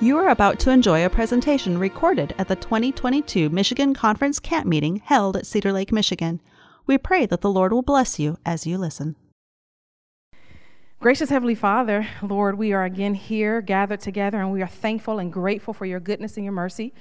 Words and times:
You 0.00 0.16
are 0.18 0.28
about 0.28 0.60
to 0.60 0.70
enjoy 0.70 1.04
a 1.04 1.10
presentation 1.10 1.76
recorded 1.76 2.32
at 2.38 2.46
the 2.46 2.54
2022 2.54 3.50
Michigan 3.50 3.94
Conference 3.94 4.38
Camp 4.38 4.64
Meeting 4.64 5.02
held 5.04 5.36
at 5.36 5.44
Cedar 5.44 5.72
Lake, 5.72 5.90
Michigan. 5.90 6.40
We 6.86 6.98
pray 6.98 7.26
that 7.26 7.40
the 7.40 7.50
Lord 7.50 7.72
will 7.72 7.82
bless 7.82 8.16
you 8.16 8.38
as 8.46 8.64
you 8.64 8.78
listen. 8.78 9.16
Gracious 11.00 11.30
Heavenly 11.30 11.56
Father, 11.56 12.06
Lord, 12.22 12.56
we 12.56 12.72
are 12.72 12.84
again 12.84 13.14
here 13.14 13.60
gathered 13.60 13.98
together 13.98 14.40
and 14.40 14.52
we 14.52 14.62
are 14.62 14.68
thankful 14.68 15.18
and 15.18 15.32
grateful 15.32 15.74
for 15.74 15.84
your 15.84 15.98
goodness 15.98 16.36
and 16.36 16.44
your 16.44 16.52
mercy. 16.52 16.94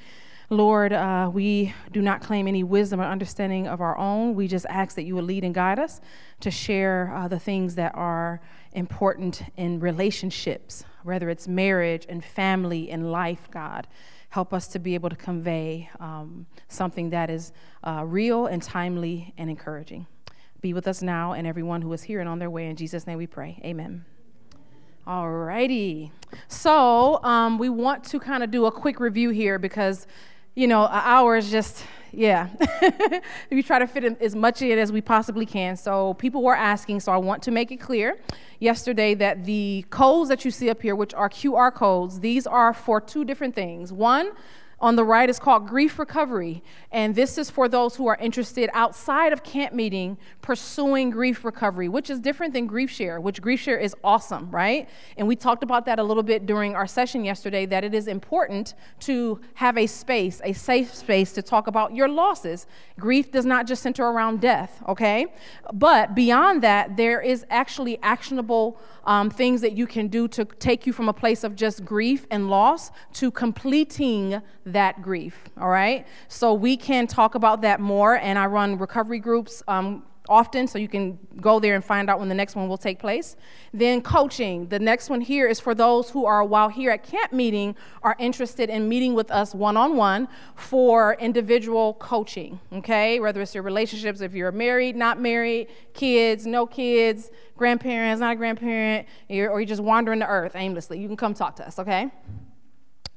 Lord, 0.50 0.91
uh, 0.91 1.29
we 1.32 1.75
do 1.91 2.02
not 2.02 2.21
claim 2.21 2.48
any 2.48 2.64
wisdom 2.64 3.00
or 3.00 3.04
understanding 3.04 3.68
of 3.68 3.79
our 3.79 3.95
own. 3.98 4.34
We 4.34 4.48
just 4.48 4.66
ask 4.70 4.95
that 4.95 5.04
you 5.04 5.14
will 5.14 5.23
lead 5.23 5.43
and 5.43 5.54
guide 5.54 5.77
us 5.77 6.02
to 6.39 6.50
share 6.50 7.13
uh, 7.13 7.27
the 7.27 7.38
things 7.38 7.76
that 7.76 7.93
are 7.93 8.41
important 8.71 9.43
in 9.55 9.82
relationships, 9.82 10.84
whether 11.07 11.29
it's 11.29 11.47
marriage 11.47 12.05
and 12.09 12.23
family 12.23 12.91
and 12.91 13.11
life, 13.11 13.48
God. 13.49 13.88
Help 14.29 14.53
us 14.53 14.67
to 14.67 14.79
be 14.79 14.93
able 14.93 15.09
to 15.09 15.15
convey 15.15 15.89
um, 16.02 16.45
something 16.67 17.09
that 17.11 17.29
is 17.29 17.53
uh, 17.85 18.03
real 18.05 18.48
and 18.48 18.61
timely 18.61 19.34
and 19.38 19.49
encouraging. 19.49 20.05
Be 20.59 20.73
with 20.73 20.85
us 20.85 21.01
now 21.01 21.31
and 21.31 21.48
everyone 21.48 21.81
who 21.81 21.93
is 21.93 22.03
here 22.03 22.20
and 22.20 22.27
on 22.27 22.39
their 22.39 22.49
way. 22.49 22.67
In 22.67 22.75
Jesus' 22.75 23.07
name 23.07 23.17
we 23.17 23.25
pray. 23.25 23.62
Amen. 23.63 24.03
All 25.07 25.31
righty. 25.31 26.12
So 26.49 27.23
um, 27.23 27.57
we 27.57 27.70
want 27.70 28.03
to 28.05 28.20
kind 28.20 28.43
of 28.43 28.51
do 28.51 28.65
a 28.65 28.71
quick 28.71 28.99
review 28.99 29.29
here 29.29 29.57
because, 29.57 30.07
you 30.55 30.67
know, 30.67 30.84
an 30.84 31.01
hour 31.05 31.37
is 31.37 31.49
just 31.49 31.85
yeah. 32.11 32.49
we 33.52 33.63
try 33.63 33.79
to 33.79 33.88
fit 33.88 34.03
in 34.03 34.17
as 34.21 34.35
much 34.35 34.61
in 34.61 34.77
as 34.79 34.91
we 34.91 35.02
possibly 35.02 35.45
can. 35.45 35.75
So 35.75 36.13
people 36.15 36.43
were 36.43 36.55
asking, 36.55 36.99
so 37.02 37.11
I 37.11 37.17
want 37.17 37.43
to 37.43 37.52
make 37.52 37.71
it 37.71 37.77
clear 37.77 38.17
yesterday 38.59 39.13
that 39.15 39.45
the 39.45 39.85
codes 39.90 40.29
that 40.29 40.45
you 40.45 40.51
see 40.51 40.70
up 40.70 40.82
here, 40.82 40.95
which 40.95 41.13
are 41.13 41.29
QR 41.29 41.73
codes, 41.73 42.20
these 42.20 42.48
are 42.48 42.73
for 42.73 42.99
two 43.01 43.26
different 43.26 43.55
things. 43.55 43.91
One, 43.91 44.32
on 44.79 44.95
the 44.95 45.03
right 45.03 45.29
is 45.29 45.39
called 45.39 45.67
Grief 45.67 45.97
Recovery, 45.97 46.63
and 46.91 47.15
this 47.15 47.37
is 47.37 47.49
for 47.49 47.67
those 47.67 47.95
who 47.95 48.07
are 48.07 48.17
interested 48.17 48.70
outside 48.73 49.33
of 49.33 49.43
camp 49.43 49.73
meeting 49.73 50.17
pursuing 50.41 51.09
grief 51.09 51.43
recovery, 51.43 51.89
which 51.89 52.09
is 52.09 52.20
different 52.20 52.53
than 52.53 52.67
Grief 52.67 52.91
Share, 52.91 53.20
which 53.20 53.41
Grief 53.41 53.59
Share 53.59 53.77
is 53.77 53.95
awesome, 54.03 54.51
right? 54.51 54.87
And 55.17 55.27
we 55.27 55.35
talked 55.35 55.63
about 55.63 55.85
that 55.85 55.98
a 55.98 56.03
little 56.03 56.21
bit 56.21 56.45
during 56.45 56.75
our 56.75 56.85
session 56.85 57.25
yesterday 57.25 57.65
that 57.65 57.83
it 57.83 57.93
is 57.93 58.07
important 58.07 58.75
to 59.01 59.41
have 59.55 59.77
a 59.77 59.87
space, 59.87 60.41
a 60.43 60.53
safe 60.53 60.93
space 60.93 61.31
to 61.33 61.41
talk 61.41 61.67
about 61.67 61.95
your 61.95 62.07
losses. 62.07 62.67
Grief 62.99 63.31
does 63.31 63.45
not 63.45 63.65
just 63.65 63.81
center 63.81 64.05
around 64.05 64.41
death, 64.41 64.81
okay? 64.88 65.25
But 65.73 66.13
beyond 66.13 66.61
that, 66.63 66.95
there 66.97 67.19
is 67.19 67.45
actually 67.50 68.00
actionable 68.03 68.79
um, 69.05 69.29
things 69.29 69.61
that 69.61 69.72
you 69.72 69.88
can 69.88 70.07
do 70.07 70.28
to 70.28 70.45
take 70.45 70.85
you 70.85 70.94
from 70.94 71.09
a 71.09 71.13
place 71.13 71.44
of 71.44 71.55
just 71.55 71.83
grief 71.83 72.28
and 72.29 72.50
loss 72.50 72.91
to 73.13 73.31
completing 73.31 74.41
that 74.68 75.01
grief, 75.01 75.35
all 75.59 75.69
right? 75.69 76.06
So 76.28 76.53
we 76.53 76.78
can 76.78 77.07
talk 77.07 77.35
about 77.35 77.62
that 77.62 77.79
more, 77.79 78.16
and 78.18 78.38
I 78.38 78.46
run 78.46 78.78
recovery 78.78 79.19
groups. 79.19 79.63
Um, 79.68 80.03
often, 80.29 80.68
so 80.68 80.78
you 80.78 80.88
can 80.88 81.18
go 81.40 81.59
there 81.59 81.75
and 81.75 81.84
find 81.84 82.09
out 82.09 82.19
when 82.19 82.28
the 82.28 82.35
next 82.35 82.56
one 82.56 82.68
will 82.68 82.78
take 82.78 83.00
place. 83.00 83.35
Then 83.73 84.01
coaching. 84.01 84.68
The 84.68 84.79
next 84.79 85.09
one 85.09 85.22
here 85.22 85.47
is 85.47 85.59
for 85.59 85.73
those 85.73 86.09
who 86.09 86.25
are, 86.25 86.44
while 86.44 86.69
here 86.69 86.91
at 86.91 87.03
camp 87.03 87.31
meeting, 87.31 87.75
are 88.03 88.16
interested 88.19 88.69
in 88.69 88.90
meeting 88.90 89.13
with 89.13 89.31
us 89.31 89.56
one 89.56 89.78
on 89.78 89.95
one 89.95 90.28
for 90.56 91.16
individual 91.19 91.94
coaching, 91.95 92.59
okay? 92.73 93.19
Whether 93.19 93.41
it's 93.41 93.53
your 93.53 93.63
relationships, 93.63 94.22
if 94.22 94.34
you're 94.34 94.51
married, 94.51 94.95
not 94.95 95.19
married, 95.19 95.69
kids, 95.94 96.45
no 96.45 96.66
kids, 96.66 97.31
grandparents, 97.56 98.19
not 98.19 98.34
a 98.34 98.35
grandparent, 98.35 99.07
or 99.29 99.35
you're 99.35 99.66
just 99.66 99.81
wandering 99.81 100.19
the 100.19 100.28
earth 100.28 100.56
aimlessly, 100.56 101.00
you 101.00 101.07
can 101.07 101.18
come 101.18 101.34
talk 101.34 101.56
to 101.57 101.68
us, 101.68 101.79
okay? 101.79 102.12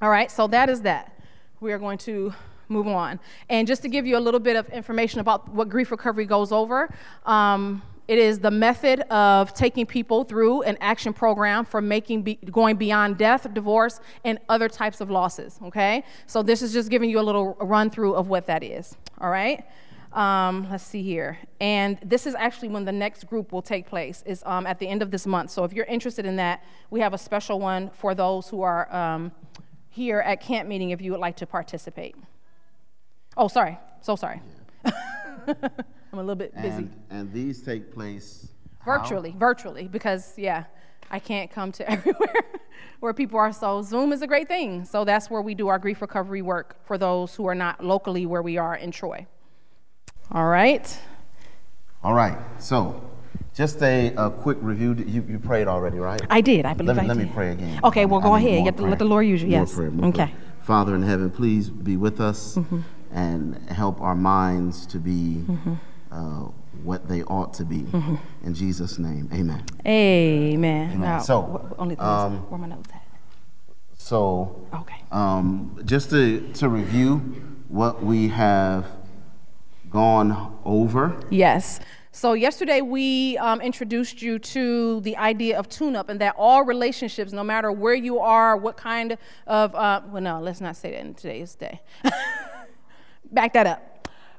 All 0.01 0.09
right, 0.09 0.31
so 0.31 0.47
that 0.47 0.69
is 0.69 0.81
that. 0.81 1.17
We 1.61 1.71
are 1.73 1.77
going 1.77 1.99
to 1.99 2.33
move 2.69 2.87
on. 2.87 3.19
And 3.47 3.67
just 3.67 3.83
to 3.83 3.87
give 3.87 4.07
you 4.07 4.17
a 4.17 4.19
little 4.19 4.39
bit 4.39 4.55
of 4.55 4.67
information 4.69 5.19
about 5.19 5.47
what 5.49 5.69
grief 5.69 5.91
recovery 5.91 6.25
goes 6.25 6.51
over, 6.51 6.91
um, 7.23 7.83
it 8.07 8.17
is 8.17 8.39
the 8.39 8.49
method 8.49 9.01
of 9.11 9.53
taking 9.53 9.85
people 9.85 10.23
through 10.23 10.63
an 10.63 10.75
action 10.81 11.13
program 11.13 11.63
for 11.63 11.79
making 11.79 12.23
be, 12.23 12.39
going 12.49 12.77
beyond 12.77 13.19
death, 13.19 13.53
divorce, 13.53 13.99
and 14.25 14.39
other 14.49 14.67
types 14.67 15.01
of 15.01 15.11
losses. 15.11 15.59
Okay, 15.65 16.03
so 16.25 16.41
this 16.41 16.63
is 16.63 16.73
just 16.73 16.89
giving 16.89 17.11
you 17.11 17.19
a 17.19 17.21
little 17.21 17.53
run 17.61 17.91
through 17.91 18.15
of 18.15 18.27
what 18.27 18.47
that 18.47 18.63
is. 18.63 18.97
All 19.19 19.29
right. 19.29 19.63
Um, 20.13 20.67
let's 20.69 20.83
see 20.83 21.03
here. 21.03 21.37
And 21.61 21.99
this 22.03 22.25
is 22.25 22.33
actually 22.33 22.69
when 22.69 22.85
the 22.85 22.91
next 22.91 23.27
group 23.27 23.51
will 23.53 23.61
take 23.61 23.85
place, 23.85 24.23
is 24.25 24.41
um, 24.47 24.65
at 24.65 24.79
the 24.79 24.87
end 24.87 25.03
of 25.03 25.11
this 25.11 25.27
month. 25.27 25.51
So 25.51 25.63
if 25.63 25.73
you're 25.73 25.85
interested 25.85 26.25
in 26.25 26.37
that, 26.37 26.63
we 26.89 26.99
have 27.01 27.13
a 27.13 27.19
special 27.19 27.59
one 27.59 27.91
for 27.91 28.15
those 28.15 28.49
who 28.49 28.63
are 28.63 28.93
um, 28.93 29.31
here 29.91 30.19
at 30.21 30.41
camp 30.41 30.67
meeting 30.67 30.89
if 30.89 31.01
you 31.01 31.11
would 31.11 31.19
like 31.19 31.35
to 31.37 31.45
participate. 31.45 32.15
Oh, 33.37 33.47
sorry. 33.47 33.77
So 34.01 34.15
sorry. 34.15 34.41
I'm 34.85 34.93
a 36.13 36.17
little 36.17 36.35
bit 36.35 36.55
busy. 36.55 36.69
And, 36.69 37.03
and 37.09 37.33
these 37.33 37.61
take 37.61 37.93
place 37.93 38.47
virtually, 38.85 39.31
how? 39.31 39.37
virtually, 39.37 39.87
because 39.87 40.33
yeah, 40.37 40.63
I 41.11 41.19
can't 41.19 41.51
come 41.51 41.71
to 41.73 41.89
everywhere 41.91 42.33
where 43.01 43.13
people 43.13 43.37
are. 43.37 43.51
So 43.51 43.81
Zoom 43.81 44.13
is 44.13 44.21
a 44.21 44.27
great 44.27 44.47
thing. 44.47 44.85
So 44.85 45.05
that's 45.05 45.29
where 45.29 45.41
we 45.41 45.53
do 45.55 45.67
our 45.67 45.77
grief 45.77 46.01
recovery 46.01 46.41
work 46.41 46.77
for 46.85 46.97
those 46.97 47.35
who 47.35 47.45
are 47.47 47.55
not 47.55 47.83
locally 47.83 48.25
where 48.25 48.41
we 48.41 48.57
are 48.57 48.75
in 48.75 48.91
Troy. 48.91 49.27
All 50.31 50.47
right. 50.47 50.97
All 52.03 52.13
right. 52.13 52.37
So 52.59 53.10
just 53.53 53.81
a, 53.81 54.13
a 54.15 54.29
quick 54.29 54.57
review. 54.61 54.93
You, 54.93 55.25
you 55.27 55.39
prayed 55.39 55.67
already, 55.67 55.97
right? 55.97 56.21
I 56.29 56.41
did. 56.41 56.65
I 56.65 56.73
believe 56.73 56.95
let 56.95 57.05
I 57.05 57.07
let 57.07 57.17
did. 57.17 57.27
me 57.27 57.33
pray 57.33 57.51
again. 57.51 57.79
Okay. 57.83 58.05
Well, 58.05 58.21
go 58.21 58.33
I 58.33 58.39
ahead. 58.39 58.65
You 58.65 58.85
let 58.87 58.99
the 58.99 59.05
Lord 59.05 59.25
use 59.25 59.41
you. 59.41 59.49
More 59.49 59.59
yes. 59.59 59.75
prayer, 59.75 59.91
okay. 60.03 60.11
Prayer. 60.11 60.31
Father 60.61 60.95
in 60.95 61.03
heaven, 61.03 61.29
please 61.29 61.69
be 61.69 61.97
with 61.97 62.19
us. 62.19 62.55
Mm-hmm 62.55 62.81
and 63.11 63.57
help 63.69 64.01
our 64.01 64.15
minds 64.15 64.85
to 64.87 64.97
be 64.97 65.43
mm-hmm. 65.45 65.73
uh, 66.11 66.49
what 66.83 67.07
they 67.07 67.23
ought 67.23 67.53
to 67.55 67.65
be. 67.65 67.79
Mm-hmm. 67.79 68.15
In 68.45 68.53
Jesus' 68.53 68.97
name, 68.97 69.29
amen. 69.33 69.63
Amen. 69.85 70.91
amen. 70.91 71.01
Now, 71.01 71.19
so, 71.19 71.75
only 71.77 71.95
thing 71.95 72.05
um, 72.05 72.49
where 72.49 72.59
my 72.59 72.67
notes 72.67 72.89
at? 72.93 73.03
So, 73.97 74.67
okay. 74.73 75.03
Um, 75.11 75.79
just 75.85 76.09
to, 76.11 76.47
to 76.53 76.69
review 76.69 77.17
what 77.67 78.03
we 78.03 78.29
have 78.29 78.87
gone 79.89 80.57
over. 80.65 81.21
Yes. 81.29 81.79
So, 82.13 82.33
yesterday 82.33 82.81
we 82.81 83.37
um, 83.37 83.61
introduced 83.61 84.21
you 84.21 84.37
to 84.39 84.99
the 85.01 85.15
idea 85.15 85.57
of 85.57 85.69
tune 85.69 85.95
up 85.95 86.09
and 86.09 86.19
that 86.19 86.35
all 86.37 86.63
relationships, 86.63 87.31
no 87.31 87.43
matter 87.43 87.71
where 87.71 87.93
you 87.93 88.19
are, 88.19 88.57
what 88.57 88.75
kind 88.75 89.17
of, 89.47 89.73
uh, 89.73 90.01
well, 90.07 90.21
no, 90.21 90.41
let's 90.41 90.59
not 90.59 90.75
say 90.75 90.91
that 90.91 90.99
in 90.99 91.13
today's 91.13 91.55
day. 91.55 91.81
back 93.31 93.53
that 93.53 93.65
up 93.65 93.91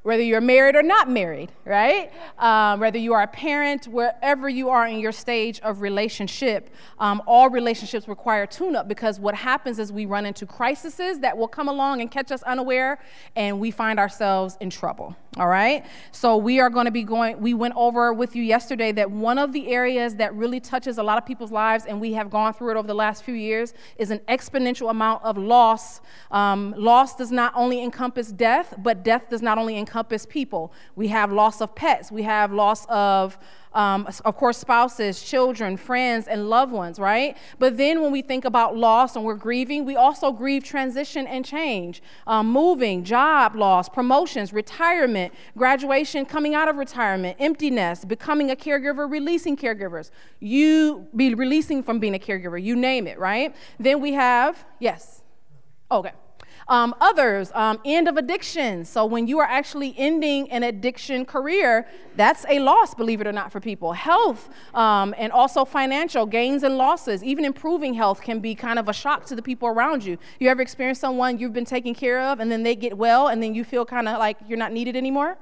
whether 0.03 0.23
you're 0.23 0.41
married 0.41 0.75
or 0.75 0.83
not 0.83 1.09
married, 1.09 1.53
right? 1.65 2.11
Um, 2.39 2.81
whether 2.81 2.99
you 2.99 3.15
are 3.15 3.23
a 3.23 3.29
parent, 3.29 3.87
wherever 3.87 4.49
you 4.49 4.69
are 4.69 4.87
in 4.87 4.99
your 4.99 5.13
stage 5.13 5.61
of 5.61 5.81
relationship, 5.81 6.71
um, 6.99 7.23
all 7.27 7.49
relationships 7.49 8.09
require 8.09 8.45
tune 8.47 8.75
up 8.75 8.89
because 8.89 9.21
what 9.21 9.35
happens 9.35 9.79
is 9.79 9.93
we 9.93 10.07
run 10.07 10.27
into 10.27 10.45
crises 10.45 11.21
that 11.21 11.37
will 11.37 11.49
come 11.49 11.69
along 11.69 12.01
and 12.01 12.11
catch 12.11 12.33
us 12.33 12.43
unaware, 12.43 12.99
and 13.37 13.61
we 13.61 13.71
find 13.71 13.99
ourselves 14.01 14.57
in 14.61 14.71
trouble. 14.71 15.17
All 15.39 15.49
right? 15.49 15.87
So, 16.11 16.37
we 16.37 16.61
are 16.61 16.69
going 16.69 16.85
to 16.85 16.91
be 16.91 17.05
going, 17.05 17.41
we 17.41 17.55
went 17.55 17.73
over 17.75 18.13
with 18.13 18.37
you 18.37 18.43
yesterday 18.43 18.93
that 18.93 19.11
one 19.11 19.39
of 19.39 19.53
the 19.53 19.69
areas 19.69 20.17
that 20.17 20.35
really 20.35 20.61
touches 20.61 20.99
a 20.99 21.03
lot 21.03 21.17
of 21.17 21.25
people's 21.25 21.51
lives, 21.51 21.87
and 21.87 21.99
we 22.01 22.13
have 22.13 22.29
gone 22.29 22.53
through 22.53 22.73
it 22.73 22.77
over 22.77 22.87
the 22.87 22.95
last 22.95 23.25
few 23.25 23.35
years, 23.35 23.73
is 23.97 24.11
an 24.11 24.19
exponential 24.29 24.91
amount 24.91 25.25
of 25.25 25.39
loss. 25.39 26.03
Um, 26.31 26.75
loss 26.77 27.17
does 27.17 27.33
not 27.33 27.53
only 27.57 27.83
encompass 27.83 28.31
death, 28.31 28.75
but 28.79 29.03
death 29.03 29.31
does 29.31 29.41
not 29.41 29.57
only 29.57 29.79
encompass 29.79 30.27
people. 30.27 30.71
We 30.97 31.09
have 31.09 31.33
loss 31.33 31.63
of 31.63 31.75
pets, 31.75 32.13
we 32.13 32.25
have 32.25 32.53
loss 32.53 32.85
of 32.91 33.39
um, 33.75 34.09
of 34.25 34.37
course, 34.37 34.59
spouses, 34.59 35.23
children, 35.23 35.77
friends, 35.77 36.27
and 36.29 36.49
loved 36.49 36.73
ones, 36.73 36.99
right? 36.99 37.37
But 37.59 37.77
then 37.77 38.03
when 38.03 38.13
we 38.13 38.23
think 38.23 38.45
about 38.45 38.77
loss 38.77 39.17
and 39.17 39.25
we're 39.25 39.35
grieving, 39.35 39.85
we 39.85 39.97
also 39.97 40.33
grieve 40.33 40.65
transition 40.65 41.27
and 41.27 41.45
change, 41.45 42.03
um, 42.27 42.51
moving, 42.51 43.05
job 43.05 43.57
loss, 43.57 43.89
promotions, 43.89 44.53
retirement, 44.53 45.33
graduation, 45.57 46.25
coming 46.25 46.55
out 46.55 46.69
of 46.69 46.77
retirement, 46.77 47.37
emptiness, 47.41 48.05
becoming 48.05 48.51
a 48.51 48.57
caregiver, 48.57 49.11
releasing 49.11 49.57
caregivers. 49.57 50.11
You 50.41 51.07
be 51.17 51.35
releasing 51.35 51.83
from 51.83 51.99
being 51.99 52.15
a 52.15 52.19
caregiver, 52.19 52.63
you 52.63 52.77
name 52.77 53.07
it, 53.07 53.19
right? 53.19 53.55
Then 53.79 54.01
we 54.01 54.13
have, 54.13 54.65
yes. 54.79 55.23
Okay. 55.91 56.13
Um, 56.73 56.95
others, 57.03 57.53
um, 57.55 57.79
end 57.85 58.09
of 58.09 58.17
addiction. 58.17 58.87
So 58.87 59.05
when 59.05 59.27
you 59.27 59.39
are 59.41 59.45
actually 59.45 59.95
ending 59.99 60.51
an 60.51 60.63
addiction 60.63 61.27
career, 61.27 61.87
that's 62.17 62.47
a 62.49 62.61
loss, 62.61 62.95
believe 62.95 63.21
it 63.21 63.27
or 63.27 63.33
not, 63.33 63.53
for 63.53 63.61
people. 63.61 63.93
Health 63.93 64.49
um, 64.73 65.15
and 65.19 65.31
also 65.33 65.67
financial 65.67 66.25
gains 66.25 66.63
and 66.63 66.79
losses, 66.79 67.23
even 67.23 67.45
improving 67.45 67.93
health 67.93 68.23
can 68.23 68.41
be 68.41 68.55
kind 68.55 68.79
of 68.79 68.89
a 68.89 68.95
shock 68.95 69.27
to 69.27 69.37
the 69.37 69.43
people 69.43 69.69
around 69.69 70.03
you. 70.03 70.17
You 70.41 70.49
ever 70.49 70.63
experienced 70.63 71.03
someone 71.03 71.39
you've 71.39 71.53
been 71.53 71.67
taking 71.67 71.95
care 71.95 72.23
of 72.23 72.41
and 72.41 72.51
then 72.51 72.63
they 72.63 72.75
get 72.75 72.97
well 72.97 73.29
and 73.29 73.43
then 73.43 73.55
you 73.55 73.65
feel 73.65 73.85
kind 73.85 74.09
of 74.09 74.19
like 74.19 74.39
you're 74.49 74.57
not 74.57 74.73
needed 74.73 74.97
anymore? 74.97 75.37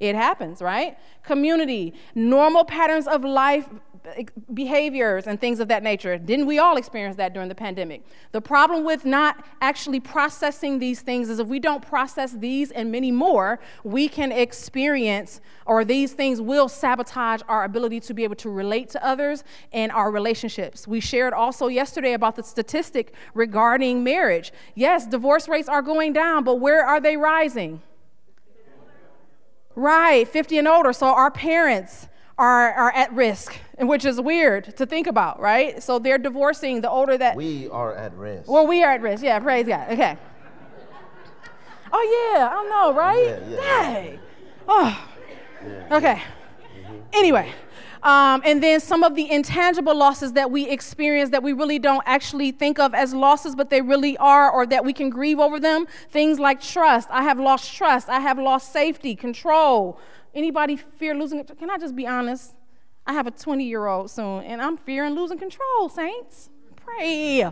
It 0.00 0.16
happens, 0.16 0.60
right? 0.60 0.98
Community, 1.22 1.94
normal 2.16 2.64
patterns 2.64 3.06
of 3.06 3.22
life 3.22 3.68
behaviors 4.54 5.26
and 5.26 5.40
things 5.40 5.60
of 5.60 5.68
that 5.68 5.82
nature. 5.82 6.16
Didn't 6.18 6.46
we 6.46 6.58
all 6.58 6.76
experience 6.76 7.16
that 7.16 7.34
during 7.34 7.48
the 7.48 7.54
pandemic? 7.54 8.02
The 8.32 8.40
problem 8.40 8.84
with 8.84 9.04
not 9.04 9.44
actually 9.60 10.00
processing 10.00 10.78
these 10.78 11.00
things 11.00 11.28
is 11.28 11.38
if 11.38 11.46
we 11.46 11.58
don't 11.58 11.86
process 11.86 12.32
these 12.32 12.70
and 12.70 12.90
many 12.90 13.10
more, 13.10 13.60
we 13.84 14.08
can 14.08 14.32
experience, 14.32 15.40
or 15.66 15.84
these 15.84 16.12
things 16.12 16.40
will 16.40 16.68
sabotage 16.68 17.42
our 17.48 17.64
ability 17.64 18.00
to 18.00 18.14
be 18.14 18.24
able 18.24 18.36
to 18.36 18.50
relate 18.50 18.88
to 18.90 19.04
others 19.04 19.44
and 19.72 19.92
our 19.92 20.10
relationships. 20.10 20.88
We 20.88 21.00
shared 21.00 21.32
also 21.32 21.68
yesterday 21.68 22.14
about 22.14 22.36
the 22.36 22.42
statistic 22.42 23.14
regarding 23.34 24.02
marriage. 24.02 24.52
Yes, 24.74 25.06
divorce 25.06 25.48
rates 25.48 25.68
are 25.68 25.82
going 25.82 26.12
down, 26.12 26.44
but 26.44 26.56
where 26.56 26.84
are 26.84 27.00
they 27.00 27.16
rising? 27.16 27.82
Right, 29.76 30.26
50 30.26 30.58
and 30.58 30.68
older. 30.68 30.92
So 30.92 31.06
our 31.06 31.30
parents 31.30 32.08
are, 32.40 32.72
are 32.72 32.92
at 32.92 33.12
risk, 33.12 33.54
which 33.78 34.06
is 34.06 34.18
weird 34.18 34.74
to 34.78 34.86
think 34.86 35.06
about, 35.06 35.38
right? 35.40 35.82
So 35.82 35.98
they're 35.98 36.18
divorcing 36.18 36.80
the 36.80 36.88
older 36.88 37.18
that. 37.18 37.36
We 37.36 37.68
are 37.68 37.94
at 37.94 38.14
risk. 38.14 38.48
Well, 38.50 38.66
we 38.66 38.82
are 38.82 38.92
at 38.92 39.02
risk. 39.02 39.22
Yeah, 39.22 39.38
praise 39.40 39.66
God. 39.66 39.90
Okay. 39.90 40.16
Oh, 41.92 42.32
yeah, 42.34 42.48
I 42.48 42.52
don't 42.54 42.70
know, 42.70 42.94
right? 42.94 43.24
Yeah, 43.24 43.48
yeah, 43.50 43.92
Dang. 43.92 44.18
Oh. 44.66 45.08
Okay. 45.92 46.22
Anyway. 47.12 47.52
Um, 48.02 48.40
and 48.46 48.62
then 48.62 48.80
some 48.80 49.02
of 49.02 49.14
the 49.14 49.30
intangible 49.30 49.94
losses 49.94 50.32
that 50.32 50.50
we 50.50 50.66
experience 50.66 51.28
that 51.30 51.42
we 51.42 51.52
really 51.52 51.78
don't 51.78 52.02
actually 52.06 52.52
think 52.52 52.78
of 52.78 52.94
as 52.94 53.12
losses, 53.12 53.54
but 53.54 53.68
they 53.68 53.82
really 53.82 54.16
are, 54.16 54.50
or 54.50 54.64
that 54.64 54.82
we 54.82 54.94
can 54.94 55.10
grieve 55.10 55.38
over 55.38 55.60
them. 55.60 55.86
Things 56.08 56.38
like 56.38 56.62
trust. 56.62 57.08
I 57.10 57.22
have 57.22 57.38
lost 57.38 57.74
trust. 57.74 58.08
I 58.08 58.20
have 58.20 58.38
lost 58.38 58.72
safety, 58.72 59.14
control, 59.14 60.00
Anybody 60.34 60.76
fear 60.76 61.14
losing 61.14 61.38
it? 61.38 61.50
Can 61.58 61.70
I 61.70 61.78
just 61.78 61.96
be 61.96 62.06
honest? 62.06 62.54
I 63.06 63.12
have 63.12 63.26
a 63.26 63.30
20 63.30 63.64
year 63.64 63.86
old 63.86 64.10
soon, 64.10 64.44
and 64.44 64.62
I'm 64.62 64.76
fearing 64.76 65.14
losing 65.14 65.38
control, 65.38 65.88
saints. 65.88 66.50
Pray. 66.76 67.50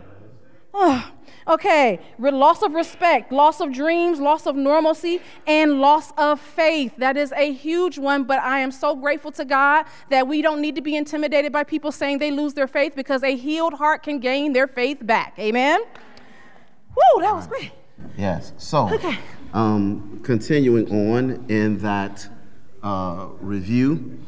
Oh, 0.71 1.11
okay, 1.47 1.99
loss 2.19 2.61
of 2.61 2.73
respect, 2.73 3.31
loss 3.31 3.59
of 3.59 3.73
dreams, 3.73 4.19
loss 4.19 4.45
of 4.45 4.55
normalcy, 4.55 5.19
and 5.47 5.81
loss 5.81 6.11
of 6.15 6.39
faith. 6.39 6.93
That 6.97 7.17
is 7.17 7.31
a 7.31 7.51
huge 7.51 7.97
one, 7.97 8.23
but 8.23 8.37
I 8.39 8.59
am 8.59 8.69
so 8.69 8.95
grateful 8.95 9.31
to 9.31 9.45
God 9.45 9.85
that 10.11 10.27
we 10.27 10.43
don't 10.43 10.61
need 10.61 10.75
to 10.75 10.81
be 10.81 10.95
intimidated 10.95 11.51
by 11.51 11.63
people 11.63 11.91
saying 11.91 12.19
they 12.19 12.29
lose 12.29 12.53
their 12.53 12.67
faith 12.67 12.95
because 12.95 13.23
a 13.23 13.35
healed 13.35 13.73
heart 13.73 14.03
can 14.03 14.19
gain 14.19 14.53
their 14.53 14.67
faith 14.67 14.99
back. 15.01 15.33
Amen? 15.39 15.81
Woo, 16.95 17.21
that 17.21 17.33
was 17.35 17.47
great. 17.47 17.71
Yes. 18.15 18.53
So, 18.57 18.93
Okay. 18.93 19.17
um, 19.53 20.19
continuing 20.23 20.87
on 21.11 21.45
in 21.49 21.79
that 21.79 22.29
review, 22.83 24.19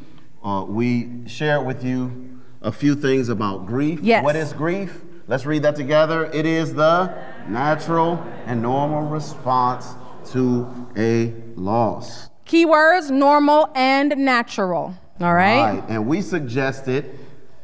uh, 0.43 0.65
we 0.67 1.27
share 1.27 1.61
with 1.61 1.83
you 1.83 2.39
a 2.61 2.71
few 2.71 2.95
things 2.95 3.29
about 3.29 3.65
grief. 3.65 3.99
Yes. 4.01 4.23
What 4.23 4.35
is 4.35 4.53
grief? 4.53 5.01
Let's 5.27 5.45
read 5.45 5.63
that 5.63 5.75
together. 5.75 6.25
It 6.25 6.45
is 6.45 6.73
the 6.73 7.13
natural 7.47 8.23
and 8.45 8.61
normal 8.61 9.03
response 9.03 9.93
to 10.31 10.67
a 10.97 11.33
loss. 11.55 12.29
Keywords 12.45 13.09
normal 13.09 13.69
and 13.75 14.15
natural. 14.17 14.93
All 15.21 15.33
right? 15.33 15.75
Right. 15.79 15.83
And 15.87 16.07
we 16.07 16.21
suggested 16.21 17.17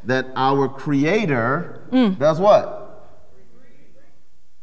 that 0.06 0.28
our 0.36 0.70
Creator 0.70 1.82
Mm. 1.92 2.18
does 2.20 2.40
what? 2.40 2.84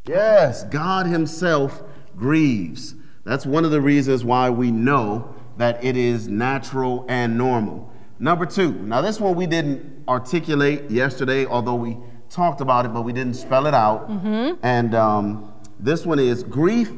Yes, 0.07 0.65
God 0.65 1.07
Himself 1.07 1.83
grieves. 2.17 2.95
That's 3.25 3.47
one 3.47 3.65
of 3.65 3.71
the 3.71 3.81
reasons 3.81 4.25
why 4.25 4.51
we 4.51 4.71
know 4.71 5.34
that 5.57 5.83
it 5.85 5.97
is 5.97 6.29
natural 6.29 7.05
and 7.09 7.39
normal. 7.39 7.91
Number 8.19 8.47
two, 8.47 8.73
now 8.73 9.01
this 9.01 9.21
one 9.21 9.35
we 9.35 9.47
didn't 9.47 10.05
articulate 10.09 10.91
yesterday, 10.91 11.47
although 11.47 11.75
we 11.75 11.97
talked 12.31 12.61
about 12.61 12.87
it, 12.87 12.89
but 12.89 13.03
we 13.03 13.13
didn't 13.13 13.35
spell 13.35 13.67
it 13.67 13.75
out. 13.75 14.09
Mm-hmm. 14.11 14.59
And 14.63 14.95
um, 14.95 15.53
this 15.79 16.07
one 16.07 16.19
is 16.19 16.43
grief 16.43 16.93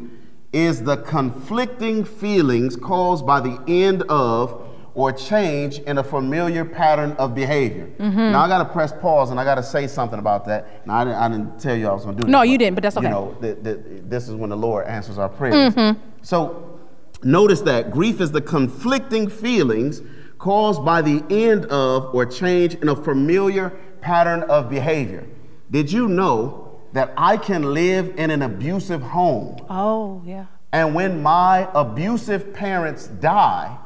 is 0.52 0.82
the 0.82 0.96
conflicting 0.98 2.04
feelings 2.04 2.76
caused 2.76 3.26
by 3.26 3.40
the 3.40 3.62
end 3.66 4.02
of 4.04 4.62
or 4.94 5.12
change 5.12 5.78
in 5.80 5.98
a 5.98 6.02
familiar 6.02 6.64
pattern 6.64 7.12
of 7.12 7.34
behavior. 7.34 7.86
Mm-hmm. 7.98 8.16
Now 8.32 8.40
I 8.40 8.48
got 8.48 8.58
to 8.58 8.64
press 8.64 8.92
pause 8.92 9.30
and 9.30 9.38
I 9.38 9.44
got 9.44 9.56
to 9.56 9.62
say 9.62 9.86
something 9.86 10.18
about 10.18 10.46
that. 10.46 10.86
Now 10.86 10.96
I 10.96 11.04
didn't, 11.04 11.18
I 11.18 11.28
didn't 11.28 11.60
tell 11.60 11.76
you 11.76 11.88
I 11.88 11.92
was 11.92 12.04
going 12.04 12.16
to 12.16 12.22
do 12.22 12.26
that. 12.26 12.32
No, 12.32 12.40
you 12.40 12.56
didn't, 12.56 12.76
but 12.76 12.82
that's 12.82 12.96
okay. 12.96 13.06
You 13.06 13.12
know, 13.12 13.36
th- 13.42 13.62
th- 13.62 13.78
this 14.04 14.28
is 14.28 14.34
when 14.34 14.48
the 14.48 14.56
Lord 14.56 14.86
answers 14.86 15.18
our 15.18 15.28
prayers. 15.28 15.74
Mm-hmm. 15.74 16.00
So 16.22 16.75
notice 17.22 17.60
that 17.62 17.90
grief 17.90 18.20
is 18.20 18.30
the 18.30 18.40
conflicting 18.40 19.28
feelings 19.28 20.02
caused 20.38 20.84
by 20.84 21.02
the 21.02 21.24
end 21.30 21.66
of 21.66 22.14
or 22.14 22.26
change 22.26 22.74
in 22.76 22.88
a 22.88 22.96
familiar 22.96 23.70
pattern 24.00 24.42
of 24.44 24.68
behavior. 24.68 25.26
Did 25.70 25.90
you 25.90 26.08
know 26.08 26.80
that 26.92 27.12
I 27.16 27.36
can 27.36 27.74
live 27.74 28.14
in 28.16 28.30
an 28.30 28.42
abusive 28.42 29.02
home? 29.02 29.56
Oh, 29.68 30.22
yeah. 30.24 30.46
And 30.72 30.94
when 30.94 31.22
my 31.22 31.68
abusive 31.74 32.52
parents 32.52 33.06
die, 33.06 33.76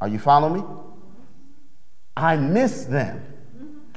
are 0.00 0.08
you 0.08 0.18
following 0.18 0.60
me? 0.60 0.68
I 2.16 2.36
miss 2.36 2.84
them. 2.84 3.31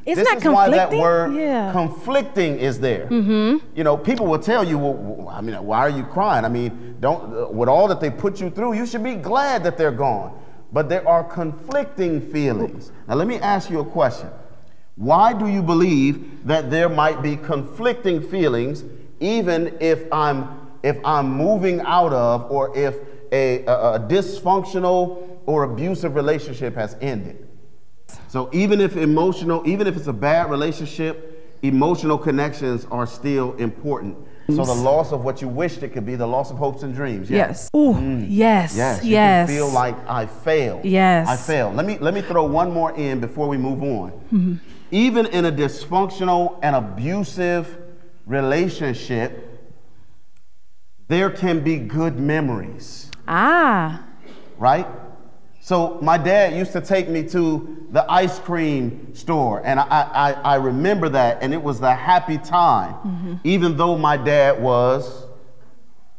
Isn't 0.05 0.23
this 0.23 0.29
that 0.29 0.37
is 0.37 0.43
conflicting? 0.43 0.79
why 0.79 0.97
that 0.97 1.01
word 1.01 1.35
yeah. 1.35 1.71
conflicting 1.71 2.59
is 2.59 2.79
there. 2.79 3.07
Mm-hmm. 3.07 3.65
You 3.75 3.83
know, 3.83 3.97
people 3.97 4.27
will 4.27 4.39
tell 4.39 4.63
you, 4.63 4.77
well, 4.77 5.29
I 5.29 5.41
mean, 5.41 5.55
why 5.65 5.79
are 5.79 5.89
you 5.89 6.03
crying? 6.03 6.45
I 6.45 6.49
mean, 6.49 6.97
don't 6.99 7.33
uh, 7.33 7.47
with 7.49 7.67
all 7.67 7.87
that 7.87 7.99
they 7.99 8.11
put 8.11 8.39
you 8.39 8.51
through, 8.51 8.73
you 8.73 8.85
should 8.85 9.03
be 9.03 9.15
glad 9.15 9.63
that 9.63 9.77
they're 9.77 9.91
gone. 9.91 10.39
But 10.71 10.89
there 10.89 11.07
are 11.07 11.23
conflicting 11.23 12.21
feelings. 12.21 12.91
Now, 13.07 13.15
let 13.15 13.27
me 13.27 13.37
ask 13.39 13.69
you 13.69 13.79
a 13.79 13.85
question. 13.85 14.29
Why 14.95 15.33
do 15.33 15.47
you 15.47 15.63
believe 15.63 16.45
that 16.45 16.69
there 16.69 16.89
might 16.89 17.21
be 17.21 17.35
conflicting 17.35 18.21
feelings, 18.21 18.83
even 19.19 19.75
if 19.79 20.11
I'm 20.11 20.69
if 20.83 20.97
I'm 21.03 21.31
moving 21.31 21.81
out 21.81 22.13
of 22.13 22.51
or 22.51 22.77
if 22.77 22.95
a, 23.31 23.65
a, 23.65 23.93
a 23.93 23.99
dysfunctional 23.99 25.39
or 25.47 25.63
abusive 25.63 26.15
relationship 26.15 26.75
has 26.75 26.95
ended? 27.01 27.44
So 28.35 28.49
even 28.51 28.81
if 28.81 28.97
emotional, 28.97 29.63
even 29.65 29.87
if 29.87 29.95
it's 29.95 30.07
a 30.07 30.11
bad 30.13 30.49
relationship, 30.51 31.57
emotional 31.61 32.17
connections 32.17 32.85
are 32.91 33.07
still 33.07 33.53
important. 33.53 34.17
So 34.49 34.65
the 34.65 34.73
loss 34.73 35.13
of 35.13 35.23
what 35.23 35.41
you 35.41 35.47
wished 35.47 35.83
it 35.83 35.93
could 35.93 36.05
be, 36.05 36.15
the 36.15 36.27
loss 36.27 36.51
of 36.51 36.57
hopes 36.57 36.83
and 36.83 36.93
dreams. 36.93 37.29
yeah. 37.29 37.47
Yes. 37.47 37.69
Ooh, 37.73 37.97
yes. 38.27 38.75
Yes, 38.75 39.05
you 39.05 39.11
yes. 39.11 39.47
can 39.47 39.55
feel 39.55 39.69
like 39.69 39.95
I 40.09 40.25
failed. 40.25 40.83
Yes. 40.83 41.29
I 41.29 41.37
failed. 41.37 41.77
Let 41.77 41.85
me 41.85 41.97
let 41.99 42.13
me 42.13 42.21
throw 42.21 42.43
one 42.43 42.73
more 42.73 42.91
in 42.97 43.21
before 43.21 43.47
we 43.47 43.55
move 43.57 43.81
on. 43.81 44.11
Mm-hmm. 44.11 44.55
Even 44.91 45.27
in 45.27 45.45
a 45.45 45.51
dysfunctional 45.51 46.59
and 46.61 46.75
abusive 46.75 47.77
relationship, 48.25 49.31
there 51.07 51.29
can 51.29 51.61
be 51.61 51.77
good 51.77 52.19
memories, 52.19 53.09
Ah. 53.29 54.03
right? 54.57 54.85
So 55.65 55.97
my 55.99 56.19
dad 56.19 56.53
used 56.53 56.73
to 56.73 56.79
take 56.79 57.09
me 57.09 57.23
to 57.29 57.87
the 57.89 58.05
ice 58.07 58.37
cream 58.37 59.15
store, 59.15 59.63
and 59.65 59.79
I, 59.79 59.85
I, 59.89 60.31
I 60.33 60.55
remember 60.57 61.09
that, 61.09 61.39
and 61.41 61.55
it 61.55 61.63
was 61.63 61.79
the 61.79 61.91
happy 61.91 62.37
time, 62.37 62.93
mm-hmm. 62.93 63.35
even 63.43 63.75
though 63.75 63.97
my 63.97 64.15
dad 64.15 64.61
was 64.61 65.25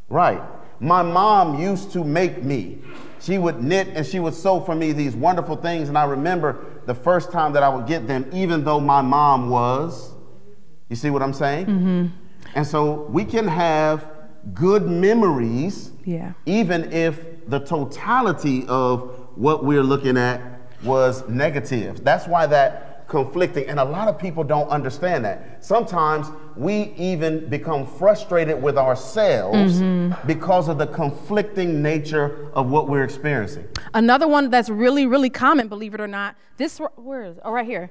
right. 0.09 0.43
My 0.81 1.03
mom 1.03 1.61
used 1.61 1.93
to 1.93 2.03
make 2.03 2.43
me. 2.43 2.79
She 3.21 3.39
would 3.39 3.63
knit 3.63 3.87
and 3.95 4.05
she 4.05 4.19
would 4.19 4.35
sew 4.35 4.59
for 4.59 4.75
me 4.75 4.91
these 4.91 5.15
wonderful 5.15 5.55
things, 5.55 5.89
and 5.89 5.97
I 5.97 6.07
remember 6.07 6.65
the 6.87 6.95
first 6.97 7.31
time 7.31 7.53
that 7.53 7.63
I 7.63 7.69
would 7.69 7.87
get 7.87 8.09
them, 8.09 8.29
even 8.33 8.65
though 8.65 8.81
my 8.81 9.01
mom 9.01 9.49
was. 9.49 10.13
You 10.89 10.97
see 10.97 11.11
what 11.11 11.23
I'm 11.23 11.33
saying? 11.33 11.67
Mm-hmm. 11.67 12.07
And 12.57 12.67
so 12.67 13.03
we 13.11 13.25
can 13.25 13.47
have 13.47 14.11
good 14.55 14.89
memories 14.89 15.93
Yeah. 16.05 16.33
even 16.47 16.93
if 16.93 17.49
the 17.49 17.61
totality 17.61 18.65
of 18.67 19.26
what 19.37 19.65
we're 19.65 19.83
looking 19.83 20.17
at 20.17 20.41
was 20.83 21.27
negative. 21.29 22.03
That's 22.05 22.27
why 22.27 22.47
that 22.47 23.07
conflicting, 23.09 23.69
and 23.69 23.79
a 23.79 23.85
lot 23.85 24.09
of 24.09 24.19
people 24.19 24.43
don't 24.43 24.69
understand 24.69 25.25
that. 25.25 25.65
Sometimes 25.65 26.29
we 26.57 26.95
even 26.97 27.49
become 27.49 27.87
frustrated 27.87 28.61
with 28.61 28.77
ourselves 28.77 29.81
mm-hmm. 29.81 30.27
because 30.27 30.69
of 30.69 30.79
the 30.79 30.87
conflicting 30.89 31.83
nature 31.83 32.51
of 32.55 32.71
what 32.71 32.89
we're 32.89 33.05
experiencing. 33.05 33.69
Another 33.95 34.27
one 34.27 34.51
that's 34.51 34.69
really, 34.69 35.07
really 35.07 35.31
common, 35.31 35.69
believe 35.69 35.95
it 35.95 36.01
or 36.01 36.09
not. 36.09 36.35
This 36.57 36.81
where 36.97 37.25
is? 37.25 37.37
Oh, 37.45 37.53
right 37.53 37.67
here. 37.67 37.91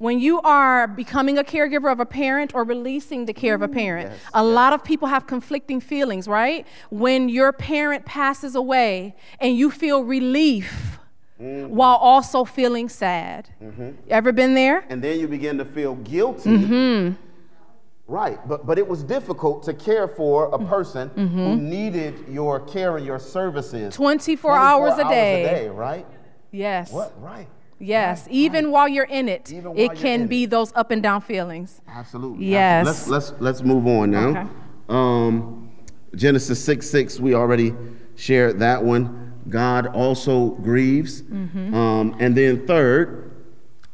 When 0.00 0.18
you 0.18 0.40
are 0.40 0.86
becoming 0.86 1.36
a 1.36 1.44
caregiver 1.44 1.92
of 1.92 2.00
a 2.00 2.06
parent 2.06 2.54
or 2.54 2.64
releasing 2.64 3.26
the 3.26 3.34
care 3.34 3.54
of 3.54 3.60
a 3.60 3.68
parent, 3.68 4.08
Yes, 4.10 4.18
a 4.32 4.42
lot 4.42 4.72
of 4.72 4.82
people 4.82 5.08
have 5.08 5.26
conflicting 5.26 5.78
feelings, 5.78 6.26
right? 6.26 6.66
When 6.88 7.28
your 7.28 7.52
parent 7.52 8.06
passes 8.06 8.54
away 8.54 9.14
and 9.40 9.54
you 9.54 9.70
feel 9.70 10.02
relief 10.02 10.98
mm. 11.38 11.68
while 11.68 11.96
also 11.96 12.46
feeling 12.46 12.88
sad. 12.88 13.50
Mm-hmm. 13.62 13.90
Ever 14.08 14.32
been 14.32 14.54
there? 14.54 14.86
And 14.88 15.04
then 15.04 15.20
you 15.20 15.28
begin 15.28 15.58
to 15.58 15.66
feel 15.66 15.96
guilty. 15.96 16.48
Mm-hmm. 16.48 17.14
Right, 18.06 18.38
but, 18.48 18.64
but 18.64 18.78
it 18.78 18.88
was 18.88 19.02
difficult 19.02 19.64
to 19.64 19.74
care 19.74 20.08
for 20.08 20.46
a 20.46 20.52
mm-hmm. 20.52 20.66
person 20.66 21.10
who 21.10 21.56
needed 21.56 22.24
your 22.26 22.58
care 22.58 22.96
and 22.96 23.04
your 23.04 23.18
services 23.18 23.94
24 23.94 24.56
hours 24.56 24.94
a 24.98 25.04
day. 25.04 25.68
right? 25.68 26.06
Yes. 26.52 26.90
What? 26.90 27.12
Right. 27.20 27.48
Yes, 27.80 28.28
even 28.30 28.70
while 28.70 28.86
you're 28.86 29.04
in 29.04 29.28
it, 29.28 29.50
it 29.50 29.96
can 29.96 30.26
be 30.26 30.44
it. 30.44 30.50
those 30.50 30.72
up 30.74 30.90
and 30.90 31.02
down 31.02 31.22
feelings. 31.22 31.80
Absolutely. 31.88 32.46
Yes. 32.46 32.86
Let's 32.86 33.08
let's 33.08 33.32
let's 33.40 33.62
move 33.62 33.86
on 33.86 34.10
now. 34.10 34.28
Okay. 34.28 34.46
Um, 34.88 35.72
Genesis 36.14 36.62
six 36.62 36.88
six. 36.88 37.18
We 37.18 37.34
already 37.34 37.74
shared 38.16 38.58
that 38.58 38.84
one. 38.84 39.40
God 39.48 39.86
also 39.86 40.50
grieves. 40.50 41.22
Mm-hmm. 41.22 41.74
Um, 41.74 42.16
and 42.20 42.36
then 42.36 42.66
third, 42.66 43.32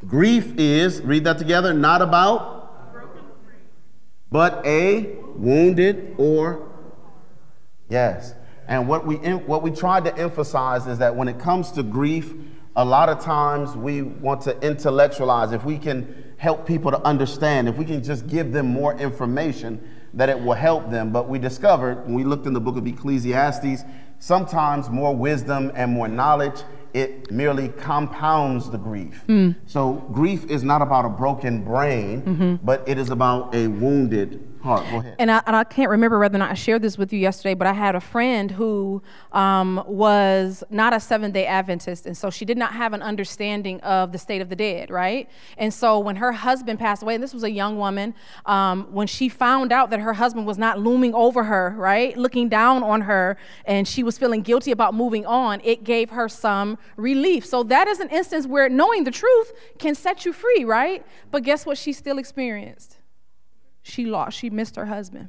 grief 0.06 0.52
is 0.58 1.00
read 1.02 1.24
that 1.24 1.38
together. 1.38 1.72
Not 1.72 2.02
about, 2.02 2.92
but 4.30 4.66
a 4.66 5.16
wounded 5.36 6.16
or 6.18 6.66
Yes. 7.88 8.34
And 8.68 8.88
what 8.88 9.06
we 9.06 9.16
what 9.16 9.62
we 9.62 9.70
tried 9.70 10.04
to 10.06 10.16
emphasize 10.16 10.86
is 10.86 10.98
that 10.98 11.14
when 11.14 11.28
it 11.28 11.38
comes 11.38 11.70
to 11.72 11.82
grief, 11.82 12.34
a 12.76 12.84
lot 12.84 13.08
of 13.08 13.20
times 13.20 13.74
we 13.74 14.02
want 14.02 14.42
to 14.42 14.58
intellectualize. 14.60 15.52
If 15.52 15.64
we 15.64 15.78
can 15.78 16.34
help 16.36 16.66
people 16.66 16.90
to 16.90 17.00
understand, 17.00 17.68
if 17.68 17.76
we 17.76 17.86
can 17.86 18.02
just 18.02 18.26
give 18.26 18.52
them 18.52 18.66
more 18.66 18.94
information, 18.98 19.80
that 20.12 20.28
it 20.28 20.38
will 20.38 20.54
help 20.54 20.90
them. 20.90 21.10
But 21.10 21.28
we 21.28 21.38
discovered 21.38 22.04
when 22.04 22.14
we 22.14 22.24
looked 22.24 22.46
in 22.46 22.52
the 22.52 22.60
book 22.60 22.76
of 22.76 22.86
Ecclesiastes, 22.86 23.82
sometimes 24.18 24.90
more 24.90 25.16
wisdom 25.16 25.72
and 25.74 25.92
more 25.92 26.08
knowledge 26.08 26.62
it 26.96 27.30
merely 27.30 27.68
compounds 27.68 28.70
the 28.70 28.78
grief. 28.78 29.22
Hmm. 29.26 29.50
So 29.66 29.94
grief 30.12 30.46
is 30.46 30.62
not 30.62 30.80
about 30.80 31.04
a 31.04 31.10
broken 31.10 31.62
brain, 31.62 32.22
mm-hmm. 32.22 32.54
but 32.64 32.88
it 32.88 32.96
is 32.96 33.10
about 33.10 33.54
a 33.54 33.68
wounded 33.68 34.55
heart. 34.66 34.84
Go 34.90 34.98
ahead. 34.98 35.16
And 35.18 35.30
I, 35.30 35.42
and 35.46 35.56
I 35.56 35.64
can't 35.64 35.90
remember 35.90 36.18
whether 36.18 36.36
or 36.36 36.38
not 36.38 36.50
I 36.50 36.54
shared 36.54 36.82
this 36.82 36.98
with 36.98 37.12
you 37.12 37.18
yesterday, 37.18 37.54
but 37.54 37.66
I 37.66 37.72
had 37.72 37.94
a 37.94 38.00
friend 38.00 38.50
who 38.50 39.02
um, 39.32 39.82
was 39.86 40.62
not 40.70 40.92
a 40.92 41.00
seven 41.00 41.30
day 41.32 41.46
Adventist. 41.46 42.06
And 42.06 42.16
so 42.16 42.30
she 42.30 42.44
did 42.44 42.58
not 42.58 42.72
have 42.72 42.92
an 42.92 43.02
understanding 43.02 43.80
of 43.80 44.12
the 44.12 44.18
state 44.18 44.42
of 44.42 44.48
the 44.48 44.56
dead, 44.56 44.90
right? 44.90 45.30
And 45.56 45.72
so 45.72 45.98
when 45.98 46.16
her 46.16 46.32
husband 46.32 46.78
passed 46.78 47.02
away, 47.02 47.14
and 47.14 47.22
this 47.22 47.32
was 47.32 47.44
a 47.44 47.50
young 47.50 47.78
woman, 47.78 48.14
um, 48.44 48.88
when 48.92 49.06
she 49.06 49.28
found 49.28 49.72
out 49.72 49.90
that 49.90 50.00
her 50.00 50.12
husband 50.12 50.46
was 50.46 50.58
not 50.58 50.78
looming 50.78 51.14
over 51.14 51.44
her, 51.44 51.74
right? 51.76 52.16
Looking 52.16 52.48
down 52.48 52.82
on 52.82 53.02
her, 53.02 53.38
and 53.64 53.86
she 53.88 54.02
was 54.02 54.18
feeling 54.18 54.42
guilty 54.42 54.72
about 54.72 54.94
moving 54.94 55.24
on, 55.24 55.60
it 55.64 55.84
gave 55.84 56.10
her 56.10 56.28
some 56.28 56.78
relief. 56.96 57.46
So 57.46 57.62
that 57.64 57.88
is 57.88 58.00
an 58.00 58.08
instance 58.10 58.46
where 58.46 58.68
knowing 58.68 59.04
the 59.04 59.10
truth 59.10 59.52
can 59.78 59.94
set 59.94 60.24
you 60.24 60.32
free, 60.32 60.64
right? 60.64 61.06
But 61.30 61.42
guess 61.42 61.64
what 61.64 61.78
she 61.78 61.92
still 61.92 62.18
experienced? 62.18 62.98
She 63.86 64.04
lost, 64.04 64.36
she 64.36 64.50
missed 64.50 64.76
her 64.76 64.86
husband, 64.86 65.28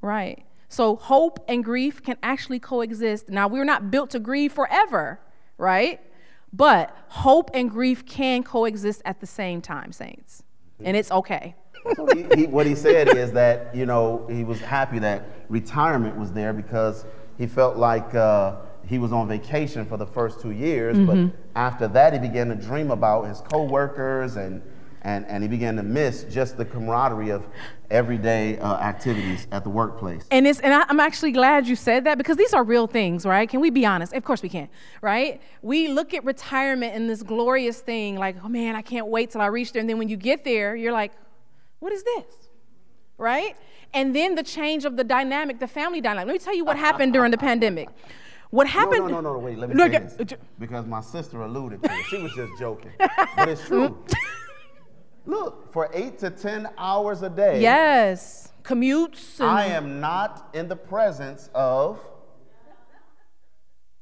right? 0.00 0.44
So 0.68 0.96
hope 0.96 1.44
and 1.48 1.62
grief 1.62 2.02
can 2.02 2.16
actually 2.22 2.58
coexist. 2.58 3.28
Now, 3.28 3.46
we're 3.46 3.64
not 3.64 3.90
built 3.90 4.10
to 4.10 4.20
grieve 4.20 4.52
forever, 4.52 5.20
right? 5.58 6.00
But 6.52 6.96
hope 7.08 7.50
and 7.52 7.70
grief 7.70 8.06
can 8.06 8.42
coexist 8.42 9.02
at 9.04 9.20
the 9.20 9.26
same 9.26 9.60
time, 9.60 9.92
saints. 9.92 10.42
And 10.82 10.96
it's 10.96 11.10
okay. 11.10 11.54
So 11.94 12.06
he, 12.14 12.26
he, 12.34 12.46
what 12.46 12.66
he 12.66 12.74
said 12.74 13.16
is 13.16 13.32
that 13.32 13.74
you 13.74 13.86
know 13.86 14.26
he 14.30 14.44
was 14.44 14.60
happy 14.60 14.98
that 14.98 15.24
retirement 15.48 16.16
was 16.16 16.32
there 16.32 16.52
because 16.52 17.04
he 17.38 17.46
felt 17.46 17.76
like 17.76 18.14
uh, 18.14 18.56
he 18.86 18.98
was 18.98 19.12
on 19.12 19.28
vacation 19.28 19.86
for 19.86 19.96
the 19.96 20.06
first 20.06 20.40
two 20.40 20.50
years, 20.50 20.98
but 20.98 21.30
after 21.54 21.88
that 21.88 22.12
he 22.12 22.18
began 22.18 22.48
to 22.48 22.54
dream 22.54 22.90
about 22.90 23.24
his 23.24 23.40
coworkers 23.40 24.36
and 24.36 24.62
and 25.02 25.26
and 25.26 25.42
he 25.42 25.48
began 25.48 25.76
to 25.76 25.82
miss 25.82 26.24
just 26.24 26.56
the 26.56 26.64
camaraderie 26.64 27.30
of 27.30 27.46
everyday 27.90 28.58
uh, 28.58 28.76
activities 28.76 29.46
at 29.52 29.64
the 29.64 29.70
workplace. 29.70 30.26
And 30.30 30.46
it's 30.46 30.60
and 30.60 30.72
I, 30.74 30.84
I'm 30.88 31.00
actually 31.00 31.32
glad 31.32 31.66
you 31.66 31.76
said 31.76 32.04
that 32.04 32.18
because 32.18 32.36
these 32.36 32.54
are 32.54 32.64
real 32.64 32.86
things, 32.86 33.24
right? 33.24 33.48
Can 33.48 33.60
we 33.60 33.70
be 33.70 33.86
honest? 33.86 34.12
Of 34.12 34.24
course 34.24 34.42
we 34.42 34.48
can, 34.48 34.68
right? 35.00 35.40
We 35.62 35.88
look 35.88 36.14
at 36.14 36.24
retirement 36.24 36.94
and 36.94 37.08
this 37.08 37.22
glorious 37.22 37.80
thing, 37.80 38.16
like, 38.16 38.36
oh 38.44 38.48
man, 38.48 38.76
I 38.76 38.82
can't 38.82 39.06
wait 39.06 39.30
till 39.30 39.40
I 39.40 39.46
reach 39.46 39.72
there. 39.72 39.80
And 39.80 39.88
then 39.88 39.98
when 39.98 40.08
you 40.08 40.16
get 40.16 40.44
there, 40.44 40.76
you're 40.76 40.92
like, 40.92 41.12
what 41.78 41.92
is 41.92 42.02
this? 42.02 42.24
Right? 43.18 43.56
And 43.92 44.14
then 44.14 44.34
the 44.34 44.42
change 44.42 44.84
of 44.84 44.96
the 44.96 45.04
dynamic, 45.04 45.58
the 45.58 45.66
family 45.66 46.00
dynamic. 46.00 46.26
Let 46.26 46.32
me 46.34 46.38
tell 46.38 46.54
you 46.54 46.64
what 46.64 46.76
happened 46.76 47.12
during 47.12 47.30
the 47.30 47.38
pandemic. 47.50 47.88
What 48.50 48.66
happened? 48.66 49.06
no, 49.06 49.20
no, 49.20 49.34
no, 49.34 49.38
wait, 49.38 49.58
let 49.58 49.70
me 49.70 49.76
Look 49.76 49.92
say 49.92 50.24
this. 50.24 50.34
Because 50.58 50.84
my 50.84 51.00
sister 51.00 51.42
alluded 51.42 51.82
to 51.84 51.90
it. 51.92 52.04
She 52.06 52.18
was 52.18 52.32
just 52.34 52.52
joking. 52.58 52.90
But 52.98 53.48
it's 53.48 53.64
true. 53.66 53.96
Look, 55.26 55.72
for 55.72 55.88
eight 55.92 56.18
to 56.20 56.30
10 56.30 56.68
hours 56.78 57.22
a 57.22 57.30
day, 57.30 57.60
Yes, 57.60 58.52
commutes. 58.62 59.38
And, 59.40 59.48
I 59.48 59.66
am 59.66 60.00
not 60.00 60.48
in 60.54 60.68
the 60.68 60.76
presence 60.76 61.50
of. 61.54 61.98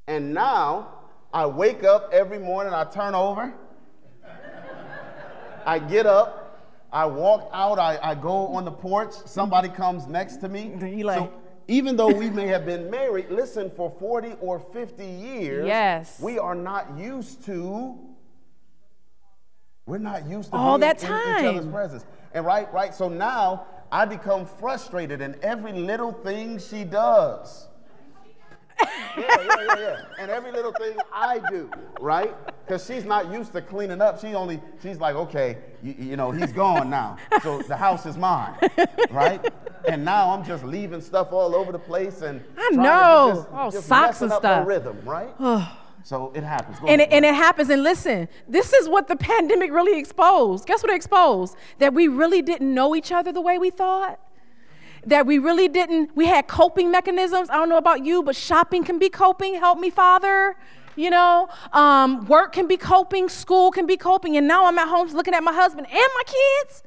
And 0.06 0.32
now 0.32 0.88
I 1.32 1.46
wake 1.46 1.84
up 1.84 2.10
every 2.12 2.38
morning, 2.38 2.72
I 2.72 2.84
turn 2.84 3.14
over, 3.14 3.52
I 5.66 5.78
get 5.78 6.06
up, 6.06 6.44
I 6.90 7.04
walk 7.04 7.50
out, 7.52 7.78
I, 7.78 7.98
I 8.02 8.14
go 8.14 8.48
on 8.48 8.64
the 8.64 8.70
porch, 8.70 9.12
somebody 9.26 9.68
comes 9.68 10.06
next 10.06 10.36
to 10.38 10.48
me. 10.48 10.72
You 10.80 11.04
like- 11.04 11.18
so 11.18 11.32
even 11.66 11.96
though 11.96 12.08
we 12.10 12.30
may 12.30 12.46
have 12.46 12.64
been 12.64 12.88
married, 12.90 13.28
listen, 13.28 13.70
for 13.76 13.90
40 13.98 14.36
or 14.40 14.58
50 14.58 15.04
years, 15.04 15.66
Yes. 15.66 16.18
we 16.18 16.38
are 16.38 16.54
not 16.54 16.96
used 16.96 17.44
to. 17.44 17.98
We're 19.88 19.98
not 19.98 20.28
used 20.28 20.50
to 20.50 20.56
All 20.56 20.78
being 20.78 20.80
that 20.88 21.02
in 21.02 21.08
each 21.08 21.44
other's 21.46 21.62
time. 21.64 21.72
presence. 21.72 22.04
And 22.34 22.44
right, 22.44 22.70
right. 22.74 22.94
So 22.94 23.08
now 23.08 23.66
I 23.90 24.04
become 24.04 24.44
frustrated 24.44 25.22
in 25.22 25.34
every 25.42 25.72
little 25.72 26.12
thing 26.12 26.58
she 26.58 26.84
does. 26.84 27.68
yeah, 28.80 28.86
yeah, 29.16 29.46
yeah, 29.66 29.78
yeah. 29.78 29.96
And 30.20 30.30
every 30.30 30.52
little 30.52 30.72
thing 30.72 30.96
I 31.12 31.40
do, 31.50 31.70
right? 32.00 32.32
Because 32.66 32.86
she's 32.86 33.04
not 33.06 33.32
used 33.32 33.52
to 33.52 33.62
cleaning 33.62 34.00
up. 34.02 34.20
She 34.20 34.34
only, 34.34 34.60
she's 34.82 34.98
like, 35.00 35.16
okay, 35.16 35.56
you, 35.82 35.94
you 35.98 36.16
know, 36.16 36.30
he's 36.30 36.52
gone 36.52 36.90
now. 36.90 37.16
So 37.42 37.62
the 37.62 37.76
house 37.76 38.04
is 38.06 38.16
mine, 38.18 38.54
right? 39.10 39.44
And 39.88 40.04
now 40.04 40.30
I'm 40.30 40.44
just 40.44 40.62
leaving 40.64 41.00
stuff 41.00 41.32
all 41.32 41.56
over 41.56 41.72
the 41.72 41.78
place 41.78 42.20
and 42.20 42.44
I 42.58 42.68
know. 42.70 43.32
just, 43.34 43.48
Oh, 43.52 43.70
just 43.70 43.86
socks 43.88 44.20
and 44.20 44.30
stuff. 44.30 44.68
rhythm, 44.68 44.98
right? 45.04 45.30
so 46.02 46.32
it 46.34 46.42
happens. 46.42 46.78
Go 46.78 46.86
and, 46.86 47.00
it, 47.00 47.08
and 47.10 47.24
it 47.24 47.34
happens. 47.34 47.70
And 47.70 47.82
listen, 47.82 48.28
this 48.48 48.72
is 48.72 48.88
what 48.88 49.08
the 49.08 49.16
pandemic 49.16 49.72
really 49.72 49.98
exposed. 49.98 50.66
Guess 50.66 50.82
what 50.82 50.92
it 50.92 50.96
exposed? 50.96 51.56
That 51.78 51.94
we 51.94 52.08
really 52.08 52.42
didn't 52.42 52.72
know 52.72 52.94
each 52.94 53.12
other 53.12 53.32
the 53.32 53.40
way 53.40 53.58
we 53.58 53.70
thought. 53.70 54.20
That 55.06 55.26
we 55.26 55.38
really 55.38 55.68
didn't, 55.68 56.16
we 56.16 56.26
had 56.26 56.48
coping 56.48 56.90
mechanisms. 56.90 57.50
I 57.50 57.54
don't 57.54 57.68
know 57.68 57.76
about 57.76 58.04
you, 58.04 58.22
but 58.22 58.36
shopping 58.36 58.84
can 58.84 58.98
be 58.98 59.08
coping. 59.08 59.54
Help 59.54 59.78
me, 59.78 59.90
Father. 59.90 60.56
You 60.96 61.10
know, 61.10 61.48
um, 61.72 62.26
work 62.26 62.52
can 62.52 62.66
be 62.66 62.76
coping, 62.76 63.28
school 63.28 63.70
can 63.70 63.86
be 63.86 63.96
coping. 63.96 64.36
And 64.36 64.48
now 64.48 64.66
I'm 64.66 64.76
at 64.78 64.88
home 64.88 65.06
looking 65.08 65.34
at 65.34 65.44
my 65.44 65.52
husband 65.52 65.86
and 65.86 65.94
my 65.94 66.22
kids. 66.26 66.82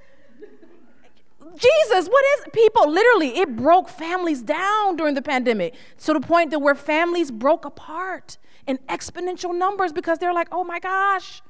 Jesus, 1.55 2.07
what 2.07 2.25
is 2.37 2.45
people? 2.53 2.89
Literally, 2.89 3.37
it 3.37 3.55
broke 3.55 3.89
families 3.89 4.41
down 4.41 4.95
during 4.95 5.15
the 5.15 5.21
pandemic 5.21 5.75
to 5.99 6.13
the 6.13 6.19
point 6.19 6.51
that 6.51 6.59
where 6.59 6.75
families 6.75 7.31
broke 7.31 7.65
apart 7.65 8.37
in 8.67 8.77
exponential 8.89 9.57
numbers 9.57 9.91
because 9.91 10.17
they're 10.19 10.33
like, 10.33 10.47
oh 10.51 10.63
my 10.63 10.79
gosh, 10.79 11.41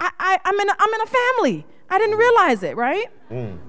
I, 0.00 0.10
I, 0.18 0.38
I'm, 0.44 0.58
in 0.60 0.68
a, 0.68 0.72
I'm 0.78 0.94
in 0.94 1.00
a 1.00 1.06
family. 1.06 1.66
I 1.90 1.98
didn't 1.98 2.16
realize 2.18 2.62
it, 2.62 2.76
right? 2.76 3.06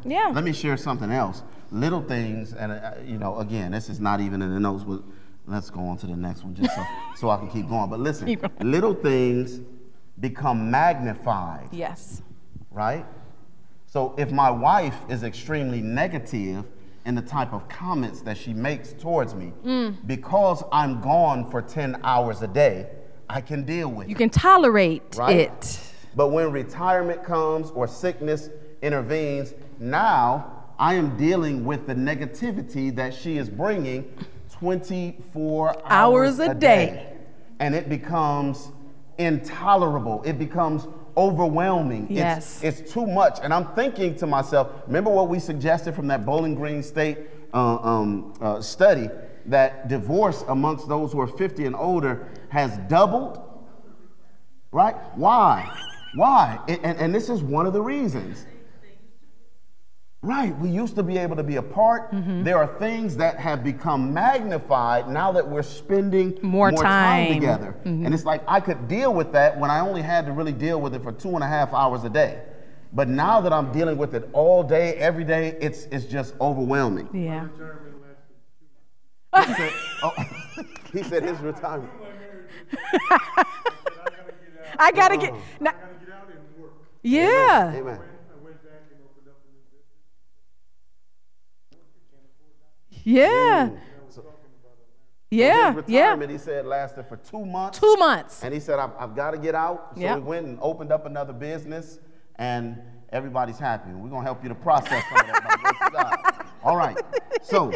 Yeah. 0.05 0.31
Let 0.33 0.43
me 0.43 0.53
share 0.53 0.77
something 0.77 1.11
else. 1.11 1.43
Little 1.71 2.01
things, 2.01 2.53
and 2.53 2.71
uh, 2.71 2.91
you 3.05 3.17
know, 3.17 3.39
again, 3.39 3.71
this 3.71 3.89
is 3.89 3.99
not 3.99 4.21
even 4.21 4.41
in 4.41 4.53
the 4.53 4.59
notes, 4.59 4.83
but 4.83 5.01
let's 5.47 5.69
go 5.69 5.81
on 5.81 5.97
to 5.97 6.07
the 6.07 6.15
next 6.15 6.43
one 6.43 6.55
just 6.55 6.73
so, 6.73 6.83
so 7.15 7.29
I 7.29 7.37
can 7.37 7.49
keep 7.49 7.67
going. 7.67 7.89
But 7.89 7.99
listen, 7.99 8.37
little 8.61 8.93
things 8.93 9.59
become 10.19 10.71
magnified, 10.71 11.67
Yes. 11.71 12.21
right? 12.71 13.05
So 13.87 14.13
if 14.17 14.31
my 14.31 14.49
wife 14.49 14.95
is 15.09 15.23
extremely 15.23 15.81
negative 15.81 16.65
in 17.05 17.13
the 17.15 17.21
type 17.21 17.53
of 17.53 17.67
comments 17.69 18.21
that 18.21 18.37
she 18.37 18.53
makes 18.53 18.93
towards 18.93 19.35
me, 19.35 19.53
Mm. 19.63 19.95
because 20.07 20.63
I'm 20.71 21.01
gone 21.01 21.49
for 21.49 21.61
10 21.61 21.99
hours 22.03 22.41
a 22.41 22.47
day, 22.47 22.87
I 23.29 23.41
can 23.41 23.63
deal 23.63 23.89
with 23.89 24.07
You 24.09 24.15
it. 24.15 24.17
can 24.17 24.29
tolerate 24.29 25.15
Right. 25.17 25.37
it. 25.37 25.79
But 26.15 26.29
when 26.29 26.51
retirement 26.51 27.23
comes 27.23 27.69
or 27.71 27.87
sickness 27.87 28.49
intervenes, 28.81 29.53
now 29.79 30.45
I 30.79 30.95
am 30.95 31.15
dealing 31.17 31.63
with 31.65 31.87
the 31.87 31.93
negativity 31.95 32.93
that 32.95 33.13
she 33.13 33.37
is 33.37 33.49
bringing 33.49 34.05
24 34.51 35.69
hours, 35.69 35.83
Hours 35.85 36.39
a 36.39 36.53
day. 36.53 37.13
And 37.59 37.75
it 37.75 37.87
becomes 37.87 38.71
intolerable. 39.17 40.21
It 40.25 40.37
becomes 40.37 40.87
overwhelming. 41.17 42.07
Yes. 42.09 42.63
It's, 42.63 42.81
it's 42.81 42.93
too 42.93 43.05
much. 43.05 43.39
And 43.41 43.53
I'm 43.53 43.67
thinking 43.73 44.15
to 44.17 44.27
myself, 44.27 44.69
remember 44.87 45.09
what 45.09 45.29
we 45.29 45.39
suggested 45.39 45.95
from 45.95 46.07
that 46.07 46.25
Bowling 46.25 46.55
Green 46.55 46.83
State 46.83 47.17
uh, 47.53 47.77
um, 47.77 48.33
uh, 48.41 48.61
study 48.61 49.09
that 49.45 49.87
divorce 49.87 50.43
amongst 50.47 50.87
those 50.87 51.11
who 51.11 51.19
are 51.19 51.27
50 51.27 51.65
and 51.65 51.75
older 51.75 52.27
has 52.49 52.77
doubled? 52.89 53.41
Right? 54.71 54.95
Why? 55.15 55.71
Why? 56.15 56.59
And, 56.67 56.79
and, 56.83 56.97
and 56.97 57.15
this 57.15 57.29
is 57.29 57.41
one 57.41 57.65
of 57.65 57.73
the 57.73 57.81
reasons. 57.81 58.45
Right. 60.25 60.57
We 60.57 60.69
used 60.69 60.95
to 60.95 61.03
be 61.03 61.17
able 61.19 61.35
to 61.35 61.43
be 61.43 61.57
apart. 61.57 62.11
Mm-hmm. 62.11 62.43
There 62.43 62.57
are 62.57 62.67
things 62.79 63.15
that 63.17 63.37
have 63.37 63.63
become 63.63 64.11
magnified 64.11 65.07
now 65.07 65.31
that 65.31 65.47
we're 65.47 65.61
spending 65.61 66.39
More 66.41 66.71
time. 66.71 67.25
Mm-hmm. 67.27 67.33
together. 67.35 67.75
And 67.85 68.11
it's 68.13 68.25
like 68.25 68.41
I 68.47 68.59
could 68.59 68.87
deal 68.87 69.13
with 69.13 69.31
that 69.33 69.59
when 69.59 69.69
I 69.69 69.81
only 69.81 70.01
had 70.01 70.25
to 70.25 70.31
really 70.31 70.51
deal 70.51 70.81
with 70.81 70.95
it 70.95 71.03
for 71.03 71.11
two 71.11 71.35
and 71.35 71.43
a 71.43 71.47
half 71.47 71.73
hours 71.73 72.03
a 72.03 72.09
day. 72.09 72.41
But 72.91 73.07
now 73.07 73.39
that 73.41 73.53
I'm 73.53 73.71
dealing 73.71 73.97
with 73.97 74.15
it 74.15 74.27
all 74.33 74.63
day, 74.63 74.95
every 74.95 75.25
day, 75.25 75.57
it's 75.61 75.83
it's 75.85 76.05
just 76.05 76.33
overwhelming. 76.41 77.09
Yeah. 77.13 77.47
He 79.45 79.53
said, 79.53 79.73
oh, 80.01 80.13
he 80.93 81.03
said 81.03 81.23
his 81.23 81.39
retirement. 81.39 81.91
I 84.79 84.91
gotta 84.91 85.17
get. 85.17 85.33
Now, 85.59 85.73
yeah. 87.03 87.73
Amen. 87.75 87.99
Yeah. 88.01 88.14
Yeah. 93.05 93.69
His 95.29 95.39
Yeah. 95.39 95.73
retirement, 95.75 96.31
he 96.31 96.37
said, 96.37 96.65
lasted 96.65 97.05
for 97.07 97.17
two 97.17 97.45
months. 97.45 97.79
Two 97.79 97.95
months. 97.97 98.43
And 98.43 98.53
he 98.53 98.59
said, 98.59 98.79
I've, 98.79 98.91
I've 98.99 99.15
got 99.15 99.31
to 99.31 99.37
get 99.37 99.55
out. 99.55 99.91
So 99.95 100.01
Yep. 100.01 100.17
we 100.19 100.23
went 100.23 100.47
and 100.47 100.57
opened 100.61 100.91
up 100.91 101.05
another 101.05 101.33
business, 101.33 101.99
and 102.37 102.79
everybody's 103.11 103.59
happy. 103.59 103.91
We're 103.91 104.09
going 104.09 104.21
to 104.21 104.25
help 104.25 104.43
you 104.43 104.49
to 104.49 104.55
process 104.55 105.03
some 105.09 105.19
of 105.19 105.27
that. 105.27 105.43
by 105.43 105.51
the 105.51 105.57
grace 105.57 105.87
of 105.87 105.93
God. 105.93 106.45
All 106.63 106.77
right. 106.77 106.97
So 107.43 107.71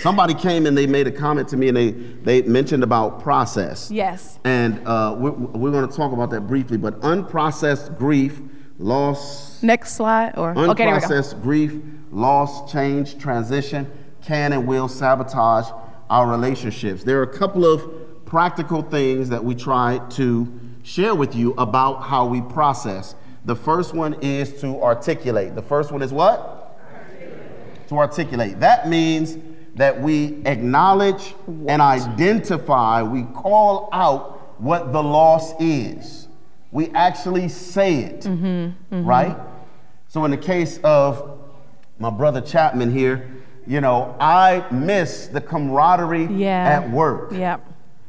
somebody 0.00 0.34
came 0.34 0.66
and 0.66 0.76
they 0.76 0.86
made 0.86 1.06
a 1.06 1.12
comment 1.12 1.48
to 1.50 1.56
me, 1.56 1.68
and 1.68 1.76
they, 1.76 1.90
they 1.90 2.42
mentioned 2.42 2.82
about 2.82 3.20
process. 3.22 3.90
Yes. 3.90 4.38
And 4.44 4.86
uh, 4.86 5.14
we're, 5.18 5.30
we're 5.30 5.70
going 5.70 5.88
to 5.88 5.94
talk 5.96 6.12
about 6.12 6.30
that 6.30 6.42
briefly, 6.48 6.76
but 6.76 6.98
unprocessed 7.00 7.96
grief, 7.98 8.40
loss, 8.78 9.62
Next 9.62 9.94
slide. 9.94 10.36
Or 10.38 10.50
okay, 10.50 10.84
there 10.86 10.94
we 10.94 11.00
go. 11.00 11.06
Unprocessed 11.06 11.42
grief, 11.42 11.74
loss, 12.10 12.70
change, 12.72 13.18
transition 13.18 13.90
can 14.24 14.52
and 14.52 14.66
will 14.66 14.88
sabotage 14.88 15.66
our 16.10 16.28
relationships. 16.28 17.04
There 17.04 17.18
are 17.20 17.24
a 17.24 17.38
couple 17.38 17.64
of 17.64 18.24
practical 18.24 18.82
things 18.82 19.28
that 19.28 19.44
we 19.44 19.54
try 19.54 20.00
to 20.10 20.60
share 20.82 21.14
with 21.14 21.34
you 21.34 21.52
about 21.54 22.02
how 22.02 22.26
we 22.26 22.40
process. 22.40 23.14
The 23.44 23.56
first 23.56 23.94
one 23.94 24.14
is 24.22 24.60
to 24.60 24.82
articulate. 24.82 25.54
The 25.54 25.62
first 25.62 25.92
one 25.92 26.02
is 26.02 26.12
what? 26.12 26.78
To 27.88 27.96
articulate. 27.96 28.60
That 28.60 28.88
means 28.88 29.36
that 29.76 30.00
we 30.00 30.42
acknowledge 30.46 31.34
and 31.46 31.82
identify, 31.82 33.02
we 33.02 33.24
call 33.24 33.88
out 33.92 34.60
what 34.60 34.92
the 34.92 35.02
loss 35.02 35.52
is. 35.60 36.28
We 36.70 36.90
actually 36.90 37.48
say 37.48 38.00
it, 38.00 38.20
mm-hmm, 38.22 38.46
mm-hmm. 38.46 39.04
right? 39.04 39.36
So, 40.08 40.24
in 40.24 40.30
the 40.30 40.36
case 40.36 40.78
of 40.84 41.40
my 41.98 42.10
brother 42.10 42.40
Chapman 42.40 42.92
here, 42.92 43.43
you 43.66 43.80
know, 43.80 44.14
I 44.20 44.64
miss 44.70 45.28
the 45.28 45.40
camaraderie 45.40 46.26
Yeah. 46.26 46.80
at 46.82 46.90
work, 46.90 47.32
Yep. 47.32 47.60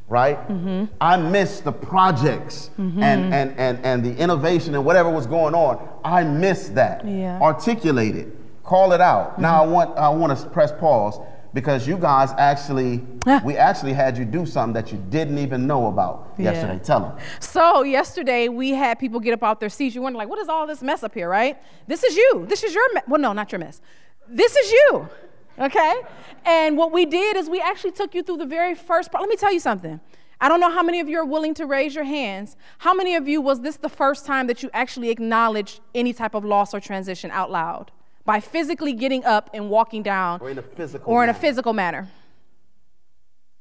right? 0.09 0.47
Mhm. 0.49 0.89
I 0.99 1.17
miss 1.17 1.61
the 1.61 1.71
projects 1.71 2.69
and, 2.77 3.01
and, 3.33 3.53
and, 3.57 3.79
and 3.83 4.03
the 4.03 4.15
innovation 4.17 4.75
and 4.75 4.83
whatever 4.85 5.09
was 5.09 5.25
going 5.27 5.55
on. 5.55 5.79
I 6.03 6.23
miss 6.23 6.69
that. 6.69 7.05
Yeah. 7.07 7.39
Articulate 7.41 8.15
it, 8.15 8.27
call 8.63 8.91
it 8.93 9.01
out. 9.01 9.39
Now, 9.39 9.63
I 9.63 9.67
want, 9.67 9.97
I 9.97 10.09
want 10.09 10.37
to 10.37 10.45
press 10.49 10.71
pause 10.71 11.19
because 11.53 11.87
you 11.87 11.95
guys 11.97 12.31
actually, 12.37 13.01
Ah. 13.25 13.41
we 13.45 13.55
actually 13.55 13.93
had 13.93 14.17
you 14.17 14.25
do 14.25 14.45
something 14.45 14.73
that 14.73 14.91
you 14.91 14.97
didn't 15.09 15.37
even 15.37 15.65
know 15.65 15.87
about 15.87 16.33
Yeah. 16.37 16.51
yesterday. 16.51 16.79
Tell 16.83 16.99
them. 16.99 17.13
So 17.39 17.83
yesterday 17.83 18.49
we 18.49 18.71
had 18.71 18.99
people 18.99 19.21
get 19.21 19.33
up 19.33 19.41
out 19.41 19.61
their 19.61 19.69
seats. 19.69 19.95
You 19.95 20.01
wonder 20.01 20.17
like, 20.17 20.27
what 20.27 20.39
is 20.39 20.49
all 20.49 20.67
this 20.67 20.81
mess 20.81 21.01
up 21.01 21.13
here, 21.13 21.29
right? 21.29 21.57
This 21.87 22.03
is 22.03 22.17
you. 22.17 22.45
This 22.49 22.61
is 22.63 22.73
your 22.75 22.93
mess. 22.93 23.03
Well, 23.07 23.21
no, 23.21 23.31
not 23.31 23.53
your 23.53 23.59
mess. 23.59 23.79
This 24.27 24.53
is 24.57 24.69
you. 24.71 25.07
Okay? 25.59 26.01
And 26.45 26.77
what 26.77 26.91
we 26.91 27.05
did 27.05 27.37
is 27.37 27.49
we 27.49 27.61
actually 27.61 27.91
took 27.91 28.13
you 28.13 28.23
through 28.23 28.37
the 28.37 28.45
very 28.45 28.75
first 28.75 29.11
part. 29.11 29.21
Let 29.21 29.29
me 29.29 29.35
tell 29.35 29.53
you 29.53 29.59
something. 29.59 29.99
I 30.39 30.49
don't 30.49 30.59
know 30.59 30.69
how 30.69 30.83
many 30.83 30.99
of 30.99 31.07
you 31.07 31.17
are 31.19 31.25
willing 31.25 31.53
to 31.55 31.65
raise 31.65 31.95
your 31.95 32.03
hands. 32.03 32.57
How 32.79 32.93
many 32.93 33.15
of 33.15 33.27
you 33.27 33.41
was 33.41 33.61
this 33.61 33.77
the 33.77 33.89
first 33.89 34.25
time 34.25 34.47
that 34.47 34.61
you 34.61 34.69
actually 34.73 35.09
acknowledged 35.09 35.79
any 35.93 36.13
type 36.13 36.35
of 36.35 36.43
loss 36.43 36.73
or 36.73 36.79
transition 36.79 37.31
out 37.31 37.51
loud? 37.51 37.91
By 38.25 38.39
physically 38.39 38.93
getting 38.93 39.23
up 39.23 39.49
and 39.53 39.69
walking 39.69 40.03
down 40.03 40.41
Or 40.41 40.49
in 40.49 40.57
a 40.57 40.61
physical 40.61 41.13
or 41.13 41.23
in 41.23 41.29
a 41.29 41.33
physical 41.33 41.73
manner. 41.73 42.09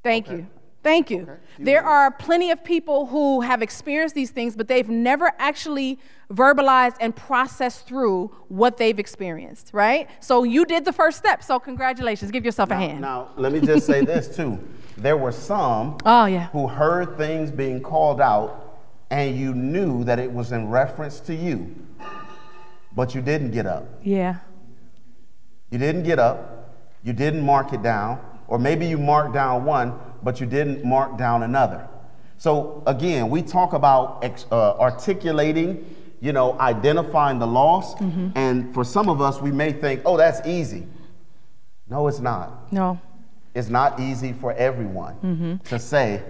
Thank 0.02 0.30
you. 0.30 0.46
Thank 0.84 1.10
you. 1.10 1.26
You 1.58 1.64
There 1.64 1.82
are 1.82 2.10
plenty 2.12 2.50
of 2.52 2.62
people 2.62 3.06
who 3.06 3.40
have 3.40 3.62
experienced 3.62 4.14
these 4.14 4.30
things, 4.30 4.54
but 4.54 4.68
they've 4.68 4.88
never 4.88 5.32
actually 5.38 5.98
verbalized 6.30 6.96
and 7.00 7.16
processed 7.16 7.86
through 7.86 8.30
what 8.48 8.76
they've 8.76 8.98
experienced, 8.98 9.70
right? 9.72 10.08
So 10.20 10.44
you 10.44 10.64
did 10.66 10.84
the 10.84 10.92
first 10.92 11.16
step. 11.18 11.42
So 11.42 11.58
congratulations. 11.58 12.30
Give 12.30 12.44
yourself 12.44 12.70
a 12.70 12.76
hand. 12.76 13.00
now, 13.00 13.30
let 13.36 13.50
me 13.52 13.60
just 13.60 13.86
say 13.86 14.04
this 14.04 14.28
too. 14.36 14.58
There 14.96 15.16
were 15.16 15.32
some 15.32 15.98
Oh, 16.04 16.26
yeah. 16.26 16.46
who 16.50 16.68
heard 16.68 17.16
things 17.18 17.50
being 17.50 17.80
called 17.82 18.20
out, 18.20 18.78
and 19.10 19.36
you 19.36 19.52
knew 19.52 20.04
that 20.04 20.20
it 20.20 20.30
was 20.32 20.52
in 20.52 20.68
reference 20.70 21.18
to 21.20 21.34
you, 21.34 21.74
but 22.94 23.12
you 23.12 23.20
didn't 23.20 23.50
get 23.50 23.66
up. 23.66 23.84
Yeah. 24.04 24.36
You 25.72 25.78
didn't 25.78 26.04
get 26.04 26.20
up. 26.20 26.70
You 27.02 27.12
didn't 27.12 27.42
mark 27.42 27.72
it 27.72 27.82
down. 27.82 28.20
Or 28.48 28.59
maybe 28.59 28.87
you 28.87 28.98
marked 28.98 29.35
down 29.35 29.64
one, 29.64 29.98
but 30.22 30.40
you 30.40 30.46
didn't 30.46 30.85
mark 30.85 31.16
down 31.18 31.42
another. 31.42 31.88
So 32.37 32.83
again, 32.87 33.30
we 33.30 33.42
talk 33.42 33.72
about 33.72 34.24
uh, 34.50 34.78
articulating, 34.78 35.94
you 36.20 36.33
know, 36.33 36.59
identifying 36.59 37.38
the 37.38 37.46
loss. 37.46 37.94
And 38.35 38.72
for 38.74 38.85
some 38.85 39.09
of 39.09 39.20
us, 39.20 39.40
we 39.40 39.50
may 39.50 39.72
think, 39.72 40.02
oh, 40.04 40.16
that's 40.16 40.46
easy. 40.46 40.87
No, 41.88 42.09
it's 42.09 42.20
not. 42.20 42.72
No. 42.72 43.00
It's 43.54 43.68
not 43.68 44.00
easy 44.00 44.33
for 44.33 44.52
everyone 44.54 45.61
to 45.64 45.78
say, 45.78 46.22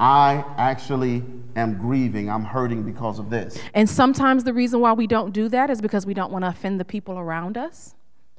I 0.00 0.42
actually 0.56 1.22
am 1.56 1.76
grieving, 1.76 2.30
I'm 2.30 2.44
hurting 2.44 2.84
because 2.84 3.18
of 3.18 3.28
this. 3.28 3.58
And 3.74 3.88
sometimes 3.88 4.44
the 4.44 4.54
reason 4.54 4.80
why 4.80 4.94
we 4.94 5.06
don't 5.06 5.32
do 5.32 5.48
that 5.50 5.68
is 5.68 5.82
because 5.82 6.06
we 6.06 6.14
don't 6.14 6.32
want 6.32 6.44
to 6.44 6.48
offend 6.48 6.80
the 6.80 6.86
people 6.86 7.18
around 7.18 7.58
us, 7.58 7.94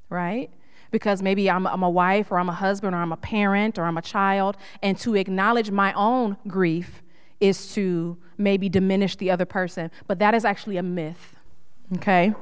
right? 0.09 0.49
Because 0.91 1.21
maybe 1.21 1.49
I'm, 1.49 1.65
I'm 1.65 1.83
a 1.83 1.89
wife 1.89 2.31
or 2.31 2.37
I'm 2.37 2.49
a 2.49 2.53
husband 2.53 2.93
or 2.93 2.99
I'm 2.99 3.13
a 3.13 3.17
parent 3.17 3.79
or 3.79 3.85
I'm 3.85 3.97
a 3.97 4.01
child, 4.01 4.57
and 4.81 4.97
to 4.99 5.15
acknowledge 5.15 5.71
my 5.71 5.93
own 5.93 6.37
grief 6.47 7.01
is 7.39 7.73
to 7.73 8.17
maybe 8.37 8.69
diminish 8.69 9.15
the 9.15 9.31
other 9.31 9.45
person. 9.45 9.89
But 10.07 10.19
that 10.19 10.35
is 10.35 10.45
actually 10.45 10.77
a 10.77 10.83
myth, 10.83 11.35
okay? 11.95 12.33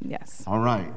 Yes. 0.00 0.44
All 0.46 0.60
right. 0.60 0.92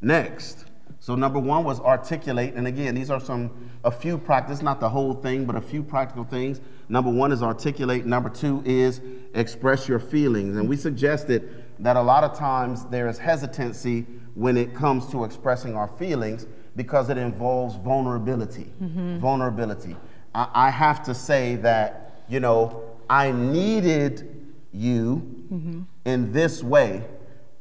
Next. 0.00 0.66
So 1.02 1.14
number 1.14 1.38
one 1.38 1.64
was 1.64 1.80
articulate, 1.80 2.54
and 2.54 2.66
again, 2.66 2.94
these 2.94 3.10
are 3.10 3.20
some 3.20 3.70
a 3.84 3.90
few 3.90 4.18
practice, 4.18 4.60
not 4.60 4.80
the 4.80 4.88
whole 4.88 5.14
thing, 5.14 5.46
but 5.46 5.56
a 5.56 5.60
few 5.60 5.82
practical 5.82 6.24
things. 6.24 6.60
Number 6.90 7.10
one 7.10 7.32
is 7.32 7.42
articulate. 7.42 8.04
Number 8.04 8.28
two 8.28 8.62
is 8.66 9.00
express 9.34 9.88
your 9.88 9.98
feelings, 9.98 10.56
and 10.56 10.68
we 10.68 10.76
suggested 10.76 11.64
that 11.78 11.96
a 11.96 12.02
lot 12.02 12.22
of 12.22 12.36
times 12.36 12.84
there 12.86 13.08
is 13.08 13.16
hesitancy 13.16 14.06
when 14.40 14.56
it 14.56 14.74
comes 14.74 15.06
to 15.08 15.24
expressing 15.24 15.76
our 15.76 15.86
feelings 15.86 16.46
because 16.74 17.10
it 17.10 17.18
involves 17.18 17.76
vulnerability. 17.76 18.72
Vulnerability. 19.20 19.94
I, 20.34 20.48
I 20.54 20.70
have 20.70 21.02
to 21.02 21.14
say 21.14 21.56
that 21.56 22.24
you 22.26 22.40
know 22.40 22.82
I 23.10 23.32
needed 23.32 24.46
you 24.72 25.86
in 26.06 26.32
this 26.32 26.62
way, 26.62 27.04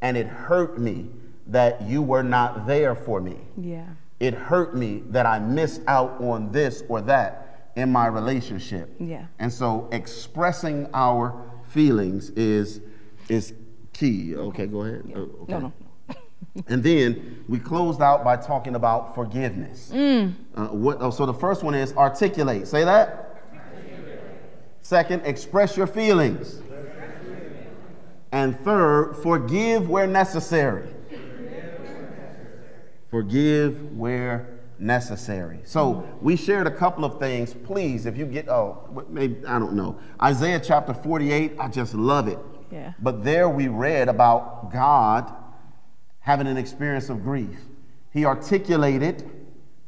and 0.01 0.15
it 0.15 0.27
hurt 0.27 0.79
me 0.79 1.09
that 1.47 1.81
you 1.81 2.01
were 2.01 2.23
not 2.23 2.65
there 2.65 2.95
for 2.95 3.19
me. 3.19 3.39
Yeah. 3.57 3.85
It 4.21 4.33
hurt 4.33 4.73
me 4.73 5.03
that 5.09 5.25
I 5.25 5.39
missed 5.39 5.81
out 5.85 6.21
on 6.21 6.49
this 6.53 6.83
or 6.87 7.01
that 7.01 7.71
in 7.75 7.91
my 7.91 8.07
relationship. 8.07 8.95
Yeah. 8.99 9.25
And 9.39 9.51
so 9.51 9.89
expressing 9.91 10.87
our 10.93 11.43
feelings 11.71 12.29
is 12.31 12.79
is 13.27 13.53
key. 13.91 14.37
Okay, 14.37 14.65
go 14.65 14.83
ahead. 14.83 15.11
Uh, 15.13 15.19
okay. 15.19 15.53
No, 15.53 15.59
no. 15.59 15.73
And 16.67 16.83
then 16.83 17.43
we 17.47 17.59
closed 17.59 18.01
out 18.01 18.23
by 18.23 18.35
talking 18.35 18.75
about 18.75 19.15
forgiveness. 19.15 19.91
Mm. 19.93 20.33
Uh, 20.55 20.67
what, 20.67 20.97
oh, 20.99 21.11
so 21.11 21.25
the 21.25 21.33
first 21.33 21.63
one 21.63 21.75
is 21.75 21.93
articulate. 21.93 22.67
Say 22.67 22.83
that. 22.83 23.25
Second, 24.81 25.25
express 25.25 25.77
your 25.77 25.87
feelings. 25.87 26.61
And 28.31 28.59
third, 28.61 29.13
forgive 29.15 29.89
where 29.89 30.07
necessary. 30.07 30.89
Forgive 33.09 33.97
where 33.97 34.59
necessary. 34.77 35.59
So 35.63 36.07
we 36.21 36.35
shared 36.35 36.67
a 36.67 36.71
couple 36.71 37.03
of 37.03 37.19
things. 37.19 37.53
Please, 37.53 38.05
if 38.05 38.17
you 38.17 38.25
get, 38.25 38.47
oh, 38.49 39.05
maybe, 39.09 39.45
I 39.45 39.57
don't 39.59 39.73
know. 39.73 39.99
Isaiah 40.21 40.59
chapter 40.59 40.93
48, 40.93 41.53
I 41.59 41.67
just 41.67 41.93
love 41.93 42.27
it. 42.27 42.37
Yeah. 42.71 42.93
But 42.99 43.23
there 43.23 43.49
we 43.49 43.67
read 43.67 44.09
about 44.09 44.71
God 44.71 45.33
having 46.19 46.47
an 46.47 46.57
experience 46.57 47.09
of 47.09 47.23
grief. 47.23 47.57
He 48.11 48.25
articulated 48.25 49.29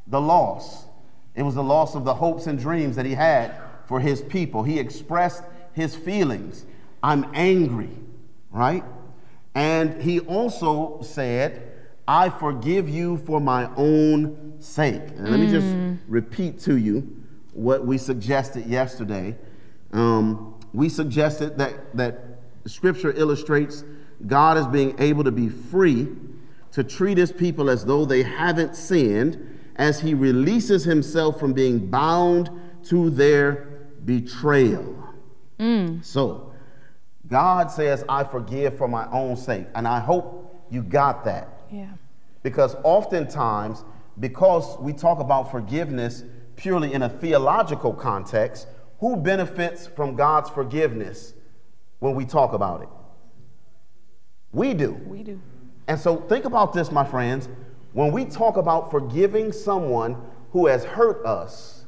the 0.07 0.21
loss. 0.21 0.85
It 1.35 1.43
was 1.43 1.55
the 1.55 1.63
loss 1.63 1.95
of 1.95 2.03
the 2.03 2.13
hopes 2.13 2.47
and 2.47 2.59
dreams 2.59 2.95
that 2.95 3.05
he 3.05 3.13
had 3.13 3.53
for 3.85 3.99
his 3.99 4.21
people. 4.21 4.63
He 4.63 4.79
expressed 4.79 5.43
his 5.73 5.95
feelings. 5.95 6.65
I'm 7.01 7.29
angry, 7.33 7.97
right? 8.51 8.83
And 9.55 10.01
he 10.01 10.19
also 10.19 11.01
said, 11.01 11.71
I 12.07 12.29
forgive 12.29 12.89
you 12.89 13.17
for 13.17 13.39
my 13.39 13.69
own 13.75 14.55
sake. 14.59 15.01
And 15.15 15.29
let 15.29 15.39
me 15.39 15.49
just 15.49 15.75
repeat 16.07 16.59
to 16.61 16.77
you 16.77 17.23
what 17.53 17.85
we 17.85 17.97
suggested 17.97 18.65
yesterday. 18.65 19.35
Um, 19.91 20.55
we 20.73 20.89
suggested 20.89 21.57
that, 21.57 21.95
that 21.95 22.39
Scripture 22.65 23.11
illustrates 23.11 23.83
God 24.27 24.57
is 24.57 24.67
being 24.67 24.95
able 24.99 25.23
to 25.23 25.31
be 25.31 25.49
free 25.49 26.07
to 26.71 26.83
treat 26.83 27.17
his 27.17 27.31
people 27.31 27.69
as 27.69 27.85
though 27.85 28.05
they 28.05 28.23
haven't 28.23 28.75
sinned 28.75 29.59
as 29.75 29.99
he 29.99 30.13
releases 30.13 30.83
himself 30.83 31.39
from 31.39 31.53
being 31.53 31.87
bound 31.87 32.49
to 32.83 33.09
their 33.09 33.67
betrayal. 34.05 34.95
Mm. 35.59 36.03
So, 36.03 36.53
God 37.27 37.71
says, 37.71 38.03
I 38.09 38.23
forgive 38.23 38.77
for 38.77 38.87
my 38.87 39.09
own 39.11 39.37
sake. 39.37 39.67
And 39.75 39.87
I 39.87 39.99
hope 39.99 40.65
you 40.69 40.83
got 40.83 41.23
that. 41.25 41.61
Yeah. 41.71 41.91
Because 42.43 42.75
oftentimes, 42.83 43.83
because 44.19 44.77
we 44.79 44.93
talk 44.93 45.19
about 45.19 45.51
forgiveness 45.51 46.23
purely 46.55 46.93
in 46.93 47.03
a 47.03 47.09
theological 47.09 47.93
context, 47.93 48.67
who 48.99 49.15
benefits 49.15 49.87
from 49.87 50.15
God's 50.15 50.49
forgiveness 50.49 51.33
when 51.99 52.15
we 52.15 52.25
talk 52.25 52.53
about 52.53 52.81
it? 52.81 52.89
We 54.51 54.73
do. 54.73 54.93
We 55.05 55.23
do. 55.23 55.39
And 55.87 55.99
so 55.99 56.17
think 56.17 56.45
about 56.45 56.73
this, 56.73 56.91
my 56.91 57.05
friends. 57.05 57.49
When 57.93 58.11
we 58.11 58.25
talk 58.25 58.57
about 58.57 58.91
forgiving 58.91 59.51
someone 59.51 60.17
who 60.51 60.67
has 60.67 60.83
hurt 60.83 61.25
us, 61.25 61.85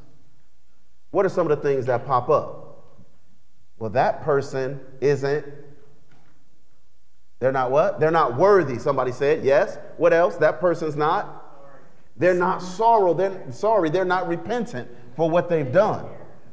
what 1.12 1.26
are 1.26 1.30
some 1.30 1.50
of 1.50 1.56
the 1.56 1.64
things 1.64 1.86
that 1.86 2.06
pop 2.06 2.30
up? 2.30 2.98
Well, 3.78 3.90
that 3.92 4.24
person 4.24 4.80
isn't, 5.02 5.46
they're 7.40 7.52
not 7.52 7.72
what? 7.72 8.00
They're 8.00 8.12
not 8.12 8.38
worthy, 8.38 8.80
somebody 8.80 9.12
said. 9.12 9.44
Yes. 9.44 9.78
What 9.98 10.14
else? 10.14 10.38
That 10.38 10.60
person's 10.62 10.96
not? 10.96 11.42
They're 12.16 12.34
not 12.34 12.62
sorrow. 12.62 13.14
They're 13.14 13.52
sorry. 13.52 13.90
They're 13.90 14.06
not 14.06 14.28
repentant 14.28 14.90
for 15.16 15.30
what 15.30 15.50
they've 15.50 15.72
done. 15.72 16.06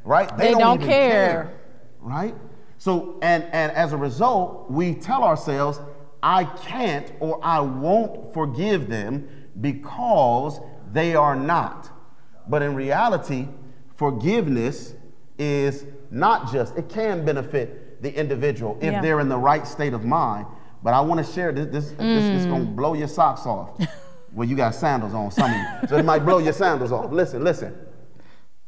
Right? 0.05 0.37
They 0.37 0.53
don't 0.53 0.77
even 0.77 0.89
care. 0.89 1.53
Right? 2.01 2.35
So, 2.79 3.19
and, 3.23 3.45
and 3.53 3.71
as 3.73 3.93
a 3.93 3.97
result, 3.97 4.71
we 4.71 4.95
tell 4.95 5.23
ourselves, 5.23 5.81
I 6.23 6.45
can't 6.45 7.13
or 7.21 7.41
I 7.43 7.61
won't 7.61 8.33
forgive 8.35 8.89
them 8.89 9.29
because 9.61 10.61
they 10.93 11.15
are 11.15 11.37
not. 11.37 11.91
But 12.49 12.63
in 12.63 12.75
reality, 12.75 13.49
forgiveness 13.95 14.95
is 15.39 15.85
not 16.11 16.53
just, 16.53 16.77
it 16.77 16.89
can 16.89 17.25
benefit 17.25 18.03
the 18.03 18.15
individual 18.15 18.77
if 18.81 18.93
Yeah. 18.93 19.01
they're 19.01 19.21
in 19.21 19.29
the 19.29 19.39
right 19.39 19.67
state 19.67 19.95
of 19.95 20.05
mind. 20.05 20.47
But 20.83 20.95
I 20.95 21.01
want 21.01 21.25
to 21.25 21.33
share 21.33 21.53
this, 21.53 21.67
this, 21.67 21.91
this 21.93 22.25
is 22.25 22.47
going 22.47 22.65
to 22.65 22.71
mm. 22.71 22.77
blow 22.77 22.95
your 22.95 23.09
socks 23.09 23.47
off. 23.47 23.71
well, 24.33 24.49
you 24.49 24.57
got 24.57 24.75
sandals 24.75 25.13
on, 25.13 25.31
some 25.31 25.51
of 25.51 25.57
you. 25.57 25.89
So 25.89 25.97
it 25.97 26.05
might 26.05 26.25
blow 26.25 26.39
your 26.39 26.53
sandals 26.55 26.93
off. 26.93 27.13
Listen, 27.13 27.45
listen. 27.45 27.77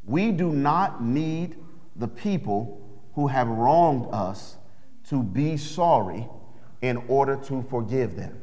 We 0.05 0.31
do 0.31 0.51
not 0.51 1.03
need 1.03 1.57
the 1.95 2.07
people 2.07 2.79
who 3.15 3.27
have 3.27 3.47
wronged 3.47 4.07
us 4.13 4.57
to 5.09 5.23
be 5.23 5.57
sorry 5.57 6.27
in 6.83 7.01
order 7.07 7.37
to 7.37 7.63
forgive 7.69 8.15
them. 8.15 8.37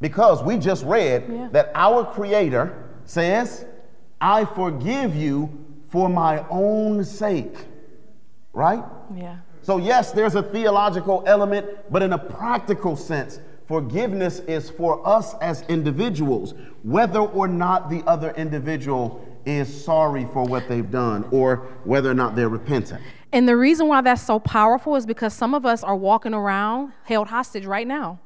Because 0.00 0.42
we 0.42 0.58
just 0.58 0.84
read 0.84 1.24
Yeah. 1.28 1.48
that 1.52 1.70
our 1.74 2.04
Creator 2.04 2.74
says, 3.04 3.64
I 4.20 4.44
forgive 4.44 5.14
you 5.14 5.48
for 5.88 6.08
my 6.08 6.44
own 6.50 7.04
sake. 7.04 7.56
Right? 8.52 8.84
Yeah. 9.14 9.36
So, 9.62 9.76
yes, 9.78 10.10
there's 10.10 10.34
a 10.34 10.42
theological 10.42 11.22
element, 11.24 11.66
but 11.88 12.02
in 12.02 12.12
a 12.12 12.18
practical 12.18 12.96
sense, 12.96 13.38
forgiveness 13.66 14.40
is 14.40 14.68
for 14.70 15.06
us 15.06 15.34
as 15.40 15.62
individuals, 15.68 16.54
whether 16.82 17.20
or 17.20 17.46
not 17.46 17.88
the 17.88 18.02
other 18.08 18.32
individual 18.32 19.24
is 19.46 19.84
sorry 19.84 20.26
for 20.32 20.44
what 20.44 20.68
they've 20.68 20.90
done 20.90 21.26
or 21.30 21.56
whether 21.84 22.10
or 22.10 22.14
not 22.14 22.34
they're 22.34 22.48
repentant. 22.48 23.02
And 23.32 23.48
the 23.48 23.56
reason 23.56 23.88
why 23.88 24.00
that's 24.02 24.22
so 24.22 24.38
powerful 24.38 24.94
is 24.96 25.06
because 25.06 25.32
some 25.32 25.54
of 25.54 25.64
us 25.64 25.82
are 25.82 25.96
walking 25.96 26.34
around 26.34 26.92
held 27.04 27.28
hostage 27.28 27.64
right 27.64 27.86
now 27.86 28.20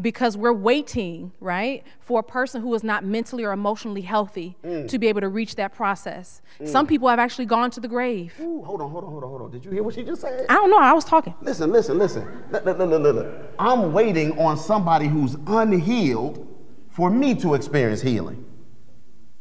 because 0.00 0.36
we're 0.36 0.52
waiting, 0.52 1.32
right, 1.40 1.82
for 2.00 2.20
a 2.20 2.22
person 2.22 2.60
who 2.60 2.74
is 2.74 2.84
not 2.84 3.04
mentally 3.04 3.44
or 3.44 3.52
emotionally 3.52 4.02
healthy 4.02 4.56
mm. 4.62 4.86
to 4.88 4.98
be 4.98 5.06
able 5.06 5.22
to 5.22 5.28
reach 5.28 5.54
that 5.56 5.74
process. 5.74 6.42
Mm. 6.60 6.68
Some 6.68 6.86
people 6.86 7.08
have 7.08 7.18
actually 7.18 7.46
gone 7.46 7.70
to 7.70 7.80
the 7.80 7.88
grave. 7.88 8.34
Ooh, 8.40 8.62
hold 8.62 8.82
on, 8.82 8.90
hold 8.90 9.04
on, 9.04 9.10
hold 9.10 9.24
on, 9.24 9.30
hold 9.30 9.42
on. 9.42 9.50
Did 9.50 9.64
you 9.64 9.70
hear 9.70 9.82
what 9.82 9.94
she 9.94 10.02
just 10.02 10.20
said? 10.20 10.44
I 10.50 10.54
don't 10.54 10.70
know, 10.70 10.78
I 10.78 10.92
was 10.92 11.04
talking. 11.04 11.34
Listen, 11.40 11.72
listen, 11.72 11.96
listen. 11.96 12.26
Look, 12.50 12.64
look, 12.64 12.78
look, 12.78 12.90
look, 12.90 13.14
look. 13.14 13.34
I'm 13.58 13.92
waiting 13.92 14.38
on 14.38 14.58
somebody 14.58 15.08
who's 15.08 15.36
unhealed 15.46 16.46
for 16.90 17.10
me 17.10 17.34
to 17.36 17.54
experience 17.54 18.02
healing. 18.02 18.44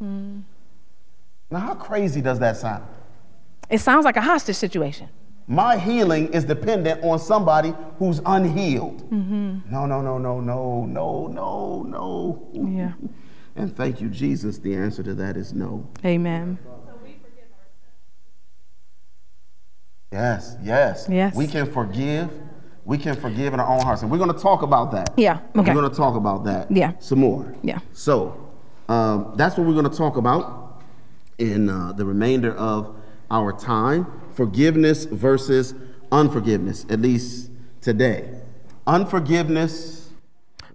Mm. 0.02 0.44
Now, 1.52 1.60
how 1.60 1.76
crazy 1.76 2.22
does 2.22 2.40
that 2.40 2.58
sound? 2.58 2.84
It 3.70 3.80
sounds 3.80 4.06
like 4.06 4.18
a 4.18 4.22
hostage 4.22 4.56
situation. 4.56 5.10
My 5.48 5.78
healing 5.78 6.34
is 6.34 6.44
dependent 6.44 7.04
on 7.04 7.20
somebody 7.20 7.74
who's 8.00 8.20
unhealed. 8.26 9.10
No, 9.12 9.86
no, 9.86 10.02
no, 10.02 10.18
no, 10.18 10.40
no, 10.42 10.86
no, 10.86 11.28
no, 11.28 11.84
no. 11.84 12.50
Yeah. 12.52 12.94
And 13.56 13.76
thank 13.76 14.02
you, 14.02 14.10
Jesus. 14.10 14.58
The 14.58 14.76
answer 14.76 15.04
to 15.04 15.14
that 15.16 15.38
is 15.38 15.54
no. 15.54 15.88
Amen. 16.04 16.58
Yes, 20.12 20.56
yes. 20.64 21.08
Yes. 21.10 21.36
We 21.36 21.46
can 21.48 21.72
forgive. 21.72 22.32
We 22.86 22.98
can 22.98 23.16
forgive 23.16 23.54
in 23.54 23.60
our 23.60 23.68
own 23.68 23.82
hearts. 23.82 24.02
And 24.02 24.12
we're 24.12 24.18
going 24.18 24.32
to 24.34 24.40
talk 24.40 24.62
about 24.62 24.92
that. 24.92 25.14
Yeah, 25.18 25.40
okay. 25.56 25.74
We're 25.74 25.80
going 25.82 25.90
to 25.90 25.96
talk 25.96 26.16
about 26.16 26.44
that 26.46 26.72
Yeah. 26.72 26.94
some 27.00 27.20
more. 27.20 27.54
Yeah. 27.64 27.80
So 27.94 28.50
um, 28.88 29.34
that's 29.36 29.58
what 29.58 29.68
we're 29.68 29.74
going 29.74 29.90
to 29.90 29.98
talk 29.98 30.18
about 30.18 30.65
in 31.38 31.70
uh, 31.70 31.92
the 31.94 32.06
remainder 32.06 32.56
of 32.56 32.96
our 33.32 33.52
time 33.52 34.22
forgiveness 34.34 35.06
versus 35.06 35.74
unforgiveness, 36.12 36.86
at 36.90 37.00
least 37.00 37.50
today. 37.82 38.30
Unforgiveness. 38.86 40.10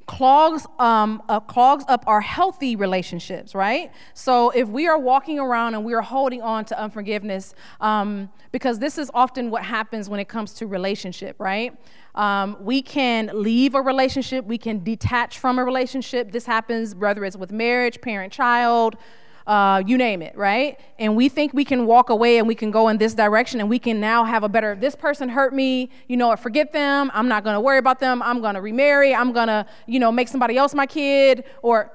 clogs 0.07 0.67
um, 0.81 1.23
uh, 1.29 1.39
clogs 1.39 1.85
up 1.87 2.03
our 2.09 2.21
healthy 2.21 2.75
relationships, 2.75 3.55
right? 3.55 3.93
So 4.15 4.51
if 4.51 4.67
we 4.69 4.89
are 4.89 4.99
walking 4.99 5.39
around 5.39 5.75
and 5.75 5.85
we 5.85 5.95
are 5.95 6.03
holding 6.03 6.43
on 6.43 6.65
to 6.67 6.81
unforgiveness, 6.81 7.55
um, 7.81 8.29
because 8.51 8.81
this 8.81 8.99
is 8.99 9.11
often 9.15 9.51
what 9.51 9.63
happens 9.63 10.09
when 10.09 10.19
it 10.19 10.29
comes 10.29 10.55
to 10.55 10.67
relationship, 10.67 11.37
right? 11.39 11.77
Um, 12.17 12.57
we 12.61 12.83
can 12.83 13.31
leave 13.33 13.77
a 13.77 13.81
relationship, 13.81 14.45
we 14.45 14.59
can 14.59 14.83
detach 14.83 15.39
from 15.39 15.61
a 15.61 15.65
relationship. 15.65 16.33
This 16.33 16.45
happens 16.45 16.95
whether 16.97 17.25
it's 17.25 17.37
with 17.37 17.53
marriage, 17.53 18.01
parent, 18.01 18.33
child. 18.33 18.97
Uh, 19.51 19.83
you 19.85 19.99
name 19.99 20.23
it, 20.23 20.37
right? 20.37 20.79
And 21.01 21.17
we 21.17 21.29
think 21.29 21.53
we 21.53 21.65
can 21.65 21.85
walk 21.85 22.09
away 22.09 22.39
and 22.39 22.47
we 22.47 22.55
can 22.55 22.71
go 22.71 22.87
in 22.87 22.99
this 22.99 23.15
direction 23.15 23.59
and 23.59 23.69
we 23.69 23.81
can 23.81 23.99
now 23.99 24.23
have 24.23 24.45
a 24.45 24.49
better, 24.49 24.77
this 24.77 24.95
person 24.95 25.29
hurt 25.29 25.53
me, 25.53 25.91
you 26.07 26.17
know, 26.17 26.37
forget 26.37 26.73
them. 26.73 27.11
I'm 27.13 27.27
not 27.27 27.43
going 27.43 27.55
to 27.55 27.61
worry 27.61 27.79
about 27.79 27.99
them. 27.99 28.23
I'm 28.23 28.41
going 28.41 28.55
to 28.55 28.61
remarry. 28.61 29.13
I'm 29.13 29.33
going 29.33 29.49
to, 29.49 29.67
you 29.89 29.99
know, 29.99 30.13
make 30.13 30.29
somebody 30.29 30.57
else 30.57 30.73
my 30.73 30.87
kid. 30.87 31.43
Or 31.63 31.91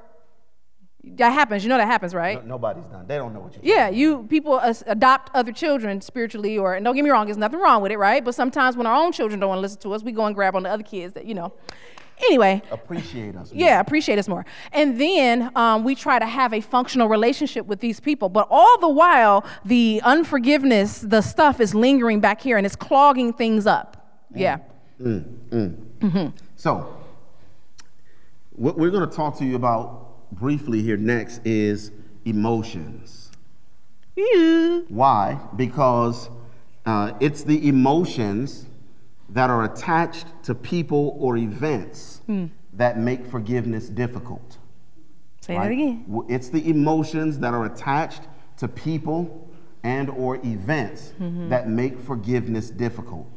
that 1.14 1.30
happens. 1.30 1.64
You 1.64 1.70
know 1.70 1.78
that 1.78 1.88
happens, 1.88 2.14
right? 2.14 2.42
No- 2.42 2.56
nobody's 2.56 2.88
done. 2.88 3.08
They 3.08 3.16
don't 3.16 3.34
know 3.34 3.40
what 3.40 3.54
you're 3.54 3.64
Yeah, 3.64 3.88
you 3.88 4.24
people 4.24 4.60
adopt 4.86 5.34
other 5.34 5.54
children 5.54 6.02
spiritually, 6.02 6.58
or 6.58 6.74
and 6.74 6.84
don't 6.84 6.96
get 6.96 7.06
me 7.06 7.10
wrong, 7.10 7.28
there's 7.28 7.38
nothing 7.38 7.62
wrong 7.62 7.82
with 7.82 7.94
it, 7.94 7.98
right? 7.98 8.26
But 8.26 8.36
sometimes 8.36 8.76
when 8.76 8.86
our 8.86 8.96
own 8.96 9.14
children 9.14 9.40
don't 9.40 9.48
want 9.48 9.60
to 9.60 9.62
listen 9.62 9.80
to 9.82 9.94
us, 9.94 10.04
we 10.04 10.12
go 10.12 10.26
and 10.26 10.36
grab 10.36 10.58
on 10.58 10.64
the 10.64 10.70
other 10.70 10.84
kids 10.84 11.14
that 11.14 11.26
you 11.26 11.36
know. 11.36 11.54
Anyway, 12.20 12.62
Appreciate 12.72 13.36
us. 13.36 13.52
yeah, 13.54 13.80
appreciate 13.82 14.18
us 14.18 14.28
more. 14.28 14.46
And 14.72 15.00
then 15.00 15.52
um, 15.56 15.84
we 15.84 15.96
try 15.96 16.18
to 16.18 16.26
have 16.26 16.54
a 16.54 16.62
functional 16.62 17.10
relationship 17.10 17.66
with 17.66 17.82
these 17.82 18.00
people. 18.00 18.30
But 18.30 18.48
all 18.50 18.80
the 18.80 18.88
while, 18.90 19.46
the 19.66 20.02
unforgiveness, 20.04 21.00
the 21.00 21.22
stuff 21.22 21.60
is 21.60 21.76
lingering 21.76 22.22
back 22.22 22.40
here 22.40 22.56
and 22.58 22.66
it's 22.66 22.76
clogging 22.76 23.34
things 23.34 23.68
up. 23.68 24.26
Yeah. 24.34 24.58
So, 26.56 26.96
what 28.52 28.78
we're 28.78 28.92
going 28.92 29.08
to 29.10 29.14
talk 29.16 29.38
to 29.40 29.46
you 29.46 29.56
about 29.56 30.32
briefly 30.32 30.82
here 30.82 30.98
next 30.98 31.42
is 31.46 31.92
emotions. 32.24 33.32
Why? 34.88 35.38
Because 35.56 36.30
uh, 36.86 37.12
it's 37.20 37.44
the 37.44 37.68
emotions 37.68 38.65
that 39.36 39.50
are 39.50 39.66
attached 39.66 40.26
to 40.44 40.56
people 40.56 41.16
or 41.20 41.38
events 41.38 42.22
that 42.74 42.98
make 42.98 43.26
forgiveness 43.26 43.88
difficult. 43.90 44.58
Say 45.42 45.56
right? 45.56 45.66
that 45.66 45.72
again. 45.72 46.06
It's 46.30 46.50
the 46.50 46.68
emotions 46.70 47.38
that 47.40 47.54
are 47.54 47.66
attached 47.66 48.24
to 48.58 48.68
people 48.68 49.50
and 49.84 50.10
or 50.10 50.38
events 50.38 51.14
Mm-hmm. 51.20 51.50
that 51.50 51.70
make 51.70 52.00
forgiveness 52.00 52.70
difficult. 52.70 53.28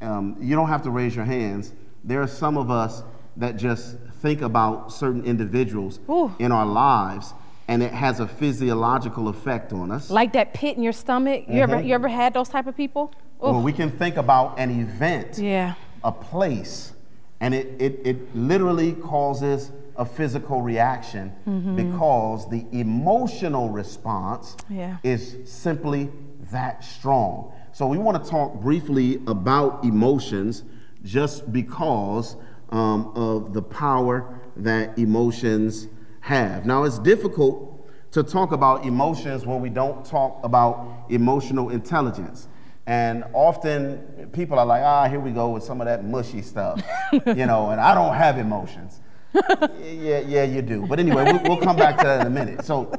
Um, 0.00 0.36
you 0.40 0.56
don't 0.56 0.68
have 0.68 0.82
to 0.82 0.90
raise 0.90 1.14
your 1.14 1.24
hands. 1.24 1.72
There 2.04 2.22
are 2.22 2.26
some 2.28 2.56
of 2.56 2.70
us 2.70 3.02
that 3.36 3.56
just 3.56 3.96
think 4.22 4.42
about 4.42 4.92
certain 4.92 5.24
individuals 5.24 6.00
Ooh. 6.08 6.32
in 6.38 6.50
our 6.52 6.66
lives, 6.66 7.34
and 7.68 7.82
it 7.82 7.92
has 7.92 8.20
a 8.20 8.26
physiological 8.28 9.28
effect 9.28 9.72
on 9.72 9.90
us. 9.90 10.08
Like 10.08 10.32
that 10.32 10.54
pit 10.54 10.76
in 10.76 10.82
your 10.82 10.92
stomach. 10.92 11.44
You 11.48 11.60
ever 11.62 11.80
you 11.82 11.94
ever 11.94 12.08
had 12.08 12.32
those 12.32 12.48
type 12.48 12.66
of 12.66 12.76
people? 12.76 13.12
Well, 13.38 13.62
we 13.62 13.72
can 13.72 13.90
think 13.90 14.16
about 14.16 14.58
an 14.58 14.70
event, 14.80 15.38
Yeah. 15.38 15.74
a 16.04 16.12
place, 16.12 16.92
And 17.40 17.54
it, 17.54 17.68
it, 17.80 18.00
it 18.04 18.34
literally 18.36 18.94
causes 18.94 19.70
a 19.96 20.04
physical 20.04 20.60
reaction 20.60 21.32
Mm-hmm. 21.46 21.76
because 21.76 22.48
the 22.50 22.66
emotional 22.72 23.68
response 23.68 24.56
Yeah. 24.68 24.96
is 25.04 25.36
simply 25.44 26.10
that 26.50 26.82
strong. 26.82 27.52
So 27.72 27.86
we 27.86 27.96
want 27.98 28.22
to 28.24 28.28
talk 28.28 28.60
briefly 28.60 29.20
about 29.28 29.84
emotions 29.84 30.64
just 31.04 31.52
because 31.52 32.34
um, 32.70 33.12
of 33.14 33.52
the 33.52 33.62
power 33.62 34.40
that 34.56 34.98
emotions 34.98 35.86
have. 36.20 36.66
Now, 36.66 36.82
it's 36.82 36.98
difficult 36.98 37.88
to 38.10 38.22
talk 38.24 38.50
about 38.50 38.84
emotions 38.84 39.46
when 39.46 39.60
we 39.60 39.68
don't 39.68 40.04
talk 40.04 40.40
about 40.42 41.04
emotional 41.08 41.70
intelligence. 41.70 42.48
And 42.88 43.24
often 43.34 44.30
people 44.32 44.58
are 44.58 44.64
like, 44.64 44.82
ah, 44.82 45.06
here 45.10 45.20
we 45.20 45.30
go 45.30 45.50
with 45.50 45.62
some 45.62 45.82
of 45.82 45.86
that 45.86 46.06
mushy 46.06 46.40
stuff, 46.40 46.80
you 47.12 47.44
know, 47.44 47.68
and 47.68 47.78
I 47.78 47.94
don't 47.94 48.14
have 48.14 48.38
emotions. 48.38 49.02
yeah, 49.82 50.20
yeah, 50.20 50.44
you 50.44 50.62
do. 50.62 50.86
But 50.86 50.98
anyway, 50.98 51.24
we'll, 51.24 51.42
we'll 51.42 51.60
come 51.62 51.76
back 51.76 51.98
to 51.98 52.04
that 52.04 52.22
in 52.22 52.26
a 52.26 52.30
minute. 52.30 52.64
So, 52.64 52.90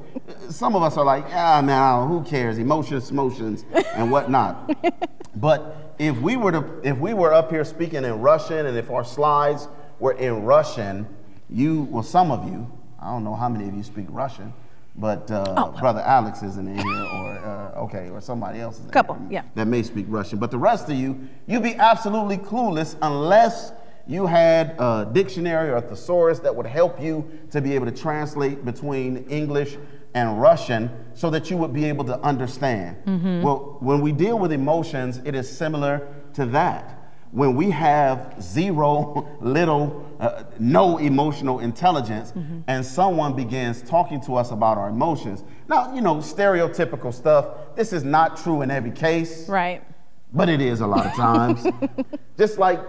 some 0.47 0.75
of 0.75 0.83
us 0.83 0.95
are 0.95 1.03
like, 1.03 1.25
ah, 1.33 1.63
man, 1.63 2.07
who 2.07 2.23
cares? 2.23 2.59
Emotions, 2.59 3.09
emotions, 3.09 3.65
and 3.95 4.11
whatnot. 4.11 4.71
but 5.35 5.95
if 5.97 6.15
we 6.21 6.37
were 6.37 6.51
to, 6.51 6.81
if 6.83 6.95
we 6.99 7.15
were 7.15 7.33
up 7.33 7.49
here 7.49 7.65
speaking 7.65 8.03
in 8.03 8.21
Russian, 8.21 8.67
and 8.67 8.77
if 8.77 8.91
our 8.91 9.03
slides 9.03 9.67
were 9.97 10.13
in 10.13 10.43
Russian, 10.43 11.07
you, 11.49 11.87
well, 11.89 12.03
some 12.03 12.29
of 12.29 12.47
you, 12.47 12.71
I 13.01 13.07
don't 13.07 13.23
know 13.23 13.33
how 13.33 13.49
many 13.49 13.67
of 13.67 13.73
you 13.73 13.81
speak 13.81 14.05
Russian, 14.09 14.53
but 14.99 15.31
uh, 15.31 15.71
brother 15.79 16.01
Alex 16.01 16.43
isn't 16.43 16.67
in 16.67 16.77
here, 16.77 17.05
or 17.13 17.29
uh, 17.39 17.83
okay, 17.83 18.09
or 18.09 18.21
somebody 18.21 18.59
else 18.59 18.79
is 18.79 18.85
in 18.85 18.91
Couple, 18.91 19.15
here 19.15 19.27
yeah. 19.29 19.43
that 19.55 19.67
may 19.67 19.81
speak 19.81 20.05
Russian. 20.09 20.39
But 20.39 20.51
the 20.51 20.57
rest 20.57 20.89
of 20.89 20.95
you, 20.95 21.27
you'd 21.47 21.63
be 21.63 21.75
absolutely 21.75 22.37
clueless 22.37 22.95
unless 23.01 23.71
you 24.07 24.25
had 24.25 24.75
a 24.79 25.09
dictionary 25.11 25.69
or 25.69 25.77
a 25.77 25.81
thesaurus 25.81 26.39
that 26.39 26.55
would 26.55 26.65
help 26.65 27.01
you 27.01 27.29
to 27.51 27.61
be 27.61 27.75
able 27.75 27.85
to 27.85 27.91
translate 27.91 28.65
between 28.65 29.17
English 29.29 29.77
and 30.15 30.41
Russian 30.41 30.89
so 31.13 31.29
that 31.29 31.51
you 31.51 31.57
would 31.57 31.73
be 31.73 31.85
able 31.85 32.03
to 32.05 32.19
understand. 32.21 32.97
Well, 33.43 33.77
when 33.79 34.01
we 34.01 34.11
deal 34.11 34.39
with 34.39 34.51
emotions, 34.51 35.21
it 35.23 35.35
is 35.35 35.49
similar 35.49 36.07
to 36.33 36.47
that. 36.47 36.98
When 37.31 37.55
we 37.55 37.69
have 37.71 38.41
zero, 38.41 39.37
little, 39.41 40.05
uh, 40.19 40.43
no 40.59 40.97
emotional 40.97 41.59
intelligence, 41.59 42.33
and 42.67 42.85
someone 42.85 43.35
begins 43.35 43.81
talking 43.81 44.19
to 44.21 44.35
us 44.35 44.51
about 44.51 44.77
our 44.77 44.89
emotions. 44.89 45.43
Now, 45.67 45.93
you 45.93 46.01
know, 46.01 46.15
stereotypical 46.15 47.13
stuff. 47.13 47.75
This 47.75 47.93
is 47.93 48.03
not 48.03 48.37
true 48.37 48.61
in 48.61 48.71
every 48.71 48.91
case. 48.91 49.47
Right. 49.47 49.83
But 50.33 50.49
it 50.49 50.61
is 50.61 50.81
a 50.81 50.87
lot 50.87 51.05
of 51.05 51.13
times. 51.13 51.65
Just 52.37 52.57
like 52.57 52.79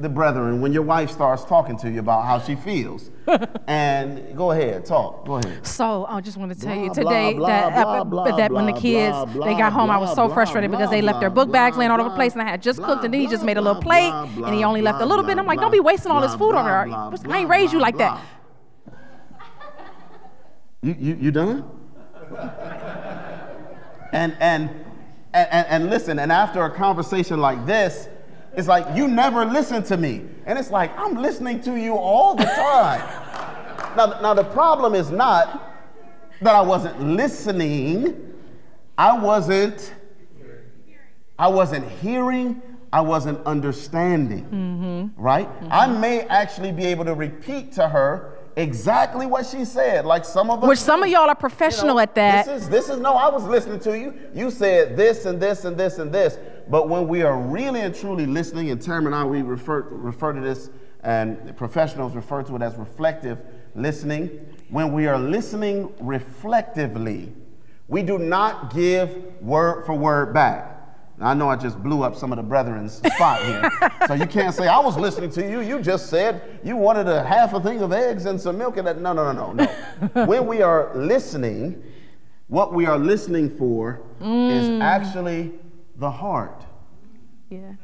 the 0.00 0.08
brethren, 0.08 0.60
when 0.60 0.72
your 0.72 0.82
wife 0.82 1.10
starts 1.10 1.44
talking 1.44 1.76
to 1.78 1.90
you 1.90 2.00
about 2.00 2.24
how 2.24 2.38
she 2.38 2.54
feels. 2.54 3.10
and 3.66 4.36
go 4.36 4.50
ahead, 4.50 4.84
talk. 4.84 5.26
Go 5.26 5.36
ahead. 5.36 5.66
So 5.66 6.04
I 6.06 6.20
just 6.20 6.36
want 6.36 6.52
to 6.52 6.60
tell 6.60 6.76
you 6.76 6.92
today 6.92 7.34
blah, 7.34 7.48
that 7.48 7.84
blah, 7.84 8.04
blah, 8.04 8.36
that 8.36 8.52
when 8.52 8.66
the 8.66 8.72
kids 8.72 9.16
blah, 9.32 9.46
they 9.46 9.54
got 9.54 9.72
home, 9.72 9.90
I 9.90 9.96
was 9.96 10.10
so 10.10 10.26
blah, 10.26 10.34
frustrated 10.34 10.70
because 10.70 10.90
they 10.90 11.00
left 11.00 11.20
their 11.20 11.30
blah, 11.30 11.44
book 11.44 11.52
bags 11.52 11.76
laying 11.76 11.90
all 11.90 12.00
over 12.00 12.10
the 12.10 12.14
place, 12.14 12.32
and 12.34 12.42
I 12.42 12.44
had 12.44 12.62
just 12.62 12.78
blah, 12.78 12.88
cooked, 12.88 13.04
and 13.04 13.14
then 13.14 13.20
he 13.20 13.26
just 13.26 13.44
made 13.44 13.56
a 13.56 13.62
little 13.62 13.80
plate, 13.80 14.10
blah, 14.10 14.46
and 14.46 14.54
he 14.54 14.62
only 14.62 14.82
left 14.82 14.96
a 14.96 14.98
blah, 14.98 15.06
little 15.08 15.24
bit. 15.24 15.38
I'm 15.38 15.46
like, 15.46 15.60
don't 15.60 15.72
be 15.72 15.80
wasting 15.80 16.12
all 16.12 16.20
this 16.20 16.32
food 16.32 16.52
blah, 16.52 16.64
there. 16.64 16.86
blah, 16.86 17.08
I 17.08 17.38
ain't 17.38 17.48
blah, 17.48 17.56
raised 17.56 17.72
you 17.72 17.78
blah, 17.78 17.86
like 17.86 17.96
that. 17.98 18.20
You, 20.82 20.96
you, 20.98 21.14
you 21.14 21.30
done? 21.30 21.64
and, 24.12 24.36
and, 24.38 24.70
and, 25.32 25.66
and 25.68 25.90
listen, 25.90 26.18
and 26.18 26.30
after 26.30 26.62
a 26.62 26.70
conversation 26.70 27.40
like 27.40 27.64
this, 27.64 28.08
it's 28.56 28.68
like, 28.68 28.96
you 28.96 29.08
never 29.08 29.44
listen 29.44 29.82
to 29.84 29.96
me. 29.96 30.22
And 30.46 30.58
it's 30.58 30.70
like, 30.70 30.96
I'm 30.98 31.16
listening 31.16 31.60
to 31.62 31.76
you 31.76 31.94
all 31.94 32.34
the 32.34 32.44
time. 32.44 33.00
now, 33.96 34.20
now, 34.20 34.34
the 34.34 34.44
problem 34.44 34.94
is 34.94 35.10
not 35.10 35.72
that 36.40 36.54
I 36.54 36.60
wasn't 36.60 37.00
listening, 37.00 38.34
I 38.96 39.18
wasn't, 39.18 39.94
I 41.38 41.48
wasn't 41.48 41.88
hearing, 41.88 42.62
I 42.92 43.00
wasn't 43.00 43.44
understanding. 43.46 44.44
Mm-hmm. 44.44 45.20
Right? 45.20 45.48
Mm-hmm. 45.48 45.68
I 45.72 45.86
may 45.86 46.22
actually 46.22 46.72
be 46.72 46.84
able 46.86 47.04
to 47.06 47.14
repeat 47.14 47.72
to 47.72 47.88
her 47.88 48.33
exactly 48.56 49.26
what 49.26 49.46
she 49.46 49.64
said, 49.64 50.04
like 50.04 50.24
some 50.24 50.50
of 50.50 50.62
us. 50.62 50.68
Which 50.68 50.78
some 50.78 51.02
of 51.02 51.08
y'all 51.08 51.28
are 51.28 51.34
professional 51.34 52.00
at 52.00 52.14
that. 52.14 52.46
This 52.46 52.62
is 52.62 52.68
this 52.68 52.88
is 52.88 52.98
no, 52.98 53.14
I 53.14 53.28
was 53.28 53.44
listening 53.44 53.80
to 53.80 53.98
you. 53.98 54.14
You 54.34 54.50
said 54.50 54.96
this 54.96 55.26
and 55.26 55.40
this 55.40 55.64
and 55.64 55.76
this 55.76 55.98
and 55.98 56.12
this. 56.12 56.38
But 56.68 56.88
when 56.88 57.08
we 57.08 57.22
are 57.22 57.38
really 57.38 57.80
and 57.80 57.94
truly 57.94 58.26
listening, 58.26 58.70
and 58.70 59.14
I 59.14 59.24
we 59.24 59.42
refer 59.42 59.82
refer 59.82 60.32
to 60.32 60.40
this, 60.40 60.70
and 61.02 61.56
professionals 61.56 62.14
refer 62.14 62.42
to 62.44 62.56
it 62.56 62.62
as 62.62 62.76
reflective 62.76 63.38
listening. 63.74 64.30
When 64.70 64.92
we 64.92 65.06
are 65.06 65.18
listening 65.18 65.92
reflectively, 66.00 67.32
we 67.88 68.02
do 68.02 68.18
not 68.18 68.72
give 68.74 69.40
word 69.42 69.84
for 69.84 69.94
word 69.94 70.32
back. 70.32 70.73
I 71.20 71.32
know 71.34 71.48
I 71.48 71.56
just 71.56 71.80
blew 71.82 72.02
up 72.02 72.16
some 72.16 72.32
of 72.32 72.36
the 72.36 72.42
brethren's 72.42 72.94
spot 72.94 73.42
here. 73.44 73.70
so 74.08 74.14
you 74.14 74.26
can't 74.26 74.54
say, 74.54 74.66
I 74.66 74.78
was 74.80 74.96
listening 74.96 75.30
to 75.30 75.48
you. 75.48 75.60
You 75.60 75.80
just 75.80 76.10
said 76.10 76.58
you 76.64 76.76
wanted 76.76 77.06
a 77.08 77.22
half 77.22 77.54
a 77.54 77.60
thing 77.60 77.82
of 77.82 77.92
eggs 77.92 78.26
and 78.26 78.40
some 78.40 78.58
milk 78.58 78.76
and 78.78 78.86
that. 78.86 79.00
No, 79.00 79.12
no, 79.12 79.32
no, 79.32 79.52
no, 79.52 79.66
no. 80.14 80.24
when 80.26 80.46
we 80.46 80.60
are 80.60 80.92
listening, 80.94 81.82
what 82.48 82.72
we 82.72 82.86
are 82.86 82.98
listening 82.98 83.48
for 83.56 84.02
is 84.20 84.68
mm. 84.68 84.82
actually 84.82 85.52
the 85.96 86.10
heart. 86.10 86.64
Yeah. 87.48 87.74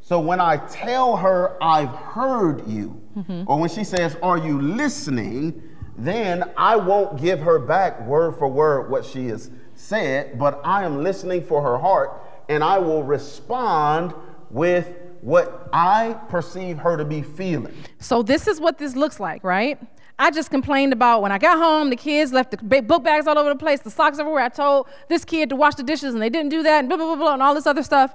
So 0.00 0.20
when 0.20 0.40
I 0.40 0.56
tell 0.68 1.16
her 1.16 1.62
I've 1.62 1.90
heard 1.90 2.66
you, 2.68 3.02
mm-hmm. 3.16 3.42
or 3.46 3.58
when 3.58 3.68
she 3.68 3.84
says, 3.84 4.16
Are 4.22 4.38
you 4.38 4.60
listening? 4.60 5.62
then 5.98 6.48
I 6.56 6.76
won't 6.76 7.20
give 7.20 7.40
her 7.40 7.58
back 7.58 8.00
word 8.06 8.36
for 8.36 8.46
word 8.46 8.88
what 8.88 9.04
she 9.04 9.26
has 9.26 9.50
said, 9.74 10.38
but 10.38 10.60
I 10.64 10.84
am 10.84 11.02
listening 11.02 11.42
for 11.42 11.60
her 11.60 11.76
heart 11.76 12.22
and 12.48 12.64
I 12.64 12.78
will 12.78 13.02
respond 13.02 14.14
with 14.50 14.88
what 15.20 15.68
I 15.72 16.16
perceive 16.28 16.78
her 16.78 16.96
to 16.96 17.04
be 17.04 17.22
feeling. 17.22 17.74
So 17.98 18.22
this 18.22 18.46
is 18.46 18.60
what 18.60 18.78
this 18.78 18.96
looks 18.96 19.20
like, 19.20 19.44
right? 19.44 19.78
I 20.18 20.30
just 20.30 20.50
complained 20.50 20.92
about 20.92 21.22
when 21.22 21.30
I 21.30 21.38
got 21.38 21.58
home, 21.58 21.90
the 21.90 21.96
kids 21.96 22.32
left 22.32 22.50
the 22.50 22.82
book 22.82 23.04
bags 23.04 23.26
all 23.26 23.38
over 23.38 23.50
the 23.50 23.58
place, 23.58 23.80
the 23.80 23.90
socks 23.90 24.18
everywhere. 24.18 24.42
I 24.42 24.48
told 24.48 24.88
this 25.08 25.24
kid 25.24 25.48
to 25.50 25.56
wash 25.56 25.76
the 25.76 25.82
dishes 25.82 26.12
and 26.12 26.22
they 26.22 26.30
didn't 26.30 26.50
do 26.50 26.62
that, 26.62 26.80
and 26.80 26.88
blah, 26.88 26.96
blah, 26.96 27.06
blah, 27.06 27.16
blah, 27.16 27.34
and 27.34 27.42
all 27.42 27.54
this 27.54 27.66
other 27.66 27.82
stuff. 27.82 28.14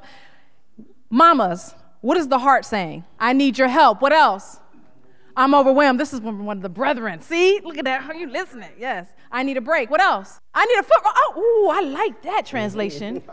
Mamas, 1.09 1.75
what 2.01 2.17
is 2.17 2.27
the 2.27 2.39
heart 2.39 2.65
saying? 2.65 3.05
I 3.19 3.33
need 3.33 3.57
your 3.57 3.69
help. 3.69 4.01
What 4.01 4.11
else? 4.11 4.59
I'm 5.35 5.55
overwhelmed. 5.55 5.99
This 5.99 6.13
is 6.13 6.21
one 6.21 6.45
one 6.45 6.57
of 6.57 6.63
the 6.63 6.69
brethren. 6.69 7.21
See, 7.21 7.59
look 7.63 7.77
at 7.77 7.85
that. 7.85 8.03
Are 8.09 8.15
you 8.15 8.27
listening? 8.29 8.69
Yes. 8.77 9.07
I 9.31 9.43
need 9.43 9.57
a 9.57 9.61
break. 9.61 9.89
What 9.89 10.01
else? 10.01 10.39
I 10.53 10.65
need 10.65 10.77
a 10.79 10.83
foot. 10.83 10.97
Oh, 11.05 11.33
ooh, 11.37 11.69
I 11.75 11.81
like 11.81 12.21
that 12.23 12.45
translation. 12.53 13.23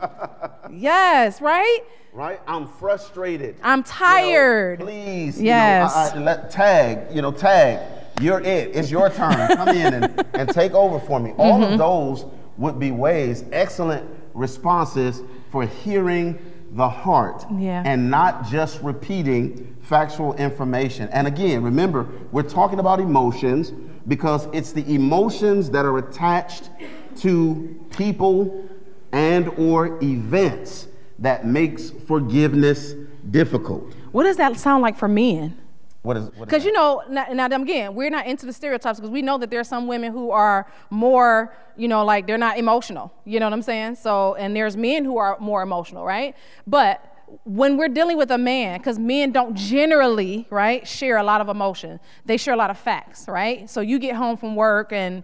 yes, 0.70 1.40
right? 1.40 1.80
Right? 2.12 2.40
I'm 2.46 2.66
frustrated. 2.66 3.56
I'm 3.62 3.78
You 3.78 3.82
know, 3.82 3.88
tired. 3.88 4.80
please. 4.80 5.38
you 5.38 5.44
know, 5.44 5.48
Yes. 5.50 5.94
I- 5.94 6.16
I- 6.16 6.18
let, 6.18 6.50
tag, 6.50 7.14
you 7.14 7.22
know, 7.22 7.32
tag. 7.32 7.86
You're 8.20 8.40
it. 8.40 8.74
It's 8.74 8.90
your 8.90 9.08
turn. 9.10 9.32
Come 9.56 9.68
in 9.68 9.94
and, 9.94 10.26
and 10.34 10.48
take 10.50 10.72
over 10.72 10.98
for 11.00 11.20
me. 11.20 11.32
All 11.38 11.58
Mm-hmm. 11.60 11.72
of 11.74 11.78
those 11.78 12.26
would 12.58 12.78
be 12.78 12.90
ways, 12.90 13.44
excellent 13.52 14.08
responses 14.34 15.22
for 15.50 15.64
hearing 15.66 16.38
the 16.72 16.88
heart 16.88 17.44
Yeah. 17.58 17.82
and 17.84 18.10
not 18.10 18.46
just 18.46 18.80
repeating 18.82 19.76
factual 19.80 20.34
information. 20.34 21.08
And 21.12 21.26
again, 21.26 21.62
remember, 21.62 22.06
we're 22.32 22.42
talking 22.44 22.78
about 22.78 23.00
emotions 23.00 23.72
because 24.06 24.46
it's 24.52 24.72
the 24.72 24.94
emotions 24.94 25.70
that 25.70 25.84
are 25.84 25.98
attached 25.98 26.70
to 27.16 27.76
people 27.96 28.64
and 29.12 29.48
or 29.58 29.98
events 30.02 30.86
that 31.18 31.44
makes 31.44 31.90
forgiveness 31.90 32.94
difficult. 33.30 33.92
What 34.12 34.24
does 34.24 34.36
that 34.36 34.56
sound 34.56 34.82
like 34.82 34.96
for 34.96 35.08
men? 35.08 35.56
What 36.02 36.16
is 36.16 36.30
Because 36.30 36.64
you 36.64 36.72
know, 36.72 37.02
now, 37.08 37.26
now 37.32 37.46
again, 37.46 37.94
we're 37.94 38.10
not 38.10 38.26
into 38.26 38.46
the 38.46 38.52
stereotypes 38.52 38.98
because 38.98 39.10
we 39.10 39.20
know 39.20 39.36
that 39.38 39.50
there 39.50 39.60
are 39.60 39.64
some 39.64 39.86
women 39.86 40.12
who 40.12 40.30
are 40.30 40.66
more, 40.88 41.54
you 41.76 41.88
know, 41.88 42.04
like 42.04 42.26
they're 42.26 42.38
not 42.38 42.56
emotional. 42.56 43.12
You 43.24 43.38
know 43.38 43.46
what 43.46 43.52
I'm 43.52 43.62
saying? 43.62 43.96
So, 43.96 44.34
and 44.36 44.56
there's 44.56 44.76
men 44.76 45.04
who 45.04 45.18
are 45.18 45.36
more 45.40 45.62
emotional, 45.62 46.04
right? 46.04 46.34
But 46.66 47.04
when 47.44 47.76
we're 47.76 47.88
dealing 47.88 48.16
with 48.16 48.30
a 48.30 48.38
man, 48.38 48.78
because 48.78 48.98
men 48.98 49.30
don't 49.30 49.54
generally, 49.54 50.46
right, 50.50 50.86
share 50.88 51.18
a 51.18 51.22
lot 51.22 51.40
of 51.40 51.48
emotion. 51.48 52.00
They 52.24 52.36
share 52.36 52.54
a 52.54 52.56
lot 52.56 52.70
of 52.70 52.78
facts, 52.78 53.26
right? 53.28 53.68
So 53.68 53.82
you 53.82 53.98
get 53.98 54.16
home 54.16 54.36
from 54.36 54.56
work 54.56 54.92
and 54.92 55.22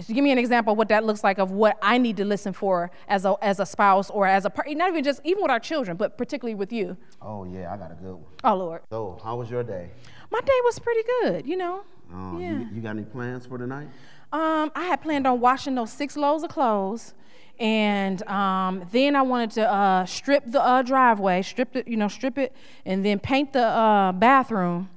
so 0.00 0.14
give 0.14 0.22
me 0.24 0.30
an 0.32 0.38
example 0.38 0.72
of 0.72 0.78
what 0.78 0.88
that 0.88 1.04
looks 1.04 1.22
like 1.24 1.38
of 1.38 1.50
what 1.50 1.76
I 1.82 1.98
need 1.98 2.16
to 2.18 2.24
listen 2.24 2.52
for 2.52 2.90
as 3.08 3.24
a 3.24 3.34
as 3.42 3.60
a 3.60 3.66
spouse 3.66 4.10
or 4.10 4.26
as 4.26 4.44
a 4.44 4.50
partner, 4.50 4.74
not 4.74 4.90
even 4.90 5.04
just 5.04 5.20
even 5.24 5.42
with 5.42 5.50
our 5.50 5.60
children, 5.60 5.96
but 5.96 6.16
particularly 6.18 6.54
with 6.54 6.72
you. 6.72 6.96
Oh 7.20 7.44
yeah, 7.44 7.72
I 7.72 7.76
got 7.76 7.90
a 7.90 7.94
good 7.94 8.14
one. 8.14 8.24
Oh 8.44 8.54
Lord, 8.56 8.82
So, 8.90 9.18
how 9.24 9.36
was 9.36 9.50
your 9.50 9.62
day? 9.62 9.90
my 10.30 10.40
day 10.40 10.60
was 10.64 10.78
pretty 10.78 11.02
good, 11.22 11.46
you 11.46 11.56
know. 11.56 11.82
Oh, 12.14 12.38
yeah. 12.38 12.58
you, 12.60 12.68
you 12.74 12.80
got 12.80 12.90
any 12.90 13.04
plans 13.04 13.46
for 13.46 13.58
tonight? 13.58 13.88
Um, 14.32 14.70
I 14.74 14.84
had 14.84 15.00
planned 15.02 15.26
on 15.26 15.40
washing 15.40 15.74
those 15.74 15.90
six 15.92 16.16
loads 16.16 16.42
of 16.44 16.50
clothes, 16.50 17.14
and 17.58 18.22
um, 18.28 18.84
then 18.92 19.16
I 19.16 19.22
wanted 19.22 19.50
to 19.52 19.70
uh, 19.70 20.04
strip 20.06 20.44
the 20.46 20.62
uh, 20.62 20.82
driveway, 20.82 21.42
strip 21.42 21.76
it, 21.76 21.88
you 21.88 21.96
know, 21.96 22.08
strip 22.08 22.38
it, 22.38 22.54
and 22.86 23.04
then 23.04 23.18
paint 23.18 23.52
the 23.54 23.64
uh, 23.64 24.12
bathroom, 24.12 24.88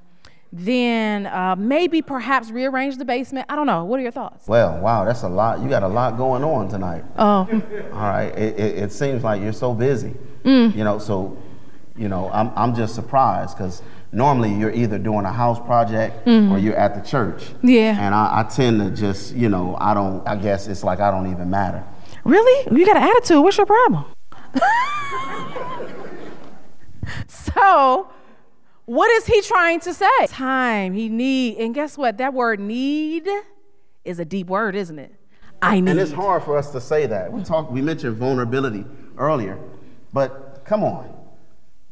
then 0.54 1.28
uh, 1.28 1.56
maybe 1.58 2.02
perhaps 2.02 2.52
rearrange 2.52 2.98
the 2.98 3.06
basement. 3.06 3.46
I 3.50 3.56
don't 3.56 3.68
know. 3.68 3.86
What 3.86 4.00
are 4.00 4.04
your 4.04 4.12
thoughts? 4.12 4.48
Well, 4.48 4.80
wow, 4.80 5.06
that's 5.06 5.24
a 5.24 5.30
lot. 5.30 5.62
You 5.62 5.70
got 5.70 5.82
a 5.84 5.88
lot 5.88 6.18
going 6.18 6.44
on 6.44 6.68
tonight. 6.68 7.06
Oh, 7.18 7.48
All 7.94 8.02
right. 8.02 8.38
It, 8.38 8.60
it, 8.60 8.78
it 8.84 8.92
seems 8.92 9.24
like 9.24 9.42
you're 9.42 9.54
so 9.54 9.74
busy. 9.74 10.14
You 10.44 10.84
know, 10.84 10.98
so, 11.00 11.38
you 11.96 12.10
know, 12.10 12.30
I'm, 12.34 12.52
I'm 12.56 12.76
just 12.76 12.96
surprised 12.96 13.56
because 13.56 13.82
normally 14.12 14.52
you're 14.54 14.74
either 14.74 14.98
doing 14.98 15.24
a 15.26 15.32
house 15.32 15.60
project 15.60 16.28
or 16.28 16.58
you're 16.58 16.76
at 16.76 16.96
the 16.96 17.02
church. 17.08 17.46
Yeah. 17.64 17.96
And 18.00 18.14
I, 18.16 18.40
I 18.40 18.44
tend 18.44 18.80
to 18.82 18.90
just, 18.90 19.34
you 19.36 19.48
know, 19.50 19.78
I 19.80 19.94
don't, 19.94 20.28
I 20.28 20.36
guess 20.36 20.68
it's 20.68 20.84
like 20.84 21.00
I 21.00 21.12
don't 21.12 21.32
even 21.32 21.50
matter. 21.50 21.84
really? 22.26 22.76
You 22.78 22.86
got 22.86 22.98
an 22.98 23.04
attitude. 23.04 23.42
What's 23.44 23.58
your 23.58 23.68
problem? 23.68 24.04
so, 27.28 28.08
what 28.86 29.10
is 29.12 29.26
he 29.26 29.42
trying 29.42 29.80
to 29.82 29.94
say? 29.94 30.28
Time. 30.28 30.94
He 30.94 31.10
need. 31.10 31.58
And 31.58 31.74
guess 31.74 31.98
what? 31.98 32.18
That 32.18 32.34
word 32.34 32.60
need 32.60 33.28
is 34.04 34.20
a 34.20 34.26
deep 34.26 34.48
word, 34.48 34.76
isn't 34.76 35.00
it? 35.00 35.14
I 35.62 35.80
need. 35.80 35.92
And 35.92 36.00
it's 36.00 36.12
hard 36.12 36.44
for 36.44 36.58
us 36.58 36.72
to 36.72 36.82
say 36.82 37.06
that. 37.06 37.32
We 37.32 37.44
talked, 37.44 37.72
we 37.72 37.82
mentioned 37.82 38.18
vulnerability 38.18 38.86
earlier, 39.18 39.60
but 40.12 40.64
come 40.66 40.84
on. 40.84 41.14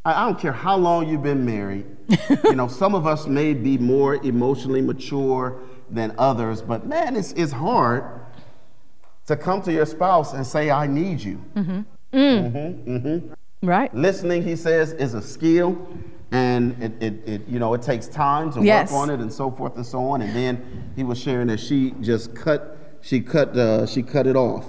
I, 0.04 0.24
I 0.24 0.26
don't 0.26 0.40
care 0.40 0.52
how 0.52 0.78
long 0.78 1.08
you've 1.08 1.24
been 1.24 1.46
married. 1.46 1.86
you 2.44 2.56
know, 2.56 2.68
some 2.68 2.96
of 2.96 3.06
us 3.06 3.28
may 3.28 3.54
be 3.54 3.78
more 3.78 4.16
emotionally 4.16 4.82
mature 4.82 5.62
than 5.90 6.16
others, 6.18 6.62
but 6.62 6.86
man, 6.86 7.16
it's, 7.16 7.34
it's 7.34 7.52
hard 7.52 8.04
to 9.28 9.36
come 9.36 9.62
to 9.62 9.72
your 9.72 9.86
spouse 9.86 10.34
and 10.34 10.46
say, 10.46 10.72
I 10.72 10.88
need 10.88 11.22
you. 11.22 11.44
Mm-hmm. 11.56 11.82
Mm. 12.14 12.52
hmm 12.52 12.92
mm 12.92 13.02
hmm 13.22 13.34
Right? 13.62 13.94
Listening, 13.94 14.42
he 14.42 14.56
says, 14.56 14.94
is 14.94 15.14
a 15.14 15.22
skill, 15.22 15.88
and 16.32 16.82
it, 16.84 16.92
it, 17.02 17.28
it 17.28 17.48
you 17.48 17.60
know 17.60 17.74
it 17.74 17.82
takes 17.82 18.08
time 18.08 18.52
to 18.54 18.62
Yes. 18.62 18.92
work 18.92 18.98
on 19.02 19.10
it, 19.10 19.20
and 19.20 19.32
so 19.32 19.50
forth 19.52 19.76
and 19.76 19.86
so 19.86 20.00
on. 20.06 20.22
And 20.22 20.36
then 20.36 20.92
he 20.96 21.04
was 21.04 21.20
sharing 21.20 21.48
that 21.48 21.60
she 21.60 21.92
just 22.02 22.36
cut, 22.36 22.78
she 23.02 23.22
cut, 23.22 23.56
uh, 23.58 23.86
she 23.86 24.04
cut 24.04 24.28
it 24.28 24.36
off 24.36 24.66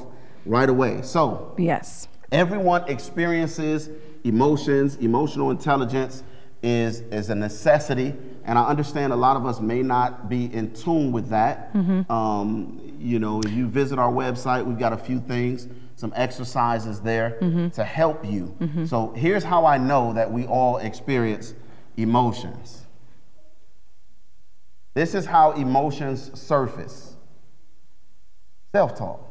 right 0.46 0.68
away. 0.68 1.02
So 1.02 1.54
Yes. 1.58 2.08
everyone 2.32 2.84
experiences 2.88 3.90
emotions. 4.24 4.96
Emotional 4.96 5.50
intelligence 5.50 6.22
is 6.62 7.00
is 7.10 7.30
a 7.30 7.34
necessity, 7.34 8.14
and 8.44 8.58
I 8.58 8.64
understand 8.66 9.12
a 9.12 9.16
lot 9.16 9.36
of 9.36 9.46
us 9.46 9.60
may 9.60 9.82
not 9.82 10.28
be 10.28 10.52
in 10.52 10.72
tune 10.72 11.12
with 11.12 11.28
that. 11.30 11.74
Um, 12.10 12.80
you 12.98 13.18
know, 13.18 13.40
if 13.40 13.50
you 13.52 13.66
visit 13.66 13.98
our 13.98 14.12
website, 14.12 14.64
we've 14.66 14.78
got 14.78 14.92
a 14.92 14.98
few 14.98 15.20
things, 15.20 15.68
some 16.00 16.12
exercises 16.16 17.00
there 17.00 17.36
mm-hmm. 17.40 17.68
to 17.68 17.84
help 17.84 18.24
you. 18.24 18.56
Mm-hmm. 18.58 18.86
So 18.86 19.12
here's 19.12 19.44
how 19.44 19.66
I 19.66 19.76
know 19.76 20.14
that 20.14 20.32
we 20.32 20.46
all 20.46 20.78
experience 20.78 21.54
emotions. 21.96 22.86
This 24.94 25.14
is 25.14 25.26
how 25.26 25.52
emotions 25.52 26.40
surface. 26.40 27.16
Self-talk. 28.72 29.26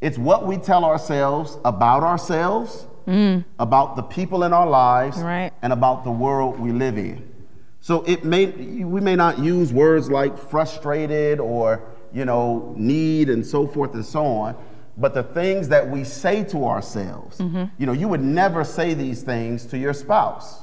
It's 0.00 0.18
what 0.18 0.46
we 0.46 0.58
tell 0.58 0.84
ourselves 0.84 1.56
about 1.64 2.02
ourselves, 2.02 2.86
mm. 3.06 3.42
about 3.58 3.96
the 3.96 4.02
people 4.02 4.44
in 4.44 4.52
our 4.52 4.68
lives, 4.68 5.16
Right. 5.16 5.52
and 5.62 5.72
about 5.72 6.04
the 6.04 6.10
world 6.10 6.60
we 6.60 6.72
live 6.72 6.98
in. 6.98 7.32
So 7.80 8.02
it 8.02 8.24
may 8.24 8.46
we 8.46 9.00
may 9.00 9.16
not 9.16 9.38
use 9.38 9.72
words 9.72 10.10
like 10.10 10.38
frustrated 10.38 11.38
or 11.38 11.82
you 12.12 12.24
know 12.24 12.74
need 12.76 13.28
and 13.28 13.44
so 13.44 13.66
forth 13.66 13.94
and 13.94 14.04
so 14.04 14.24
on, 14.24 14.56
but 14.96 15.14
the 15.14 15.22
things 15.22 15.68
that 15.68 15.88
we 15.88 16.04
say 16.04 16.44
to 16.44 16.64
ourselves, 16.64 17.38
mm-hmm. 17.38 17.64
you 17.78 17.86
know, 17.86 17.92
you 17.92 18.08
would 18.08 18.22
never 18.22 18.64
say 18.64 18.94
these 18.94 19.22
things 19.22 19.66
to 19.66 19.78
your 19.78 19.92
spouse. 19.92 20.62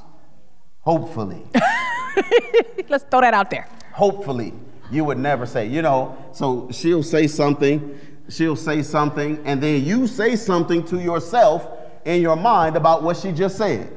Hopefully. 0.80 1.42
Let's 2.88 3.04
throw 3.10 3.20
that 3.20 3.34
out 3.34 3.50
there. 3.50 3.68
hopefully 3.92 4.52
you 4.90 5.04
would 5.04 5.18
never 5.18 5.46
say 5.46 5.66
you 5.66 5.82
know 5.82 6.16
so 6.32 6.68
she'll 6.72 7.02
say 7.02 7.26
something 7.26 7.98
she'll 8.28 8.56
say 8.56 8.82
something 8.82 9.40
and 9.44 9.62
then 9.62 9.84
you 9.84 10.06
say 10.06 10.34
something 10.36 10.82
to 10.84 10.98
yourself 10.98 11.68
in 12.04 12.20
your 12.20 12.36
mind 12.36 12.76
about 12.76 13.02
what 13.02 13.16
she 13.16 13.32
just 13.32 13.56
said 13.56 13.90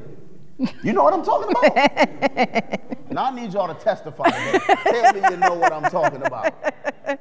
you 0.83 0.93
know 0.93 1.03
what 1.03 1.13
i'm 1.13 1.23
talking 1.23 1.49
about 1.51 3.11
now 3.11 3.25
i 3.25 3.35
need 3.35 3.53
y'all 3.53 3.73
to 3.73 3.83
testify 3.83 4.29
tell 4.29 5.13
me 5.13 5.21
you 5.29 5.37
know 5.37 5.53
what 5.53 5.71
i'm 5.71 5.89
talking 5.89 6.21
about 6.25 6.53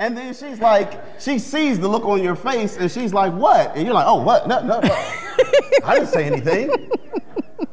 and 0.00 0.16
then 0.16 0.34
she's 0.34 0.58
like 0.58 1.20
she 1.20 1.38
sees 1.38 1.78
the 1.78 1.86
look 1.86 2.04
on 2.04 2.20
your 2.22 2.34
face 2.34 2.76
and 2.76 2.90
she's 2.90 3.14
like 3.14 3.32
what 3.34 3.76
and 3.76 3.84
you're 3.84 3.94
like 3.94 4.06
oh 4.06 4.20
what 4.20 4.48
no 4.48 4.60
no, 4.60 4.80
no. 4.80 4.90
i 5.84 5.94
didn't 5.94 6.08
say 6.08 6.24
anything 6.24 6.70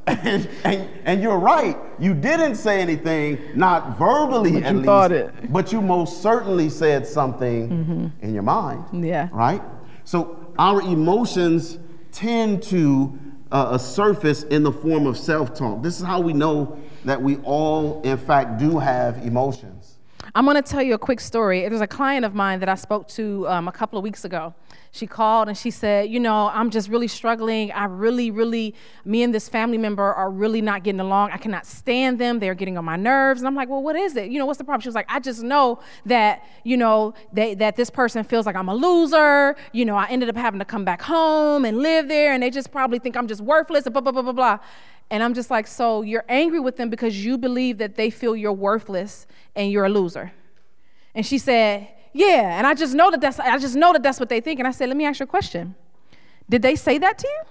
and, 0.08 0.50
and, 0.64 0.90
and 1.04 1.22
you're 1.22 1.38
right. 1.38 1.78
You 2.00 2.14
didn't 2.14 2.56
say 2.56 2.82
anything, 2.82 3.40
not 3.56 3.98
verbally 3.98 4.64
at 4.64 4.72
you 4.72 4.78
least, 4.78 4.86
thought 4.86 5.12
it. 5.12 5.52
but 5.52 5.72
you 5.74 5.82
most 5.82 6.22
certainly 6.22 6.70
said 6.70 7.06
something 7.06 8.14
in 8.22 8.34
your 8.34 8.44
mind. 8.44 9.06
Yeah. 9.06 9.30
Right? 9.32 9.62
So 10.06 10.54
our 10.58 10.82
emotions 10.82 11.78
tend 12.12 12.64
to 12.64 13.20
uh, 13.52 13.56
uh, 13.72 13.78
surface 13.78 14.44
in 14.44 14.64
the 14.64 14.72
form 14.72 15.08
of 15.08 15.18
self 15.18 15.54
talk. 15.54 15.84
This 15.84 16.00
is 16.00 16.06
how 16.06 16.20
we 16.20 16.34
know 16.34 16.80
that 17.06 17.22
we 17.22 17.38
all, 17.38 18.02
in 18.04 18.18
fact, 18.18 18.60
do 18.60 18.80
have 18.80 19.18
emotions. 19.26 19.77
I'm 20.38 20.46
going 20.46 20.54
to 20.54 20.62
tell 20.62 20.84
you 20.84 20.94
a 20.94 21.00
quick 21.00 21.20
story. 21.20 21.68
There's 21.68 21.82
a 21.82 21.88
client 21.88 22.24
of 22.24 22.36
mine 22.36 22.60
that 22.60 22.70
I 22.70 22.76
spoke 22.76 23.08
to 23.08 23.48
um, 23.48 23.68
a 23.68 23.72
couple 23.72 23.98
of 23.98 24.04
weeks 24.04 24.24
ago. 24.24 24.54
She 24.92 25.08
called 25.08 25.48
and 25.48 25.58
she 25.58 25.72
said, 25.72 26.12
You 26.12 26.20
know, 26.20 26.52
I'm 26.54 26.70
just 26.70 26.90
really 26.90 27.08
struggling. 27.08 27.72
I 27.72 27.86
really, 27.86 28.30
really, 28.30 28.76
me 29.04 29.24
and 29.24 29.34
this 29.34 29.50
family 29.50 29.80
member 29.80 30.04
are 30.04 30.30
really 30.30 30.62
not 30.62 30.84
getting 30.84 31.00
along. 31.00 31.32
I 31.32 31.38
cannot 31.38 31.66
stand 31.66 32.20
them. 32.20 32.38
They're 32.38 32.54
getting 32.54 32.78
on 32.78 32.86
my 32.86 32.98
nerves. 32.98 33.42
And 33.42 33.48
I'm 33.48 33.56
like, 33.56 33.68
Well, 33.68 33.82
what 33.82 33.96
is 33.96 34.16
it? 34.16 34.30
You 34.30 34.38
know, 34.38 34.46
what's 34.46 34.60
the 34.60 34.64
problem? 34.64 34.82
She 34.82 34.90
was 34.90 34.94
like, 34.94 35.08
I 35.10 35.20
just 35.20 35.42
know 35.42 35.80
that, 36.06 36.44
you 36.64 36.78
know, 36.78 37.16
they, 37.34 37.56
that 37.56 37.76
this 37.76 37.90
person 37.90 38.24
feels 38.24 38.46
like 38.46 38.56
I'm 38.56 38.70
a 38.70 38.76
loser. 38.76 39.56
You 39.72 39.86
know, 39.86 39.96
I 39.96 40.06
ended 40.06 40.30
up 40.30 40.36
having 40.36 40.60
to 40.60 40.66
come 40.66 40.86
back 40.86 41.02
home 41.02 41.66
and 41.66 41.80
live 41.80 42.10
there, 42.10 42.34
and 42.34 42.44
they 42.44 42.52
just 42.52 42.72
probably 42.72 43.00
think 43.00 43.18
I'm 43.18 43.28
just 43.28 43.42
worthless 43.42 43.88
and 43.88 43.94
blah, 43.94 44.02
blah, 44.02 44.12
blah, 44.12 44.22
blah, 44.22 44.34
blah. 44.34 44.60
And 45.10 45.24
I'm 45.24 45.34
just 45.34 45.50
like, 45.50 45.68
So 45.68 46.02
you're 46.02 46.26
angry 46.28 46.60
with 46.60 46.78
them 46.78 46.90
because 46.90 47.24
you 47.24 47.38
believe 47.38 47.78
that 47.78 47.96
they 47.96 48.10
feel 48.10 48.36
you're 48.36 48.54
worthless 48.54 49.26
and 49.56 49.72
you're 49.72 49.86
a 49.86 49.90
loser. 49.90 50.32
And 51.16 51.26
she 51.26 51.40
said, 51.40 51.88
"Yeah." 52.14 52.58
And 52.58 52.68
I 52.68 52.76
just 52.76 52.94
know 52.94 53.10
that 53.10 53.20
that's 53.20 53.40
I 53.40 53.58
just 53.58 53.76
know 53.76 53.92
that 53.94 54.04
that's 54.04 54.20
what 54.20 54.30
they 54.30 54.40
think. 54.40 54.60
And 54.60 54.68
I 54.68 54.72
said, 54.72 54.88
"Let 54.88 54.96
me 54.98 55.06
ask 55.06 55.20
you 55.20 55.24
a 55.24 55.28
question. 55.28 55.76
Did 56.48 56.62
they 56.62 56.76
say 56.76 57.00
that 57.00 57.18
to 57.18 57.28
you?" 57.28 57.42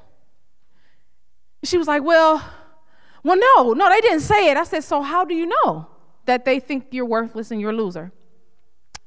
She 1.65 1.77
was 1.77 1.89
like, 1.89 2.05
"Well, 2.05 2.43
well, 3.25 3.37
no, 3.37 3.73
no, 3.73 3.89
they 3.89 4.01
didn't 4.01 4.21
say 4.21 4.51
it." 4.51 4.57
I 4.57 4.63
said, 4.63 4.85
"So 4.85 5.03
how 5.03 5.25
do 5.25 5.35
you 5.35 5.47
know 5.47 5.89
that 6.27 6.45
they 6.45 6.61
think 6.61 6.87
you're 6.93 7.07
worthless 7.07 7.51
and 7.51 7.61
you're 7.61 7.71
a 7.71 7.77
loser?" 7.77 8.13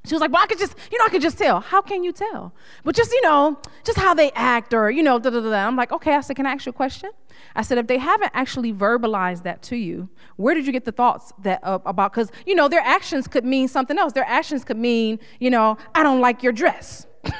She 0.06 0.14
was 0.14 0.22
like, 0.22 0.32
"Well, 0.32 0.42
I 0.42 0.46
could 0.46 0.58
just, 0.58 0.74
you 0.90 0.98
know, 0.98 1.04
I 1.04 1.08
could 1.10 1.20
just 1.20 1.36
tell. 1.36 1.60
How 1.60 1.82
can 1.82 2.02
you 2.02 2.12
tell? 2.12 2.54
But 2.84 2.96
just, 2.96 3.12
you 3.12 3.20
know, 3.20 3.58
just 3.84 3.98
how 3.98 4.14
they 4.14 4.30
act, 4.32 4.72
or 4.72 4.90
you 4.90 5.02
know, 5.02 5.18
da 5.18 5.28
da 5.28 5.40
da." 5.40 5.66
I'm 5.66 5.76
like, 5.76 5.92
"Okay." 5.92 6.14
I 6.14 6.20
said, 6.22 6.36
"Can 6.36 6.46
I 6.46 6.52
ask 6.52 6.64
you 6.64 6.70
a 6.70 6.72
question?" 6.72 7.10
I 7.54 7.62
said, 7.62 7.76
"If 7.76 7.86
they 7.86 7.98
haven't 7.98 8.30
actually 8.34 8.72
verbalized 8.72 9.42
that 9.42 9.60
to 9.64 9.76
you, 9.76 10.08
where 10.36 10.54
did 10.54 10.66
you 10.66 10.72
get 10.72 10.86
the 10.86 10.92
thoughts 10.92 11.32
that 11.42 11.60
uh, 11.62 11.80
about? 11.84 12.12
Because 12.12 12.32
you 12.46 12.54
know, 12.54 12.66
their 12.66 12.80
actions 12.80 13.28
could 13.28 13.44
mean 13.44 13.68
something 13.68 13.98
else. 13.98 14.14
Their 14.14 14.26
actions 14.26 14.64
could 14.64 14.78
mean, 14.78 15.18
you 15.38 15.50
know, 15.50 15.76
I 15.94 16.02
don't 16.02 16.20
like 16.20 16.42
your 16.42 16.52
dress." 16.52 17.06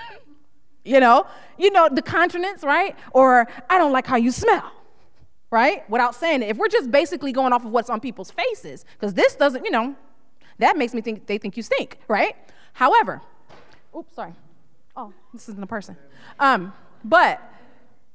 you 0.85 1.01
know, 1.01 1.27
you 1.57 1.71
know 1.71 1.89
the 1.91 2.03
continents, 2.03 2.63
right? 2.63 2.95
Or 3.13 3.49
I 3.71 3.79
don't 3.79 3.93
like 3.93 4.07
how 4.07 4.17
you 4.17 4.31
smell 4.31 4.71
right? 5.53 5.89
Without 5.91 6.15
saying 6.15 6.45
it. 6.45 6.49
If 6.51 6.59
we're 6.59 6.69
just 6.69 6.93
basically 6.93 7.33
going 7.33 7.53
off 7.53 7.65
of 7.65 7.73
what's 7.73 7.91
on 7.91 7.99
people's 7.99 8.31
faces, 8.31 8.85
because 8.93 9.15
this 9.15 9.35
doesn't, 9.35 9.65
you 9.65 9.73
know, 9.73 9.97
that 10.61 10.77
makes 10.77 10.95
me 10.95 11.01
think 11.01 11.27
they 11.27 11.39
think 11.39 11.57
you 11.57 11.63
stink, 11.63 11.99
right? 12.09 12.37
However, 12.73 13.21
oops, 13.97 14.15
sorry. 14.15 14.35
Oh, 14.97 15.13
this 15.33 15.49
isn't 15.49 15.63
a 15.63 15.67
person. 15.67 15.97
Um, 16.39 16.73
but 17.05 17.41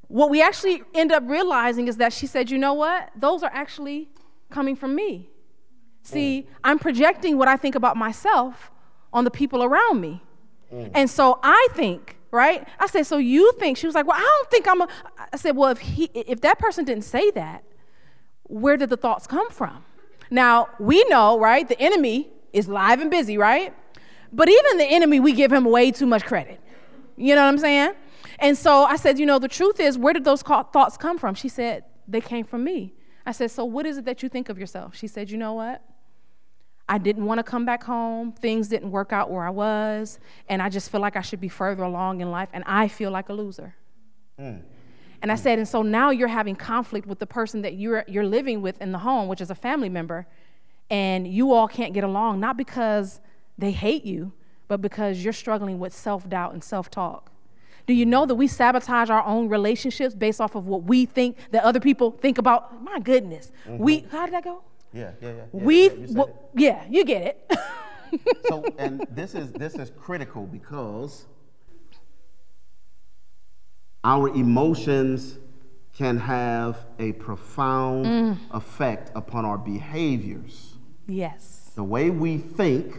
what 0.08 0.30
we 0.30 0.42
actually 0.42 0.84
end 0.94 1.12
up 1.12 1.24
realizing 1.26 1.88
is 1.88 1.98
that 1.98 2.14
she 2.14 2.28
said, 2.28 2.52
you 2.52 2.58
know 2.58 2.74
what? 2.74 3.10
Those 3.16 3.44
are 3.44 3.52
actually 3.54 4.10
coming 4.50 4.76
from 4.76 4.96
me. 4.96 5.30
See, 6.04 6.48
I'm 6.64 6.78
projecting 6.78 7.38
what 7.38 7.48
I 7.48 7.58
think 7.58 7.74
about 7.74 7.98
myself 7.98 8.72
on 9.12 9.24
the 9.24 9.32
people 9.32 9.64
around 9.64 10.00
me. 10.02 10.22
And 10.94 11.10
so 11.10 11.40
I 11.42 11.68
think, 11.74 12.18
right? 12.32 12.68
I 12.80 12.86
said, 12.88 13.08
so 13.08 13.18
you 13.18 13.54
think? 13.54 13.78
She 13.78 13.88
was 13.88 13.96
like, 13.96 14.06
well, 14.06 14.18
I 14.18 14.22
don't 14.22 14.52
think 14.52 14.68
I'm 14.68 14.82
a. 14.82 14.88
I 15.34 15.38
said, 15.38 15.56
well, 15.56 15.72
if 15.72 15.80
he, 15.80 16.06
if 16.14 16.42
that 16.42 16.60
person 16.60 16.86
didn't 16.86 17.06
say 17.06 17.32
that, 17.32 17.64
where 18.44 18.78
did 18.78 18.90
the 18.90 18.98
thoughts 18.98 19.26
come 19.26 19.50
from? 19.50 19.84
Now 20.30 20.68
we 20.80 21.04
know, 21.06 21.40
right? 21.40 21.68
The 21.68 21.80
enemy 21.80 22.30
is 22.56 22.68
live 22.68 23.02
and 23.02 23.12
busy, 23.12 23.38
right? 23.38 23.74
But 24.32 24.50
even 24.50 24.78
the 24.78 24.86
enemy, 24.86 25.20
we 25.20 25.34
give 25.34 25.52
him 25.52 25.66
way 25.66 25.92
too 25.92 26.06
much 26.06 26.24
credit. 26.26 26.60
You 27.18 27.36
know 27.36 27.42
what 27.42 27.50
I'm 27.50 27.58
saying? 27.58 27.94
And 28.40 28.58
so 28.58 28.84
I 28.84 28.96
said, 28.96 29.20
you 29.20 29.26
know, 29.26 29.40
the 29.40 29.48
truth 29.48 29.80
is, 29.80 29.98
where 29.98 30.14
did 30.14 30.24
those 30.24 30.42
thoughts 30.42 30.98
come 30.98 31.18
from? 31.18 31.36
She 31.36 31.50
said, 31.50 31.84
they 32.08 32.22
came 32.22 32.46
from 32.46 32.64
me. 32.64 32.94
I 33.26 33.32
said, 33.32 33.52
so 33.52 33.66
what 33.66 33.86
is 33.86 33.98
it 33.98 34.06
that 34.06 34.24
you 34.24 34.30
think 34.30 34.50
of 34.50 34.58
yourself? 34.58 34.96
She 34.96 35.08
said, 35.08 35.30
you 35.30 35.38
know 35.38 35.54
what? 35.54 35.82
I 36.88 36.98
didn't 36.98 37.26
want 37.26 37.40
to 37.40 37.44
come 37.44 37.66
back 37.66 37.84
home. 37.84 38.32
Things 38.32 38.68
didn't 38.68 38.92
work 38.92 39.12
out 39.12 39.32
where 39.32 39.44
I 39.44 39.50
was. 39.50 40.20
And 40.48 40.62
I 40.62 40.70
just 40.70 40.92
feel 40.92 41.02
like 41.02 41.16
I 41.16 41.22
should 41.22 41.42
be 41.42 41.50
further 41.50 41.84
along 41.84 42.22
in 42.22 42.30
life. 42.32 42.50
And 42.54 42.64
I 42.68 42.88
feel 42.88 43.12
like 43.12 43.30
a 43.30 43.34
loser. 43.34 43.76
Hmm. 44.38 44.58
And 45.22 45.32
I 45.32 45.36
said, 45.36 45.58
and 45.58 45.68
so 45.68 45.82
now 45.82 46.12
you're 46.12 46.28
having 46.28 46.56
conflict 46.56 47.08
with 47.08 47.20
the 47.20 47.26
person 47.26 47.64
that 47.64 47.74
you're, 47.74 48.06
you're 48.08 48.26
living 48.26 48.62
with 48.62 48.80
in 48.82 48.92
the 48.92 49.00
home, 49.00 49.28
which 49.28 49.42
is 49.42 49.50
a 49.50 49.56
family 49.56 49.90
member. 49.90 50.28
And 50.90 51.28
you 51.28 51.54
all 51.54 51.68
can't 51.68 51.94
get 51.94 52.04
along, 52.04 52.40
not 52.40 52.58
because 52.58 53.20
they 53.58 53.72
hate 53.72 54.06
you, 54.06 54.34
but 54.68 54.82
because 54.82 55.24
you're 55.24 55.34
struggling 55.34 55.80
with 55.80 55.94
self 55.94 56.28
doubt 56.30 56.54
and 56.54 56.64
self 56.64 56.90
talk. 56.90 57.32
Do 57.86 57.94
you 57.94 58.06
know 58.06 58.26
that 58.26 58.36
we 58.36 58.48
sabotage 58.48 59.10
our 59.10 59.24
own 59.24 59.48
relationships 59.48 60.16
based 60.16 60.42
off 60.42 60.56
of 60.56 60.66
what 60.66 60.84
we 60.84 61.06
think 61.06 61.38
that 61.52 61.64
other 61.64 61.80
people 61.80 62.12
think 62.12 62.38
about? 62.38 62.84
My 62.84 63.00
goodness. 63.00 63.52
Mm-hmm. 63.68 63.84
We, 63.84 64.06
how 64.12 64.26
did 64.26 64.34
that 64.34 64.44
go? 64.44 64.64
Yeah, 64.92 65.12
yeah, 65.22 65.28
yeah. 65.28 65.36
yeah 65.36 65.44
we, 65.52 65.90
yeah, 65.90 66.06
well, 66.12 66.50
yeah, 66.56 66.84
you 66.90 67.06
get 67.06 67.22
it. 67.52 67.60
so, 68.48 68.64
and 68.78 69.06
this 69.12 69.36
is 69.36 69.52
this 69.52 69.76
is 69.76 69.92
critical 70.00 70.46
because 70.46 71.26
our 74.04 74.30
emotions 74.30 75.38
can 75.94 76.18
have 76.18 76.86
a 77.00 77.12
profound 77.14 78.06
mm. 78.06 78.38
effect 78.52 79.12
upon 79.16 79.46
our 79.46 79.58
behaviors. 79.58 80.75
Yes. 81.08 81.72
The 81.76 81.84
way 81.84 82.10
we 82.10 82.38
think 82.38 82.98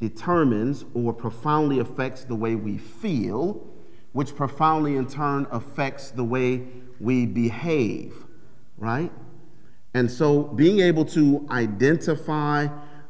determines 0.00 0.84
or 0.94 1.12
profoundly 1.12 1.78
affects 1.78 2.24
the 2.24 2.34
way 2.34 2.54
we 2.54 2.78
feel, 2.78 3.66
which 4.12 4.34
profoundly 4.34 4.96
in 4.96 5.06
turn 5.06 5.46
affects 5.50 6.10
the 6.10 6.24
way 6.24 6.66
we 7.00 7.26
behave, 7.26 8.14
right? 8.76 9.12
And 9.94 10.10
so 10.10 10.42
being 10.42 10.80
able 10.80 11.04
to 11.06 11.46
identify 11.50 12.68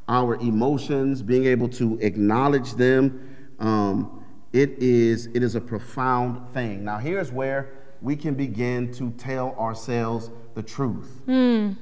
our 0.08 0.36
emotions, 0.36 1.22
being 1.22 1.46
able 1.46 1.68
to 1.70 1.98
acknowledge 2.00 2.74
them, 2.74 3.36
um, 3.58 4.24
it 4.52 4.78
is 4.78 5.26
it 5.34 5.42
is 5.42 5.54
a 5.54 5.60
profound 5.60 6.52
thing. 6.52 6.84
Now 6.84 6.98
here's 6.98 7.32
where 7.32 7.72
we 8.02 8.14
can 8.14 8.34
begin 8.34 8.92
to 8.94 9.10
tell 9.12 9.54
ourselves 9.58 10.30
the 10.54 10.62
truth. 10.62 11.22
Mm. 11.26 11.76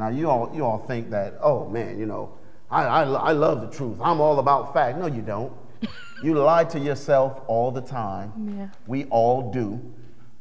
Now 0.00 0.08
you 0.08 0.30
all 0.30 0.50
you 0.54 0.64
all 0.64 0.78
think 0.78 1.10
that 1.10 1.34
oh 1.42 1.68
man 1.68 1.98
you 1.98 2.06
know 2.06 2.32
I, 2.70 2.84
I, 2.84 3.02
I 3.02 3.32
love 3.32 3.60
the 3.60 3.68
truth 3.68 3.98
I'm 4.02 4.20
all 4.20 4.38
about 4.38 4.72
fact. 4.72 4.96
No 4.98 5.06
you 5.06 5.20
don't. 5.20 5.52
you 6.24 6.34
lie 6.34 6.64
to 6.64 6.78
yourself 6.78 7.42
all 7.46 7.70
the 7.70 7.82
time. 7.82 8.56
Yeah. 8.58 8.68
We 8.86 9.04
all 9.04 9.52
do. 9.52 9.78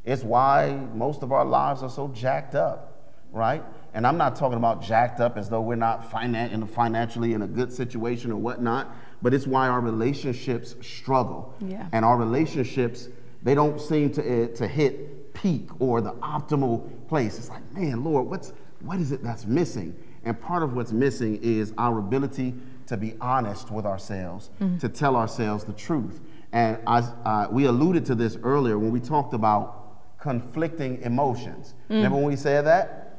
It's 0.05 0.23
why 0.23 0.79
most 0.93 1.23
of 1.23 1.33
our 1.33 1.43
lives 1.43 1.83
are 1.83 1.89
so 1.89 2.07
jacked 2.07 2.55
up, 2.55 3.13
right? 3.33 3.61
And 3.93 4.07
I'm 4.07 4.17
not 4.17 4.37
talking 4.37 4.57
about 4.57 4.81
jacked 4.81 5.19
up 5.19 5.37
as 5.37 5.49
though 5.49 5.61
we're 5.61 5.75
not 5.75 6.09
finan- 6.09 6.51
in 6.53 6.65
financially 6.65 7.33
in 7.33 7.41
a 7.41 7.47
good 7.47 7.73
situation 7.73 8.31
or 8.31 8.37
whatnot, 8.37 8.95
but 9.21 9.33
it's 9.33 9.45
why 9.45 9.67
our 9.67 9.81
relationships 9.81 10.75
struggle. 10.81 11.53
Yeah. 11.59 11.87
And 11.91 12.05
our 12.05 12.17
relationships, 12.17 13.09
they 13.43 13.55
don't 13.55 13.79
seem 13.81 14.11
to, 14.13 14.21
uh, 14.21 14.47
to 14.55 14.67
hit 14.67 15.33
peak 15.33 15.69
or 15.79 16.01
the 16.01 16.13
optimal 16.13 17.07
place. 17.07 17.37
It's 17.37 17.49
like, 17.49 17.69
man, 17.73 18.03
Lord, 18.03 18.27
what's, 18.27 18.53
what 18.81 18.99
is 18.99 19.11
it 19.11 19.23
that's 19.23 19.45
missing? 19.45 19.95
And 20.23 20.39
part 20.39 20.63
of 20.63 20.73
what's 20.75 20.91
missing 20.91 21.39
is 21.41 21.73
our 21.77 21.99
ability 21.99 22.55
to 22.87 22.97
be 22.97 23.15
honest 23.21 23.69
with 23.71 23.85
ourselves, 23.85 24.49
mm-hmm. 24.59 24.77
to 24.79 24.89
tell 24.89 25.15
ourselves 25.15 25.63
the 25.63 25.73
truth. 25.73 26.21
And 26.51 26.79
I, 26.87 26.99
uh, 26.99 27.47
we 27.51 27.65
alluded 27.65 28.05
to 28.07 28.15
this 28.15 28.37
earlier 28.43 28.79
when 28.79 28.91
we 28.91 28.99
talked 28.99 29.33
about 29.35 30.17
conflicting 30.19 31.01
emotions. 31.03 31.75
Mm. 31.89 31.95
Remember 31.95 32.17
when 32.17 32.25
we 32.25 32.35
said 32.35 32.65
that? 32.65 33.17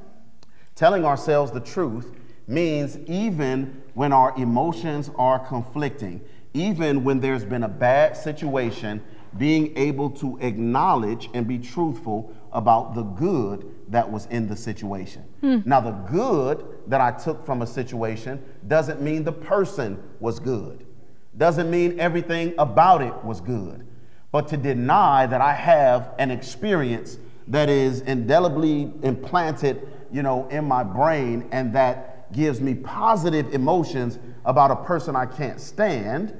Telling 0.74 1.04
ourselves 1.04 1.52
the 1.52 1.60
truth 1.60 2.12
means 2.48 2.98
even 3.06 3.82
when 3.94 4.12
our 4.12 4.36
emotions 4.36 5.10
are 5.16 5.38
conflicting, 5.38 6.20
even 6.52 7.04
when 7.04 7.20
there's 7.20 7.44
been 7.44 7.62
a 7.62 7.68
bad 7.68 8.16
situation, 8.16 9.00
being 9.38 9.76
able 9.76 10.10
to 10.10 10.36
acknowledge 10.40 11.30
and 11.32 11.46
be 11.46 11.58
truthful 11.58 12.34
about 12.52 12.94
the 12.94 13.02
good 13.02 13.70
that 13.88 14.10
was 14.10 14.26
in 14.26 14.48
the 14.48 14.56
situation. 14.56 15.22
Hmm. 15.40 15.58
Now, 15.64 15.80
the 15.80 15.92
good 15.92 16.66
that 16.86 17.00
I 17.00 17.10
took 17.10 17.44
from 17.44 17.62
a 17.62 17.66
situation 17.66 18.42
doesn't 18.68 19.00
mean 19.00 19.24
the 19.24 19.32
person 19.32 20.02
was 20.20 20.38
good, 20.38 20.86
doesn't 21.36 21.70
mean 21.70 21.98
everything 22.00 22.54
about 22.58 23.02
it 23.02 23.14
was 23.24 23.40
good. 23.40 23.86
But 24.32 24.48
to 24.48 24.56
deny 24.56 25.26
that 25.26 25.40
I 25.40 25.52
have 25.52 26.14
an 26.18 26.30
experience 26.30 27.18
that 27.48 27.68
is 27.68 28.02
indelibly 28.02 28.92
implanted 29.02 29.88
you 30.12 30.22
know, 30.22 30.48
in 30.48 30.64
my 30.64 30.82
brain 30.82 31.48
and 31.52 31.74
that 31.74 32.32
gives 32.32 32.60
me 32.60 32.74
positive 32.74 33.52
emotions 33.54 34.18
about 34.44 34.70
a 34.70 34.76
person 34.76 35.16
I 35.16 35.26
can't 35.26 35.60
stand, 35.60 36.34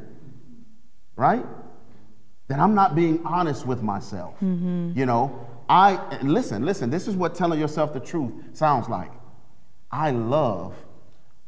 right? 1.17 1.45
Then 2.49 2.61
I'm 2.61 2.75
not 2.75 2.95
being 2.95 3.25
honest 3.25 3.67
with 3.67 3.83
myself. 3.83 4.35
Mm-hmm. 4.37 4.93
You 4.97 5.07
know, 5.07 5.47
I 5.71 6.19
listen, 6.23 6.67
listen, 6.67 6.91
this 6.91 7.07
is 7.07 7.15
what 7.15 7.37
telling 7.37 7.61
yourself 7.61 7.93
the 7.93 8.01
truth 8.01 8.33
sounds 8.55 8.89
like. 8.89 9.13
I 9.89 10.11
love 10.11 10.75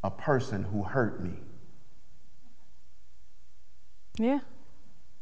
a 0.05 0.12
person 0.12 0.62
who 0.62 0.85
hurt 0.85 1.20
me. 1.20 1.33
Yeah. 4.16 4.39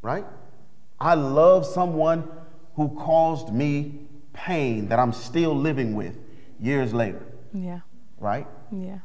Right? 0.03 0.27
I 1.01 1.15
love 1.15 1.65
someone 1.65 2.29
who 2.75 2.91
caused 2.91 3.55
me 3.55 4.07
pain 4.35 4.91
that 4.91 4.99
I'm 4.99 5.15
still 5.15 5.57
living 5.57 5.95
with 5.95 6.19
years 6.61 6.93
later. 6.93 7.25
Yeah. 7.55 7.81
Right? 8.19 8.47
Yeah. 8.71 8.99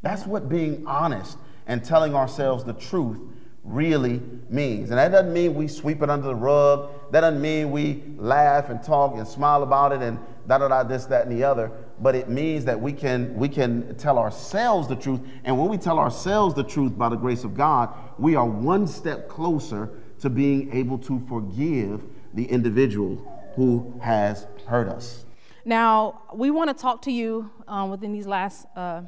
That's 0.00 0.22
yeah. 0.22 0.28
what 0.28 0.48
being 0.48 0.86
honest 0.86 1.36
and 1.66 1.84
telling 1.84 2.14
ourselves 2.14 2.64
the 2.64 2.72
truth 2.72 3.18
really 3.64 4.20
means. 4.48 4.90
And 4.90 4.98
that 4.98 5.12
doesn't 5.12 5.32
mean 5.32 5.54
we 5.54 5.68
sweep 5.68 6.02
it 6.02 6.10
under 6.10 6.28
the 6.28 6.34
rug. 6.34 6.90
That 7.12 7.20
doesn't 7.20 7.40
mean 7.40 7.70
we 7.70 8.02
laugh 8.16 8.70
and 8.70 8.82
talk 8.82 9.16
and 9.16 9.26
smile 9.26 9.62
about 9.62 9.92
it 9.92 10.02
and 10.02 10.18
da 10.46 10.58
da 10.58 10.68
da 10.68 10.82
this, 10.82 11.04
that, 11.06 11.26
and 11.26 11.36
the 11.36 11.44
other. 11.44 11.70
But 12.00 12.14
it 12.14 12.28
means 12.28 12.64
that 12.64 12.80
we 12.80 12.92
can 12.92 13.34
we 13.36 13.48
can 13.48 13.94
tell 13.96 14.18
ourselves 14.18 14.88
the 14.88 14.96
truth. 14.96 15.20
And 15.44 15.58
when 15.58 15.68
we 15.68 15.76
tell 15.76 15.98
ourselves 15.98 16.54
the 16.54 16.64
truth 16.64 16.96
by 16.96 17.08
the 17.08 17.16
grace 17.16 17.44
of 17.44 17.54
God, 17.54 17.94
we 18.18 18.34
are 18.34 18.46
one 18.46 18.86
step 18.86 19.28
closer 19.28 19.90
to 20.20 20.30
being 20.30 20.72
able 20.74 20.98
to 20.98 21.20
forgive 21.28 22.02
the 22.34 22.44
individual 22.44 23.16
who 23.56 23.98
has 24.02 24.46
hurt 24.66 24.88
us. 24.88 25.24
Now, 25.64 26.22
we 26.34 26.50
want 26.50 26.74
to 26.74 26.80
talk 26.80 27.02
to 27.02 27.12
you 27.12 27.50
um, 27.68 27.90
within 27.90 28.12
these 28.12 28.26
last 28.26 28.66
uh, 28.76 29.02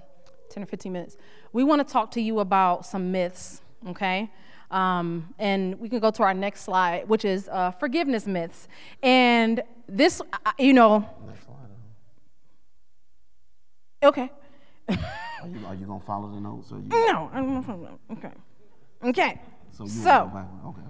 10 0.51 0.63
or 0.63 0.67
15 0.67 0.93
minutes. 0.93 1.17
We 1.53 1.65
want 1.65 1.87
to 1.87 1.91
talk 1.91 2.11
to 2.13 2.21
you 2.21 2.41
about 2.41 2.85
some 2.85 3.11
myths, 3.11 3.63
okay? 3.89 4.31
Um, 4.71 5.35
and 5.39 5.79
we 5.79 5.89
can 5.89 5.99
go 6.01 6.11
to 6.11 6.23
our 6.23 6.35
next 6.35 6.63
slide, 6.63 7.09
which 7.09 7.25
is 7.25 7.49
uh, 7.49 7.73
forgiveness 7.73 8.27
myths. 8.27 8.69
And 9.03 9.63
this, 9.87 10.23
uh, 10.33 10.53
you 10.59 10.73
know. 10.73 11.09
Okay. 14.03 14.31
are 14.89 14.97
you, 15.49 15.67
are 15.67 15.75
you 15.75 15.87
going 15.87 16.01
to 16.01 16.07
follow 16.07 16.31
the 16.31 16.41
notes? 16.41 16.73
Or 16.73 16.79
you... 16.79 16.89
No, 16.89 17.31
I'm 17.33 17.47
going 17.47 17.61
to 17.61 17.67
follow. 17.67 17.99
Okay. 18.13 18.33
Okay. 19.05 19.41
So, 19.71 19.87
so 19.87 20.31
okay, 20.35 20.69
okay. 20.69 20.89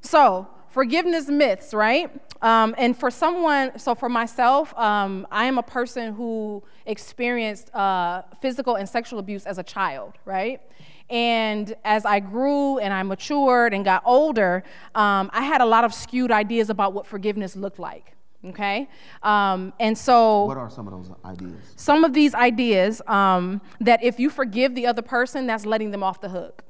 So, 0.00 0.48
forgiveness 0.68 1.28
myths, 1.28 1.72
right? 1.72 2.10
Um, 2.42 2.74
and 2.76 2.96
for 2.96 3.10
someone, 3.10 3.78
so 3.78 3.94
for 3.94 4.08
myself, 4.08 4.76
um, 4.78 5.26
I 5.30 5.46
am 5.46 5.56
a 5.56 5.62
person 5.62 6.14
who 6.14 6.62
experienced 6.84 7.74
uh, 7.74 8.22
physical 8.42 8.74
and 8.74 8.88
sexual 8.88 9.18
abuse 9.18 9.46
as 9.46 9.58
a 9.58 9.62
child, 9.62 10.14
right? 10.24 10.60
And 11.10 11.74
as 11.84 12.04
I 12.04 12.20
grew 12.20 12.78
and 12.78 12.92
I 12.92 13.02
matured 13.02 13.74
and 13.74 13.84
got 13.84 14.02
older, 14.04 14.64
um, 14.94 15.30
I 15.32 15.42
had 15.42 15.60
a 15.60 15.66
lot 15.66 15.84
of 15.84 15.92
skewed 15.92 16.30
ideas 16.30 16.70
about 16.70 16.92
what 16.92 17.06
forgiveness 17.06 17.56
looked 17.56 17.78
like. 17.78 18.12
Okay? 18.44 18.88
Um, 19.22 19.72
and 19.80 19.96
so. 19.96 20.44
What 20.44 20.58
are 20.58 20.70
some 20.70 20.86
of 20.86 20.92
those 20.92 21.14
ideas? 21.24 21.56
Some 21.76 22.04
of 22.04 22.12
these 22.12 22.34
ideas 22.34 23.00
um, 23.06 23.60
that 23.80 24.02
if 24.02 24.18
you 24.18 24.28
forgive 24.30 24.74
the 24.74 24.86
other 24.86 25.02
person, 25.02 25.46
that's 25.46 25.64
letting 25.64 25.90
them 25.90 26.02
off 26.02 26.20
the 26.20 26.28
hook. 26.28 26.64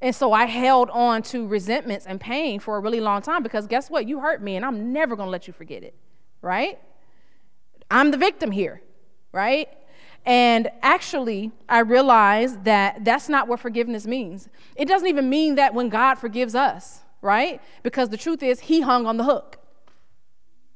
And 0.00 0.14
so 0.14 0.32
I 0.32 0.44
held 0.44 0.90
on 0.90 1.22
to 1.24 1.46
resentments 1.46 2.06
and 2.06 2.20
pain 2.20 2.60
for 2.60 2.76
a 2.76 2.80
really 2.80 3.00
long 3.00 3.22
time 3.22 3.42
because 3.42 3.66
guess 3.66 3.90
what? 3.90 4.06
You 4.06 4.20
hurt 4.20 4.42
me 4.42 4.56
and 4.56 4.64
I'm 4.64 4.92
never 4.92 5.16
going 5.16 5.26
to 5.26 5.30
let 5.30 5.46
you 5.46 5.52
forget 5.52 5.82
it, 5.82 5.94
right? 6.42 6.78
I'm 7.90 8.10
the 8.10 8.18
victim 8.18 8.50
here, 8.50 8.82
right? 9.32 9.68
And 10.26 10.68
actually, 10.82 11.52
I 11.68 11.78
realized 11.78 12.64
that 12.64 13.04
that's 13.04 13.28
not 13.28 13.46
what 13.46 13.60
forgiveness 13.60 14.06
means. 14.06 14.48
It 14.74 14.88
doesn't 14.88 15.06
even 15.06 15.30
mean 15.30 15.54
that 15.54 15.72
when 15.72 15.88
God 15.88 16.16
forgives 16.16 16.56
us, 16.56 17.00
right? 17.22 17.62
Because 17.84 18.08
the 18.08 18.16
truth 18.16 18.42
is, 18.42 18.60
He 18.60 18.80
hung 18.80 19.06
on 19.06 19.16
the 19.16 19.24
hook. 19.24 19.58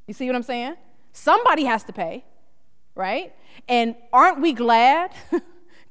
You 0.07 0.15
see 0.15 0.27
what 0.27 0.37
I'm 0.37 0.45
saying? 0.45 0.77
Somebody 1.13 1.65
has 1.65 1.83
to 1.85 1.93
pay, 1.93 2.25
right? 2.95 3.35
And 3.69 3.97
aren't 4.13 4.41
we 4.41 4.53
glad? 4.53 5.11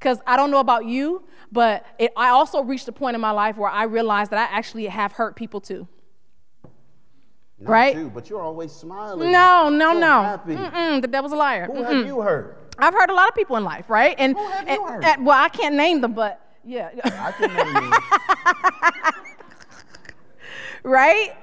Because 0.00 0.18
I 0.26 0.38
don't 0.38 0.50
know 0.50 0.60
about 0.60 0.86
you, 0.86 1.24
but 1.52 1.84
it, 1.98 2.10
I 2.16 2.30
also 2.30 2.62
reached 2.62 2.88
a 2.88 2.92
point 2.92 3.16
in 3.16 3.20
my 3.20 3.32
life 3.32 3.58
where 3.58 3.70
I 3.70 3.82
realized 3.82 4.30
that 4.30 4.50
I 4.50 4.56
actually 4.56 4.86
have 4.86 5.12
hurt 5.12 5.36
people 5.36 5.60
too. 5.60 5.86
Not 7.58 7.70
right? 7.70 7.94
You, 7.94 8.08
but 8.08 8.30
you're 8.30 8.40
always 8.40 8.72
smiling. 8.72 9.30
No, 9.30 9.68
no, 9.68 9.92
so 9.92 9.98
no. 10.46 11.00
The 11.02 11.06
devil's 11.06 11.32
a 11.32 11.36
liar. 11.36 11.66
Who 11.66 11.74
Mm-mm. 11.74 11.96
have 11.96 12.06
you 12.06 12.22
hurt? 12.22 12.59
I've 12.82 12.94
heard 12.94 13.10
a 13.10 13.14
lot 13.14 13.28
of 13.28 13.34
people 13.34 13.56
in 13.56 13.64
life, 13.64 13.88
right? 13.88 14.14
And, 14.18 14.36
Who 14.36 14.48
have 14.48 14.68
you 14.68 14.84
hurt? 14.84 15.04
And, 15.04 15.26
well, 15.26 15.38
I 15.38 15.48
can't 15.48 15.74
name 15.74 16.00
them, 16.00 16.12
but 16.12 16.40
yeah. 16.64 16.90
I 17.04 17.32
can 17.32 17.54
name 17.54 17.90
them. 19.12 19.22
right? 20.82 21.36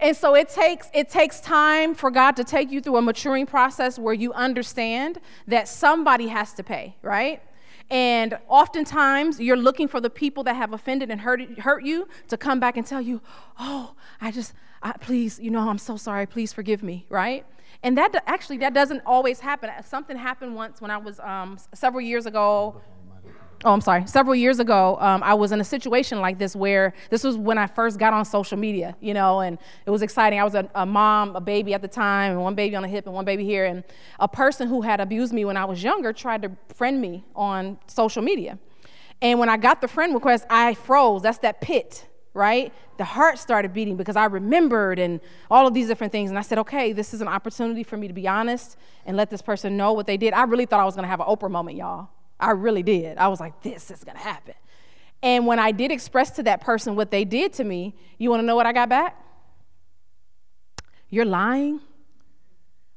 And 0.00 0.16
so 0.16 0.34
it 0.34 0.48
takes 0.48 0.88
it 0.94 1.10
takes 1.10 1.40
time 1.40 1.94
for 1.94 2.10
God 2.10 2.34
to 2.36 2.44
take 2.44 2.70
you 2.70 2.80
through 2.80 2.96
a 2.96 3.02
maturing 3.02 3.46
process 3.46 3.98
where 3.98 4.14
you 4.14 4.32
understand 4.32 5.20
that 5.46 5.68
somebody 5.68 6.28
has 6.28 6.54
to 6.54 6.62
pay, 6.62 6.96
right? 7.02 7.42
And 7.90 8.38
oftentimes 8.48 9.40
you're 9.40 9.56
looking 9.56 9.88
for 9.88 10.00
the 10.00 10.08
people 10.08 10.44
that 10.44 10.56
have 10.56 10.72
offended 10.72 11.10
and 11.10 11.20
hurt, 11.20 11.58
hurt 11.58 11.84
you 11.84 12.08
to 12.28 12.36
come 12.36 12.60
back 12.60 12.76
and 12.76 12.86
tell 12.86 13.00
you, 13.00 13.20
"Oh, 13.58 13.94
I 14.20 14.30
just 14.30 14.54
I, 14.82 14.92
please, 14.92 15.38
you 15.38 15.50
know, 15.50 15.68
I'm 15.68 15.78
so 15.78 15.96
sorry. 15.96 16.26
Please 16.26 16.52
forgive 16.52 16.82
me," 16.82 17.04
right? 17.10 17.44
And 17.82 17.96
that 17.96 18.22
actually 18.26 18.58
that 18.58 18.74
doesn't 18.74 19.02
always 19.06 19.40
happen. 19.40 19.70
Something 19.84 20.16
happened 20.16 20.54
once 20.54 20.80
when 20.80 20.90
I 20.90 20.98
was 20.98 21.18
um, 21.20 21.58
several 21.72 22.02
years 22.02 22.26
ago 22.26 22.80
oh, 23.64 23.72
I'm 23.72 23.80
sorry, 23.80 24.06
several 24.06 24.34
years 24.34 24.58
ago, 24.58 24.96
um, 25.00 25.22
I 25.22 25.34
was 25.34 25.52
in 25.52 25.60
a 25.60 25.64
situation 25.64 26.20
like 26.20 26.38
this 26.38 26.56
where 26.56 26.94
this 27.10 27.24
was 27.24 27.36
when 27.36 27.58
I 27.58 27.66
first 27.66 27.98
got 27.98 28.12
on 28.12 28.24
social 28.24 28.56
media, 28.56 28.96
you 29.00 29.12
know, 29.12 29.40
and 29.40 29.58
it 29.84 29.90
was 29.90 30.02
exciting. 30.02 30.40
I 30.40 30.44
was 30.44 30.54
a, 30.54 30.68
a, 30.74 30.86
mom, 30.86 31.36
a 31.36 31.40
baby 31.40 31.74
at 31.74 31.82
the 31.82 31.88
time, 31.88 32.32
and 32.32 32.42
one 32.42 32.54
baby 32.54 32.76
on 32.76 32.82
the 32.82 32.88
hip 32.88 33.06
and 33.06 33.14
one 33.14 33.24
baby 33.24 33.44
here. 33.44 33.66
And 33.66 33.84
a 34.18 34.28
person 34.28 34.68
who 34.68 34.80
had 34.80 35.00
abused 35.00 35.32
me 35.32 35.44
when 35.44 35.56
I 35.56 35.64
was 35.64 35.82
younger 35.82 36.12
tried 36.12 36.42
to 36.42 36.52
friend 36.74 37.00
me 37.00 37.24
on 37.34 37.78
social 37.86 38.22
media. 38.22 38.58
And 39.22 39.38
when 39.38 39.50
I 39.50 39.58
got 39.58 39.82
the 39.82 39.88
friend 39.88 40.14
request, 40.14 40.46
I 40.48 40.74
froze. 40.74 41.22
That's 41.22 41.38
that 41.38 41.60
pit, 41.60 42.06
right? 42.32 42.72
The 42.96 43.04
heart 43.04 43.38
started 43.38 43.72
beating 43.72 43.96
because 43.96 44.16
I 44.16 44.26
remembered 44.26 44.98
and 44.98 45.20
all 45.50 45.66
of 45.66 45.74
these 45.74 45.88
different 45.88 46.12
things. 46.12 46.30
And 46.30 46.38
I 46.38 46.42
said, 46.42 46.58
okay, 46.58 46.92
this 46.92 47.12
is 47.12 47.20
an 47.20 47.28
opportunity 47.28 47.82
for 47.82 47.96
me 47.96 48.08
to 48.08 48.14
be 48.14 48.28
honest 48.28 48.76
and 49.06 49.16
let 49.16 49.30
this 49.30 49.42
person 49.42 49.76
know 49.76 49.92
what 49.92 50.06
they 50.06 50.16
did. 50.16 50.32
I 50.32 50.44
really 50.44 50.66
thought 50.66 50.80
I 50.80 50.84
was 50.84 50.94
going 50.94 51.04
to 51.04 51.08
have 51.08 51.20
an 51.20 51.26
Oprah 51.26 51.50
moment, 51.50 51.76
y'all. 51.76 52.08
I 52.40 52.52
really 52.52 52.82
did. 52.82 53.18
I 53.18 53.28
was 53.28 53.38
like, 53.38 53.62
this 53.62 53.90
is 53.90 54.02
gonna 54.02 54.18
happen. 54.18 54.54
And 55.22 55.46
when 55.46 55.58
I 55.58 55.72
did 55.72 55.92
express 55.92 56.30
to 56.32 56.42
that 56.44 56.62
person 56.62 56.96
what 56.96 57.10
they 57.10 57.24
did 57.24 57.52
to 57.54 57.64
me, 57.64 57.94
you 58.18 58.30
wanna 58.30 58.42
know 58.42 58.56
what 58.56 58.66
I 58.66 58.72
got 58.72 58.88
back? 58.88 59.22
You're 61.10 61.26
lying. 61.26 61.80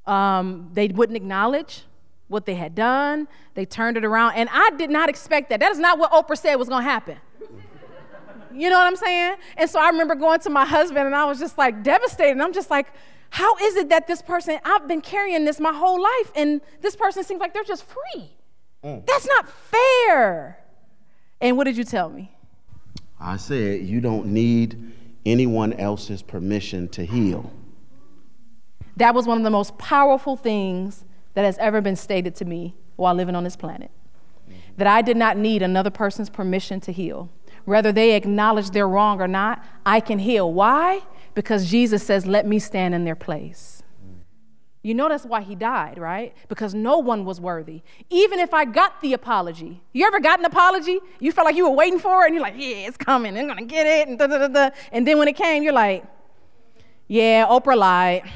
Um, 0.06 0.70
they 0.74 0.88
wouldn't 0.88 1.18
acknowledge 1.18 1.84
what 2.28 2.46
they 2.46 2.56
had 2.56 2.74
done. 2.74 3.28
They 3.54 3.66
turned 3.66 3.98
it 3.98 4.06
around. 4.06 4.36
And 4.36 4.50
I 4.52 4.72
did 4.78 4.90
not 4.90 5.10
expect 5.10 5.50
that. 5.50 5.60
That 5.60 5.72
is 5.72 5.80
not 5.80 6.00
what 6.00 6.12
Oprah 6.12 6.38
said 6.38 6.56
was 6.56 6.70
gonna 6.70 6.84
happen. 6.84 7.18
You 8.54 8.70
know 8.70 8.78
what 8.78 8.88
I'm 8.88 8.96
saying? 8.96 9.36
And 9.58 9.70
so 9.70 9.80
I 9.80 9.90
remember 9.90 10.16
going 10.16 10.40
to 10.42 10.50
my 10.50 10.66
husband 10.66 11.06
and 11.06 11.16
I 11.16 11.26
was 11.26 11.40
just 11.40 11.58
like 11.58 11.84
devastated. 11.84 12.40
I'm 12.40 12.54
just 12.54 12.70
like, 12.70 12.88
how 13.30 13.56
is 13.58 13.76
it 13.76 13.90
that 13.90 14.06
this 14.06 14.22
person, 14.22 14.60
I've 14.64 14.88
been 14.88 15.02
carrying 15.02 15.44
this 15.44 15.60
my 15.60 15.74
whole 15.74 16.00
life, 16.00 16.32
and 16.36 16.62
this 16.82 16.96
person 16.96 17.24
seems 17.24 17.40
like 17.40 17.52
they're 17.52 17.64
just 17.64 17.84
free? 17.84 18.30
Mm. 18.84 19.08
That's 19.08 19.26
not 19.26 19.50
fair. 19.50 20.60
And 21.42 21.58
what 21.58 21.64
did 21.64 21.76
you 21.76 21.84
tell 21.84 22.12
me? 22.12 22.32
I 23.20 23.38
said, 23.38 23.82
You 23.82 24.02
don't 24.02 24.28
need 24.28 24.94
anyone 25.26 25.74
else's 25.74 26.22
permission 26.22 26.88
to 26.90 27.06
heal. 27.06 27.52
That 28.98 29.16
was 29.16 29.26
one 29.26 29.38
of 29.40 29.44
the 29.44 29.50
most 29.50 29.80
powerful 29.80 30.36
things 30.36 31.04
that 31.34 31.44
has 31.44 31.58
ever 31.58 31.82
been 31.82 31.96
stated 31.96 32.36
to 32.36 32.46
me 32.46 32.76
while 32.98 33.16
living 33.16 33.36
on 33.36 33.44
this 33.44 33.56
planet. 33.56 33.90
That 34.78 34.88
I 34.88 35.02
did 35.02 35.18
not 35.18 35.38
need 35.38 35.64
another 35.64 35.90
person's 35.90 36.30
permission 36.30 36.80
to 36.82 36.92
heal. 36.92 37.32
Whether 37.66 37.92
they 37.92 38.16
acknowledge 38.16 38.72
they're 38.72 38.88
wrong 38.88 39.22
or 39.22 39.28
not, 39.28 39.64
I 39.86 40.00
can 40.00 40.20
heal. 40.20 40.52
Why? 40.52 41.02
Because 41.34 41.70
Jesus 41.70 42.04
says, 42.04 42.26
Let 42.26 42.46
me 42.46 42.60
stand 42.60 42.94
in 42.94 43.06
their 43.06 43.16
place. 43.16 43.84
You 44.86 44.94
know 44.94 45.08
that's 45.08 45.26
why 45.26 45.42
he 45.42 45.56
died, 45.56 45.98
right? 45.98 46.36
Because 46.50 46.74
no 46.74 46.98
one 46.98 47.24
was 47.24 47.40
worthy. 47.40 47.84
Even 48.10 48.40
if 48.40 48.54
I 48.54 48.66
got 48.66 49.00
the 49.00 49.14
apology. 49.14 49.82
You 49.94 50.06
ever 50.06 50.20
got 50.20 50.40
an 50.40 50.46
apology? 50.46 51.00
You 51.22 51.32
felt 51.32 51.46
like 51.46 51.56
you 51.56 51.64
were 51.64 51.76
waiting 51.76 52.00
for 52.00 52.24
it 52.24 52.26
and 52.26 52.36
you're 52.36 52.44
like, 52.44 52.56
yeah, 52.58 52.88
it's 52.88 52.98
coming. 52.98 53.38
I'm 53.38 53.56
to 53.56 53.64
get 53.64 53.88
it. 53.88 54.10
And, 54.10 54.20
da, 54.20 54.28
da, 54.28 54.40
da, 54.40 54.48
da. 54.50 54.70
and 54.92 55.08
then 55.08 55.18
when 55.18 55.30
it 55.30 55.38
came, 55.38 55.64
you're 55.64 55.72
like, 55.72 56.04
yeah, 57.08 57.46
Oprah 57.48 57.78
lied. 57.78 58.30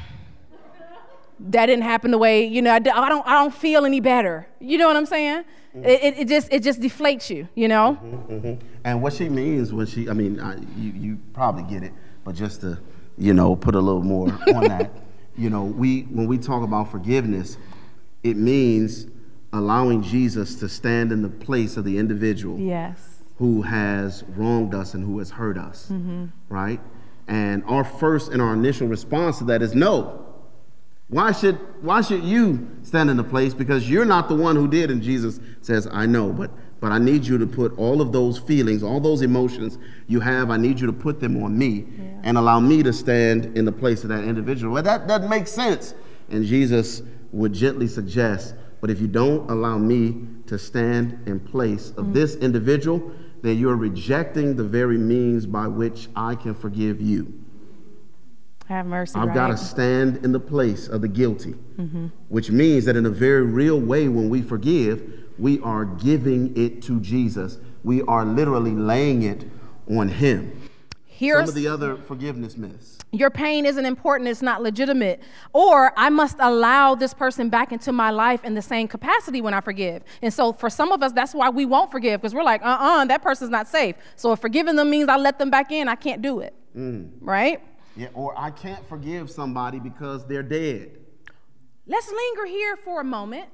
That 1.40 1.68
didn't 1.68 1.84
happen 1.84 2.12
the 2.12 2.18
way, 2.18 2.46
you 2.46 2.62
know, 2.62 2.74
I, 2.74 2.80
don't, 2.80 3.28
I 3.28 3.34
don't 3.34 3.54
feel 3.54 3.86
any 3.86 4.00
better. 4.00 4.48
You 4.60 4.78
know 4.78 4.88
what 4.88 4.96
I'm 4.96 5.06
saying? 5.06 5.44
Mm-hmm. 5.76 5.86
It, 5.86 6.18
it, 6.18 6.28
just, 6.28 6.52
it 6.52 6.64
just 6.64 6.80
deflates 6.80 7.30
you, 7.30 7.48
you 7.56 7.68
know? 7.68 8.00
Mm-hmm, 8.02 8.34
mm-hmm. 8.34 8.68
And 8.84 9.02
what 9.02 9.14
she 9.14 9.30
means 9.30 9.72
when 9.72 9.86
she, 9.86 10.10
I 10.10 10.14
mean, 10.14 10.40
I, 10.40 10.58
you, 10.76 10.92
you 10.92 11.20
probably 11.34 11.64
get 11.64 11.84
it, 11.84 11.94
but 12.24 12.36
just 12.36 12.62
to, 12.62 12.80
you 13.18 13.34
know, 13.34 13.56
put 13.56 13.76
a 13.76 13.80
little 13.80 14.04
more 14.04 14.30
on 14.56 14.64
that 14.68 14.92
you 15.38 15.50
know, 15.50 15.64
we 15.64 16.02
when 16.02 16.28
we 16.28 16.38
talk 16.38 16.64
about 16.64 16.90
forgiveness, 16.90 17.58
it 18.24 18.36
means 18.36 19.08
allowing 19.54 20.02
Jesus 20.02 20.56
to 20.56 20.68
stand 20.68 21.12
in 21.12 21.22
the 21.22 21.30
place 21.30 21.78
of 21.78 21.86
the 21.86 21.98
individual 21.98 22.60
yes. 22.60 23.22
who 23.38 23.62
has 23.62 24.24
wronged 24.36 24.74
us 24.74 24.94
and 24.94 25.06
who 25.06 25.20
has 25.20 25.30
hurt 25.30 25.58
us, 25.58 25.90
mm-hmm. 25.92 26.26
right? 26.50 26.82
And 27.28 27.64
our 27.66 27.84
first 27.84 28.32
and 28.32 28.42
our 28.42 28.54
initial 28.54 28.88
response 28.88 29.38
to 29.38 29.44
that 29.46 29.62
is 29.62 29.76
no. 29.76 30.26
Why 31.10 31.32
should 31.32 31.56
why 31.82 32.02
should 32.02 32.24
you 32.24 32.68
stand 32.84 33.10
in 33.10 33.18
the 33.18 33.24
place 33.24 33.54
because 33.54 33.90
you're 33.90 34.06
not 34.06 34.28
the 34.28 34.36
one 34.36 34.56
who 34.56 34.68
did 34.68 34.92
and 34.92 35.02
Jesus 35.02 35.40
says 35.62 35.88
I 35.92 36.06
know 36.06 36.34
but 36.34 36.52
but 36.80 36.92
I 36.92 37.00
need 37.00 37.26
you 37.26 37.38
to 37.38 37.48
put 37.48 37.78
all 37.78 38.02
of 38.02 38.12
those 38.12 38.38
feelings, 38.38 38.84
all 38.84 39.00
those 39.00 39.22
emotions 39.22 39.78
you 40.08 40.20
have, 40.20 40.52
I 40.52 40.58
need 40.58 40.80
you 40.80 40.88
to 40.88 40.94
put 40.94 41.20
them 41.20 41.42
on 41.44 41.58
me 41.58 41.86
yeah. 41.98 42.22
and 42.24 42.38
allow 42.38 42.60
me 42.60 42.84
to 42.84 42.94
stand 42.94 43.58
in 43.58 43.66
the 43.66 43.72
place 43.72 44.04
of 44.04 44.10
that 44.10 44.24
individual. 44.24 44.74
Well, 44.74 44.84
that 44.84 45.08
doesn't 45.08 45.30
make 45.30 45.48
sense. 45.48 45.96
And 46.30 46.46
Jesus 46.46 47.02
would 47.32 47.54
gently 47.54 47.88
suggest, 47.88 48.54
but 48.80 48.90
if 48.90 49.00
you 49.00 49.08
don't 49.08 49.50
allow 49.50 49.78
me 49.78 50.28
to 50.48 50.60
stand 50.60 51.20
in 51.26 51.40
place 51.40 51.90
of 51.92 52.06
mm-hmm. 52.06 52.14
this 52.14 52.36
individual, 52.36 53.12
then 53.42 53.58
you're 53.58 53.76
rejecting 53.76 54.56
the 54.56 54.64
very 54.64 54.98
means 54.98 55.46
by 55.46 55.68
which 55.68 56.10
I 56.16 56.36
can 56.36 56.54
forgive 56.54 57.02
you. 57.02 57.34
Have 58.68 58.86
mercy. 58.86 59.18
I've 59.18 59.30
right? 59.30 59.36
got 59.36 59.48
to 59.48 59.58
stand 59.58 60.26
in 60.26 60.34
the 60.34 60.40
place 60.40 60.90
of 60.90 61.02
the 61.02 61.08
guilty, 61.08 61.54
mm-hmm. 61.78 62.08
which 62.28 62.52
means 62.52 62.84
that 62.86 62.98
in 62.98 63.06
a 63.06 63.10
very 63.10 63.44
real 63.44 63.80
way, 63.80 64.10
when 64.10 64.30
we 64.30 64.42
forgive, 64.42 65.10
we 65.40 65.62
are 65.62 65.86
giving 65.86 66.56
it 66.58 66.82
to 66.84 67.00
Jesus. 67.00 67.60
We 67.84 68.02
are 68.04 68.26
literally 68.26 68.72
laying 68.72 69.24
it 69.24 69.46
on 69.90 70.10
Him. 70.10 70.70
Here's 71.06 71.40
some 71.40 71.50
of 71.50 71.56
the 71.56 71.68
other 71.68 71.96
forgiveness 71.96 72.58
myths. 72.58 72.98
Your 73.14 73.30
pain 73.30 73.66
isn't 73.66 73.86
important, 73.86 74.30
it's 74.30 74.42
not 74.42 74.62
legitimate. 74.62 75.22
Or 75.54 75.94
I 75.98 76.10
must 76.10 76.36
allow 76.40 76.94
this 76.94 77.14
person 77.14 77.50
back 77.50 77.72
into 77.72 77.94
my 77.94 78.10
life 78.10 78.44
in 78.44 78.54
the 78.54 78.62
same 78.62 78.90
capacity 78.90 79.42
when 79.42 79.54
I 79.54 79.62
forgive. 79.62 80.04
And 80.22 80.34
so 80.34 80.52
for 80.52 80.70
some 80.70 80.92
of 80.92 81.02
us, 81.02 81.14
that's 81.14 81.34
why 81.34 81.50
we 81.50 81.66
won't 81.66 81.90
forgive, 81.90 82.22
because 82.22 82.36
we're 82.36 82.44
like, 82.44 82.62
uh 82.62 82.66
uh-uh, 82.66 83.02
uh, 83.02 83.06
that 83.06 83.24
person's 83.24 83.50
not 83.50 83.68
safe. 83.68 83.96
So 84.18 84.34
if 84.34 84.40
forgiving 84.40 84.76
them 84.76 84.90
means 84.90 85.08
I 85.08 85.16
let 85.16 85.40
them 85.40 85.50
back 85.50 85.72
in, 85.72 85.88
I 85.88 85.96
can't 85.96 86.22
do 86.22 86.42
it. 86.42 86.54
Mm. 86.76 87.12
Right? 87.22 87.62
Yeah, 87.98 88.10
or 88.14 88.38
I 88.38 88.52
can't 88.52 88.88
forgive 88.88 89.32
somebody 89.32 89.80
because 89.80 90.24
they're 90.28 90.44
dead. 90.44 90.92
Let's 91.88 92.12
linger 92.12 92.46
here 92.46 92.78
for 92.78 93.02
a 93.02 93.04
moment. 93.04 93.50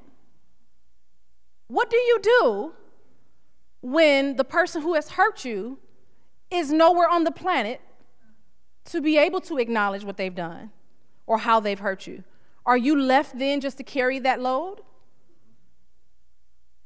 What 1.68 1.90
do 1.90 1.96
you 1.96 2.20
do 2.22 2.74
when 3.82 4.36
the 4.36 4.44
person 4.44 4.82
who 4.82 4.96
has 4.96 5.12
hurt 5.12 5.46
you 5.46 5.80
is 6.52 6.74
nowhere 6.74 7.10
on 7.10 7.24
the 7.24 7.32
planet 7.32 7.80
to 8.86 9.00
be 9.00 9.18
able 9.18 9.40
to 9.42 9.58
acknowledge 9.60 10.04
what 10.04 10.18
they've 10.18 10.36
done 10.36 10.72
or 11.26 11.38
how 11.38 11.62
they've 11.62 11.80
hurt 11.80 12.06
you? 12.06 12.26
Are 12.66 12.78
you 12.78 13.00
left 13.00 13.40
then 13.40 13.62
just 13.62 13.78
to 13.78 13.84
carry 13.84 14.20
that 14.20 14.42
load? 14.42 14.82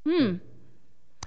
Hmm. 0.06 0.36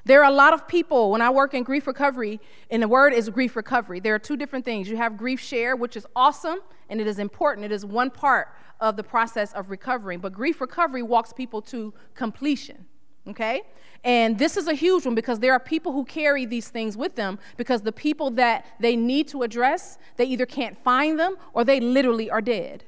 There 0.05 0.23
are 0.23 0.31
a 0.31 0.35
lot 0.35 0.55
of 0.55 0.67
people, 0.67 1.11
when 1.11 1.21
I 1.21 1.31
work 1.31 1.55
in 1.55 1.63
grief 1.63 1.87
recovery, 1.87 2.41
and 2.71 2.83
the 2.83 2.89
word 2.89 3.13
is 3.13 3.29
grief 3.29 3.57
recovery, 3.57 4.01
there 4.01 4.15
are 4.15 4.19
two 4.19 4.37
different 4.37 4.65
things. 4.65 4.89
You 4.89 4.97
have 4.97 5.17
grief 5.17 5.41
share, 5.41 5.77
which 5.77 5.97
is 5.97 6.07
awesome 6.17 6.61
and 6.89 7.01
it 7.01 7.07
is 7.07 7.19
important. 7.19 7.65
It 7.65 7.73
is 7.73 7.85
one 7.85 8.11
part 8.11 8.49
of 8.81 8.97
the 8.97 9.05
process 9.05 9.53
of 9.53 9.71
recovering. 9.71 10.21
But 10.21 10.33
grief 10.33 10.61
recovery 10.61 11.03
walks 11.03 11.33
people 11.33 11.63
to 11.63 11.95
completion 12.15 12.87
okay? 13.29 13.63
And 14.05 14.39
this 14.39 14.57
is 14.57 14.67
a 14.67 14.75
huge 14.75 15.05
one 15.05 15.15
because 15.15 15.41
there 15.41 15.53
are 15.53 15.61
people 15.61 15.93
who 15.93 16.05
carry 16.05 16.47
these 16.47 16.69
things 16.69 16.97
with 16.97 17.17
them 17.17 17.39
because 17.57 17.83
the 17.83 17.93
people 17.93 18.31
that 18.33 18.65
they 18.81 18.97
need 18.97 19.29
to 19.29 19.43
address, 19.43 19.99
they 20.17 20.25
either 20.25 20.47
can't 20.47 20.83
find 20.83 21.19
them 21.19 21.37
or 21.53 21.65
they 21.65 21.81
literally 21.81 22.31
are 22.31 22.41
dead. 22.41 22.85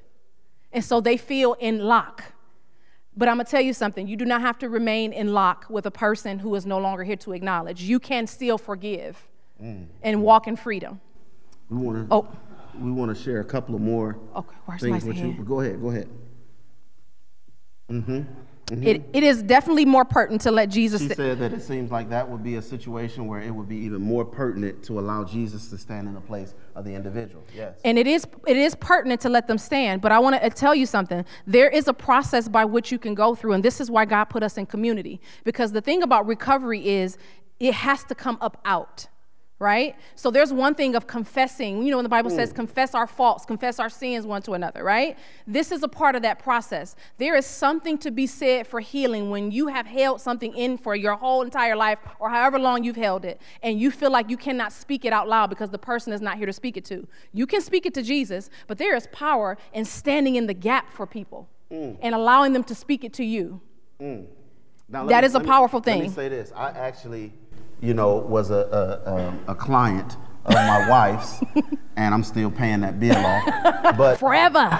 And 0.73 0.83
so 0.83 1.01
they 1.01 1.17
feel 1.17 1.55
in 1.55 1.81
lock. 1.81 2.32
But 3.17 3.29
I'm 3.29 3.37
gonna 3.37 3.45
tell 3.45 3.61
you 3.61 3.75
something 3.75 4.09
you 4.09 4.17
do 4.17 4.25
not 4.25 4.41
have 4.41 4.59
to 4.61 4.69
remain 4.69 5.13
in 5.13 5.35
lock 5.35 5.67
with 5.69 5.87
a 5.87 5.91
person 5.91 6.39
who 6.39 6.55
is 6.55 6.65
no 6.65 6.79
longer 6.79 7.05
here 7.05 7.17
to 7.17 7.33
acknowledge. 7.33 7.83
You 7.83 7.99
can 8.01 8.27
still 8.27 8.57
forgive 8.57 9.29
mm. 9.63 9.87
and 10.03 10.23
walk 10.23 10.47
in 10.47 10.57
freedom. 10.57 11.01
We 11.69 11.77
wanna, 11.77 12.07
oh. 12.11 12.29
we 12.79 12.91
wanna 12.91 13.15
share 13.15 13.41
a 13.41 13.45
couple 13.45 13.75
of 13.75 13.81
more 13.83 14.19
okay, 14.35 14.79
things 14.79 15.05
with 15.05 15.17
hand? 15.17 15.37
you. 15.37 15.45
Go 15.45 15.61
ahead, 15.61 15.81
go 15.81 15.91
ahead. 15.91 16.09
Mm 17.91 18.05
hmm. 18.05 18.23
Mm-hmm. 18.67 18.87
It, 18.87 19.03
it 19.13 19.23
is 19.23 19.43
definitely 19.43 19.85
more 19.85 20.05
pertinent 20.05 20.43
to 20.43 20.51
let 20.51 20.71
Jesus. 20.71 21.03
She 21.03 21.09
said 21.09 21.41
that 21.41 21.53
it 21.53 21.61
seems 21.63 21.91
like 21.91 22.09
that 22.09 22.29
would 22.31 22.43
be 22.43 22.55
a 22.55 22.63
situation 22.63 23.27
where 23.27 23.41
it 23.41 23.51
would 23.51 23.69
be 23.69 23.77
even 23.77 24.01
more 24.01 24.25
pertinent 24.25 24.83
to 24.85 24.99
allow 24.99 25.25
Jesus 25.25 25.69
to 25.69 25.79
stand 25.79 26.09
in 26.09 26.15
the 26.15 26.21
place 26.21 26.55
of 26.75 26.85
the 26.85 26.95
individual. 26.95 27.45
Yes. 27.55 27.79
And 27.85 27.99
it 27.99 28.07
is 28.07 28.27
it 28.47 28.57
is 28.57 28.75
pertinent 28.75 29.21
to 29.23 29.29
let 29.29 29.47
them 29.47 29.59
stand. 29.59 30.01
But 30.01 30.13
I 30.13 30.19
want 30.19 30.37
to 30.37 30.45
uh, 30.45 30.49
tell 30.51 30.75
you 30.75 30.87
something. 30.87 31.25
There 31.47 31.69
is 31.69 31.89
a 31.89 31.93
process 31.93 32.49
by 32.49 32.65
which 32.65 32.91
you 32.91 32.99
can 32.99 33.15
go 33.15 33.35
through, 33.35 33.53
and 33.53 33.65
this 33.65 33.81
is 33.81 33.91
why 33.91 34.05
God 34.05 34.25
put 34.25 34.43
us 34.43 34.57
in 34.57 34.67
community. 34.67 35.21
Because 35.45 35.73
the 35.73 35.81
thing 35.81 36.03
about 36.03 36.27
recovery 36.27 36.89
is 36.89 37.19
it 37.61 37.75
has 37.75 38.05
to 38.05 38.15
come 38.15 38.39
up 38.41 38.61
out 38.65 39.07
right? 39.63 39.95
So 40.17 40.31
there's 40.31 40.53
one 40.53 40.75
thing 40.75 40.97
of 40.97 41.07
confessing. 41.07 41.83
You 41.85 41.93
know, 41.93 41.97
when 41.97 42.05
the 42.05 42.09
Bible 42.09 42.31
says, 42.31 42.53
mm. 42.53 42.57
confess 42.57 42.95
our 42.95 43.07
faults, 43.07 43.47
confess 43.47 43.79
our 43.79 43.89
sins 43.89 44.27
one 44.27 44.43
to 44.43 44.53
another, 44.53 44.83
right? 44.83 45.17
This 45.47 45.71
is 45.71 45.83
a 45.85 45.89
part 45.89 46.17
of 46.17 46.23
that 46.23 46.41
process. 46.41 46.97
There 47.19 47.37
is 47.37 47.47
something 47.47 47.97
to 47.99 48.11
be 48.11 48.27
said 48.27 48.67
for 48.67 48.81
healing 48.81 49.31
when 49.31 49.53
you 49.53 49.69
have 49.69 49.87
held 49.87 50.21
something 50.21 50.53
in 50.55 50.77
for 50.77 50.97
your 50.97 51.15
whole 51.15 51.43
entire 51.43 51.77
life 51.77 51.99
or 52.19 52.29
however 52.29 52.59
long 52.59 52.83
you've 52.83 52.97
held 52.97 53.25
it, 53.25 53.41
and 53.63 53.81
you 53.81 53.91
feel 53.91 54.11
like 54.11 54.29
you 54.29 54.37
cannot 54.37 54.73
speak 54.73 55.05
it 55.05 55.13
out 55.13 55.29
loud 55.29 55.49
because 55.49 55.71
the 55.71 55.79
person 55.79 56.13
is 56.13 56.21
not 56.21 56.37
here 56.37 56.47
to 56.47 56.53
speak 56.53 56.77
it 56.77 56.85
to. 56.87 57.07
You 57.33 57.47
can 57.47 57.61
speak 57.61 57.87
it 57.87 57.95
to 57.95 58.03
Jesus, 58.03 58.51
but 58.67 58.79
there 58.79 58.97
is 58.97 59.07
power 59.13 59.57
in 59.73 59.85
standing 59.85 60.35
in 60.35 60.47
the 60.49 60.55
gap 60.55 60.93
for 60.93 61.07
people 61.07 61.49
mm. 61.71 61.97
and 62.03 62.15
allowing 62.15 62.53
them 62.53 62.65
to 62.65 62.75
speak 62.75 63.05
it 63.05 63.13
to 63.15 63.25
you. 63.25 63.61
Mm. 64.01 64.27
Now, 64.89 65.07
That 65.07 65.23
me- 65.23 65.27
is 65.27 65.35
a 65.37 65.41
powerful 65.41 65.45
me- 65.45 65.47
powerful 65.49 65.83
Let 65.87 65.95
me 65.99 66.01
thing. 66.07 66.13
say 66.13 66.29
this. 66.29 66.53
I 66.57 66.71
actually, 66.71 67.33
you 67.83 67.93
know, 67.95 68.17
was 68.17 68.51
a, 68.51 69.01
a, 69.05 69.15
um, 69.15 69.41
a 69.49 69.55
client 69.55 70.17
of 70.47 70.55
my 70.55 70.87
wife's, 70.91 71.43
and 71.97 72.15
I'm 72.15 72.23
still 72.25 72.51
paying 72.51 72.81
that 72.81 72.99
bill 72.99 73.17
off. 73.17 73.95
But 73.97 74.19
Forever. 74.19 74.71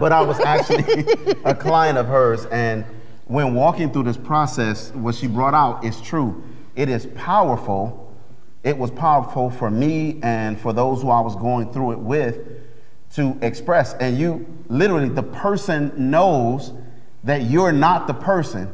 but 0.00 0.12
I 0.12 0.22
was 0.22 0.38
actually 0.40 1.04
a 1.44 1.54
client 1.54 1.98
of 1.98 2.06
hers. 2.06 2.46
And 2.46 2.84
when 3.26 3.54
walking 3.54 3.92
through 3.92 4.04
this 4.04 4.16
process, 4.16 4.92
what 4.94 5.14
she 5.14 5.26
brought 5.26 5.52
out 5.52 5.84
is 5.84 6.00
true. 6.00 6.42
It 6.76 6.88
is 6.88 7.06
powerful. 7.14 8.14
It 8.62 8.78
was 8.78 8.90
powerful 8.90 9.50
for 9.50 9.70
me 9.70 10.20
and 10.22 10.58
for 10.58 10.72
those 10.72 11.02
who 11.02 11.10
I 11.10 11.20
was 11.20 11.36
going 11.36 11.72
through 11.72 11.92
it 11.92 11.98
with 11.98 12.38
to 13.14 13.36
express. 13.42 13.94
And 13.94 14.16
you 14.16 14.46
literally, 14.68 15.08
the 15.08 15.22
person 15.22 15.92
knows 16.10 16.72
that 17.24 17.42
you're 17.42 17.72
not 17.72 18.06
the 18.06 18.14
person. 18.14 18.72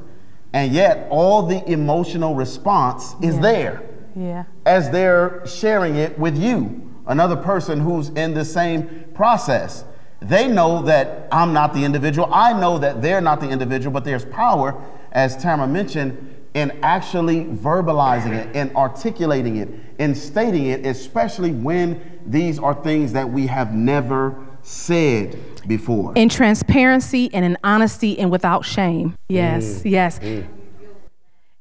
And 0.55 0.73
yet, 0.73 1.09
all 1.11 1.43
the 1.43 1.69
emotional 1.69 2.37
response 2.37 3.17
is 3.21 3.35
Yeah. 3.35 3.41
there 3.43 3.83
Yeah. 4.15 4.45
as 4.65 4.89
they're 4.91 5.43
sharing 5.45 5.97
it 5.97 6.17
with 6.17 6.39
you, 6.39 6.81
another 7.09 7.35
person 7.35 7.81
who's 7.81 8.11
in 8.11 8.35
the 8.35 8.45
same 8.45 8.89
process. 9.15 9.85
They 10.23 10.47
know 10.47 10.83
that 10.83 11.27
I'm 11.33 11.53
not 11.53 11.75
the 11.75 11.85
individual. 11.85 12.29
I 12.33 12.53
know 12.53 12.79
that 12.79 13.03
they're 13.03 13.21
not 13.21 13.41
the 13.41 13.49
individual, 13.49 13.93
but 13.93 14.05
there's 14.05 14.25
power, 14.27 14.77
as 15.11 15.37
Tamara 15.37 15.67
mentioned, 15.67 16.17
in 16.55 16.71
actually 16.85 17.47
verbalizing 17.47 18.33
it, 18.33 18.55
in 18.55 18.71
articulating 18.77 19.57
it, 19.57 19.69
in 19.99 20.15
stating 20.15 20.67
it, 20.67 20.87
especially 20.87 21.51
when 21.51 22.01
these 22.25 22.61
are 22.61 22.75
things 22.75 23.13
that 23.13 23.29
we 23.29 23.49
have 23.49 23.75
never 23.75 24.37
said 24.63 25.37
before. 25.67 26.13
in 26.15 26.29
transparency 26.29 27.31
and 27.33 27.45
in 27.45 27.57
honesty 27.65 28.19
and 28.19 28.31
without 28.31 28.65
shame. 28.65 29.17
Yes, 29.29 29.81
mm. 29.81 29.91
yes. 29.91 30.19
Mm. 30.19 30.47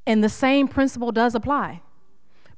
And 0.05 0.23
the 0.23 0.29
same 0.29 0.67
principle 0.67 1.11
does 1.11 1.33
apply 1.35 1.81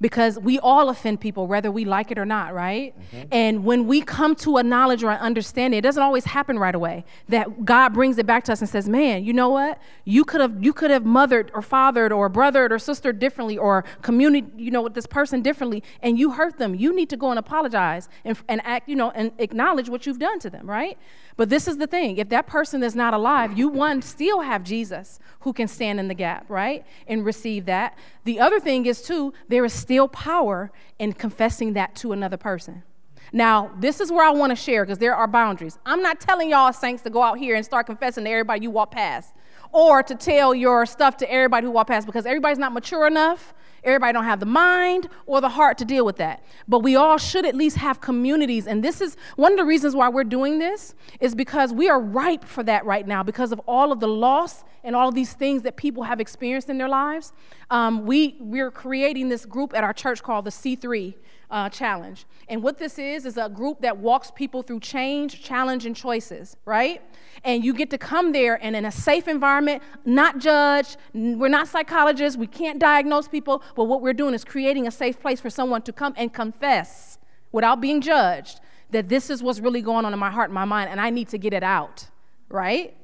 because 0.01 0.37
we 0.39 0.59
all 0.59 0.89
offend 0.89 1.21
people, 1.21 1.47
whether 1.47 1.71
we 1.71 1.85
like 1.85 2.11
it 2.11 2.17
or 2.17 2.25
not, 2.25 2.53
right? 2.53 2.93
Mm-hmm. 2.97 3.27
And 3.31 3.63
when 3.63 3.87
we 3.87 4.01
come 4.01 4.35
to 4.37 4.57
a 4.57 4.63
knowledge 4.63 5.03
or 5.03 5.11
an 5.11 5.19
understanding, 5.19 5.77
it 5.77 5.81
doesn't 5.81 6.01
always 6.01 6.25
happen 6.25 6.59
right 6.59 6.75
away. 6.75 7.05
That 7.29 7.65
God 7.65 7.93
brings 7.93 8.17
it 8.17 8.25
back 8.25 8.43
to 8.45 8.51
us 8.51 8.61
and 8.61 8.69
says, 8.69 8.89
"Man, 8.89 9.23
you 9.23 9.33
know 9.33 9.49
what? 9.49 9.79
You 10.03 10.25
could 10.25 10.41
have 10.41 10.63
you 10.63 10.73
could 10.73 10.91
have 10.91 11.05
mothered 11.05 11.51
or 11.53 11.61
fathered 11.61 12.11
or 12.11 12.29
brothered 12.29 12.71
or 12.71 12.79
sistered 12.79 13.19
differently 13.19 13.57
or 13.57 13.85
community, 14.01 14.47
you 14.57 14.71
know, 14.71 14.81
with 14.81 14.93
this 14.93 15.07
person 15.07 15.41
differently, 15.41 15.83
and 16.01 16.19
you 16.19 16.31
hurt 16.31 16.57
them. 16.57 16.75
You 16.75 16.93
need 16.93 17.09
to 17.09 17.17
go 17.17 17.29
and 17.29 17.39
apologize 17.39 18.09
and, 18.23 18.37
and 18.47 18.61
act, 18.65 18.89
you 18.89 18.95
know, 18.95 19.11
and 19.11 19.31
acknowledge 19.37 19.89
what 19.89 20.05
you've 20.05 20.19
done 20.19 20.39
to 20.39 20.49
them, 20.49 20.69
right? 20.69 20.97
But 21.37 21.49
this 21.49 21.67
is 21.67 21.77
the 21.77 21.87
thing: 21.87 22.17
if 22.17 22.29
that 22.29 22.47
person 22.47 22.83
is 22.83 22.95
not 22.95 23.13
alive, 23.13 23.57
you 23.57 23.67
one 23.67 24.01
still 24.01 24.41
have 24.41 24.63
Jesus 24.63 25.19
who 25.41 25.53
can 25.53 25.67
stand 25.67 25.99
in 25.99 26.07
the 26.07 26.13
gap, 26.13 26.45
right, 26.49 26.85
and 27.07 27.25
receive 27.25 27.65
that. 27.65 27.97
The 28.23 28.39
other 28.39 28.59
thing 28.59 28.85
is 28.85 29.01
too, 29.01 29.33
there 29.47 29.65
is 29.65 29.73
still 29.73 30.07
power 30.07 30.71
in 30.97 31.13
confessing 31.13 31.73
that 31.73 31.95
to 31.97 32.13
another 32.13 32.37
person. 32.37 32.83
Now, 33.31 33.71
this 33.79 33.99
is 33.99 34.11
where 34.11 34.25
I 34.25 34.31
want 34.31 34.51
to 34.51 34.55
share 34.55 34.85
because 34.85 34.99
there 34.99 35.15
are 35.15 35.27
boundaries. 35.27 35.77
I'm 35.85 36.01
not 36.01 36.19
telling 36.19 36.49
y'all 36.49 36.71
saints 36.71 37.03
to 37.03 37.09
go 37.09 37.21
out 37.21 37.37
here 37.37 37.55
and 37.55 37.65
start 37.65 37.85
confessing 37.85 38.23
to 38.23 38.29
everybody 38.29 38.61
you 38.61 38.71
walk 38.71 38.91
past 38.91 39.33
or 39.71 40.01
to 40.03 40.15
tell 40.15 40.55
your 40.55 40.85
stuff 40.85 41.17
to 41.17 41.31
everybody 41.31 41.65
who 41.65 41.71
walk 41.71 41.87
past 41.87 42.05
because 42.05 42.25
everybody's 42.25 42.59
not 42.59 42.71
mature 42.71 43.07
enough. 43.07 43.53
Everybody 43.85 44.13
don't 44.13 44.25
have 44.25 44.39
the 44.39 44.47
mind 44.47 45.07
or 45.27 45.39
the 45.39 45.49
heart 45.49 45.77
to 45.77 45.85
deal 45.85 46.05
with 46.05 46.17
that. 46.17 46.43
But 46.67 46.79
we 46.79 46.95
all 46.95 47.19
should 47.19 47.45
at 47.45 47.55
least 47.55 47.77
have 47.77 48.01
communities. 48.01 48.65
And 48.65 48.83
this 48.83 48.99
is 48.99 49.15
one 49.35 49.53
of 49.53 49.59
the 49.59 49.63
reasons 49.63 49.95
why 49.95 50.09
we're 50.09 50.23
doing 50.23 50.57
this 50.57 50.95
is 51.19 51.35
because 51.35 51.71
we 51.71 51.87
are 51.87 52.01
ripe 52.01 52.43
for 52.43 52.63
that 52.63 52.83
right 52.85 53.07
now 53.07 53.21
because 53.21 53.51
of 53.51 53.59
all 53.67 53.91
of 53.91 53.99
the 53.99 54.07
loss 54.07 54.63
and 54.83 54.95
all 54.95 55.07
of 55.07 55.15
these 55.15 55.33
things 55.33 55.61
that 55.61 55.77
people 55.77 56.03
have 56.03 56.19
experienced 56.19 56.67
in 56.69 56.79
their 56.79 56.89
lives. 56.89 57.31
Um, 57.69 58.05
we, 58.05 58.37
we're 58.39 58.71
creating 58.71 59.29
this 59.29 59.45
group 59.45 59.75
at 59.75 59.83
our 59.83 59.93
church 59.93 60.23
called 60.23 60.45
the 60.45 60.51
C3 60.51 61.13
uh, 61.55 61.69
Challenge. 61.69 62.25
And 62.49 62.61
what 62.61 62.77
this 62.77 62.99
is, 62.99 63.25
is 63.25 63.37
a 63.37 63.47
group 63.47 63.79
that 63.79 63.97
walks 63.97 64.29
people 64.29 64.61
through 64.61 64.81
change, 64.81 65.41
challenge, 65.41 65.85
and 65.85 65.95
choices, 65.95 66.57
right? 66.65 67.01
And 67.45 67.63
you 67.63 67.73
get 67.73 67.89
to 67.91 67.97
come 67.97 68.33
there 68.33 68.61
and 68.61 68.75
in 68.75 68.83
a 68.83 68.91
safe 68.91 69.29
environment, 69.29 69.81
not 70.03 70.39
judge. 70.39 70.97
We're 71.13 71.47
not 71.47 71.69
psychologists. 71.69 72.37
We 72.37 72.47
can't 72.47 72.77
diagnose 72.77 73.29
people. 73.29 73.63
But 73.73 73.85
what 73.85 74.01
we're 74.01 74.13
doing 74.13 74.33
is 74.33 74.43
creating 74.43 74.85
a 74.85 74.91
safe 74.91 75.17
place 75.17 75.39
for 75.39 75.49
someone 75.49 75.81
to 75.83 75.93
come 75.93 76.13
and 76.17 76.31
confess 76.33 77.19
without 77.53 77.79
being 77.79 78.01
judged 78.01 78.59
that 78.91 79.07
this 79.07 79.29
is 79.29 79.41
what's 79.41 79.61
really 79.61 79.81
going 79.81 80.03
on 80.03 80.11
in 80.11 80.19
my 80.19 80.29
heart 80.29 80.49
and 80.49 80.53
my 80.53 80.65
mind, 80.65 80.89
and 80.89 80.99
I 80.99 81.09
need 81.09 81.29
to 81.29 81.37
get 81.37 81.53
it 81.53 81.63
out, 81.63 82.07
right? 82.49 82.95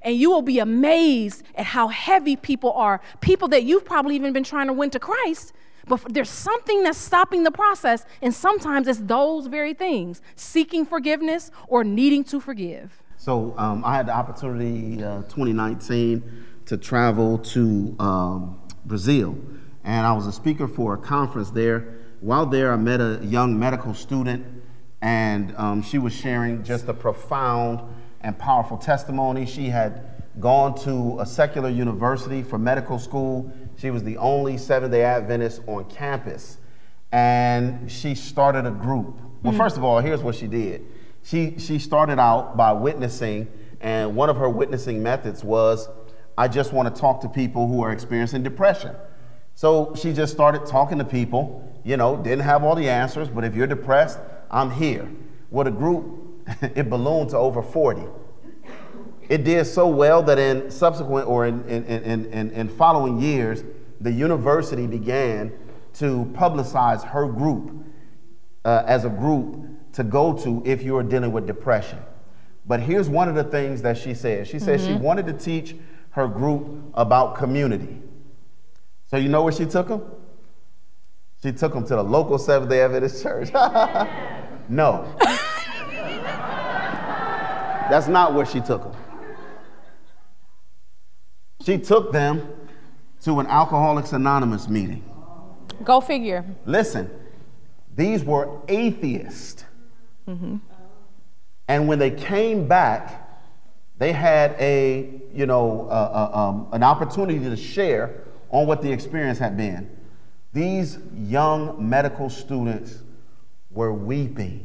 And 0.00 0.16
you 0.16 0.30
will 0.30 0.42
be 0.42 0.60
amazed 0.60 1.42
at 1.54 1.66
how 1.66 1.88
heavy 1.88 2.36
people 2.36 2.72
are. 2.72 3.02
People 3.20 3.48
that 3.48 3.64
you've 3.64 3.84
probably 3.84 4.16
even 4.16 4.32
been 4.32 4.44
trying 4.44 4.68
to 4.68 4.72
win 4.72 4.88
to 4.90 4.98
Christ, 4.98 5.52
but 5.88 6.02
there's 6.12 6.30
something 6.30 6.82
that's 6.82 6.98
stopping 6.98 7.42
the 7.42 7.50
process. 7.50 8.04
And 8.22 8.34
sometimes 8.34 8.86
it's 8.86 9.00
those 9.00 9.46
very 9.46 9.74
things 9.74 10.20
seeking 10.36 10.84
forgiveness 10.84 11.50
or 11.66 11.84
needing 11.84 12.24
to 12.24 12.40
forgive. 12.40 13.02
So 13.16 13.54
um, 13.58 13.84
I 13.84 13.96
had 13.96 14.06
the 14.06 14.16
opportunity, 14.16 15.02
uh, 15.02 15.22
2019, 15.22 16.44
to 16.66 16.76
travel 16.76 17.38
to 17.38 17.96
um, 17.98 18.60
Brazil, 18.84 19.36
and 19.82 20.06
I 20.06 20.12
was 20.12 20.26
a 20.26 20.32
speaker 20.32 20.68
for 20.68 20.94
a 20.94 20.98
conference 20.98 21.50
there. 21.50 21.94
While 22.20 22.46
there, 22.46 22.72
I 22.72 22.76
met 22.76 23.00
a 23.00 23.20
young 23.22 23.58
medical 23.58 23.94
student, 23.94 24.44
and 25.00 25.54
um, 25.56 25.82
she 25.82 25.98
was 25.98 26.12
sharing 26.12 26.62
just 26.62 26.88
a 26.88 26.94
profound 26.94 27.80
and 28.20 28.38
powerful 28.38 28.76
testimony. 28.76 29.46
She 29.46 29.68
had 29.68 30.04
gone 30.40 30.78
to 30.80 31.18
a 31.20 31.26
secular 31.26 31.68
university 31.68 32.42
for 32.42 32.58
medical 32.58 32.98
school. 32.98 33.52
She 33.78 33.90
was 33.90 34.02
the 34.02 34.16
only 34.16 34.58
Seventh 34.58 34.92
Day 34.92 35.04
Adventist 35.04 35.62
on 35.68 35.84
campus, 35.84 36.58
and 37.12 37.90
she 37.90 38.16
started 38.16 38.66
a 38.66 38.72
group. 38.72 39.20
Well, 39.42 39.52
mm. 39.52 39.56
first 39.56 39.76
of 39.76 39.84
all, 39.84 40.00
here's 40.00 40.20
what 40.20 40.34
she 40.34 40.48
did. 40.48 40.84
She 41.22 41.58
she 41.58 41.78
started 41.78 42.18
out 42.18 42.56
by 42.56 42.72
witnessing, 42.72 43.46
and 43.80 44.16
one 44.16 44.30
of 44.30 44.36
her 44.36 44.48
witnessing 44.48 45.00
methods 45.00 45.44
was, 45.44 45.88
I 46.36 46.48
just 46.48 46.72
want 46.72 46.92
to 46.92 47.00
talk 47.00 47.20
to 47.20 47.28
people 47.28 47.68
who 47.68 47.80
are 47.82 47.92
experiencing 47.92 48.42
depression. 48.42 48.96
So 49.54 49.94
she 49.94 50.12
just 50.12 50.32
started 50.32 50.66
talking 50.66 50.98
to 50.98 51.04
people. 51.04 51.64
You 51.84 51.96
know, 51.96 52.16
didn't 52.16 52.40
have 52.40 52.64
all 52.64 52.74
the 52.74 52.88
answers, 52.88 53.28
but 53.28 53.44
if 53.44 53.54
you're 53.54 53.68
depressed, 53.68 54.18
I'm 54.50 54.72
here. 54.72 55.08
Well, 55.50 55.64
the 55.64 55.70
group 55.70 56.44
it 56.62 56.90
ballooned 56.90 57.30
to 57.30 57.36
over 57.36 57.62
40. 57.62 58.02
It 59.28 59.44
did 59.44 59.66
so 59.66 59.86
well 59.86 60.22
that 60.22 60.38
in 60.38 60.70
subsequent 60.70 61.28
or 61.28 61.46
in, 61.46 61.62
in, 61.68 61.84
in, 61.84 62.24
in, 62.32 62.50
in 62.50 62.68
following 62.68 63.20
years, 63.20 63.62
the 64.00 64.10
university 64.10 64.86
began 64.86 65.52
to 65.94 66.24
publicize 66.34 67.04
her 67.04 67.26
group 67.26 67.84
uh, 68.64 68.84
as 68.86 69.04
a 69.04 69.10
group 69.10 69.66
to 69.92 70.04
go 70.04 70.32
to 70.32 70.62
if 70.64 70.82
you 70.82 70.96
are 70.96 71.02
dealing 71.02 71.32
with 71.32 71.46
depression. 71.46 71.98
But 72.66 72.80
here's 72.80 73.08
one 73.08 73.28
of 73.28 73.34
the 73.34 73.44
things 73.44 73.82
that 73.82 73.98
she 73.98 74.14
said. 74.14 74.46
She 74.46 74.58
said 74.58 74.80
she 74.80 74.94
wanted 74.94 75.26
to 75.26 75.32
teach 75.32 75.76
her 76.10 76.26
group 76.26 76.90
about 76.94 77.36
community. 77.36 78.00
So 79.06 79.16
you 79.16 79.28
know 79.28 79.42
where 79.42 79.52
she 79.52 79.66
took 79.66 79.88
them? 79.88 80.02
She 81.42 81.52
took 81.52 81.72
them 81.72 81.84
to 81.84 81.96
the 81.96 82.02
local 82.02 82.38
Seventh 82.38 82.70
Day 82.70 82.82
Adventist 82.82 83.22
church. 83.22 83.52
no. 84.68 85.14
That's 87.90 88.08
not 88.08 88.34
where 88.34 88.44
she 88.44 88.60
took 88.60 88.82
them. 88.82 89.07
She 91.68 91.76
took 91.76 92.12
them 92.12 92.48
to 93.24 93.40
an 93.40 93.46
Alcoholics 93.46 94.14
Anonymous 94.14 94.70
meeting. 94.70 95.04
Go 95.84 96.00
figure. 96.00 96.42
Listen, 96.64 97.10
these 97.94 98.24
were 98.24 98.62
atheists. 98.68 99.64
And 101.68 101.86
when 101.86 101.98
they 101.98 102.10
came 102.10 102.66
back, 102.66 103.28
they 103.98 104.14
had 104.14 104.52
a, 104.58 105.20
you 105.34 105.44
know, 105.44 105.88
uh, 105.90 106.30
uh, 106.32 106.38
um, 106.38 106.68
an 106.72 106.82
opportunity 106.82 107.38
to 107.38 107.54
share 107.54 108.24
on 108.48 108.66
what 108.66 108.80
the 108.80 108.90
experience 108.90 109.38
had 109.38 109.54
been. 109.54 109.94
These 110.54 110.96
young 111.14 111.86
medical 111.86 112.30
students 112.30 113.02
were 113.70 113.92
weeping. 113.92 114.64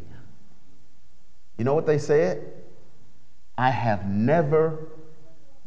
You 1.57 1.65
know 1.65 1.73
what 1.73 1.85
they 1.85 1.97
said? 1.97 2.53
I 3.57 3.71
have 3.71 4.07
never 4.07 4.87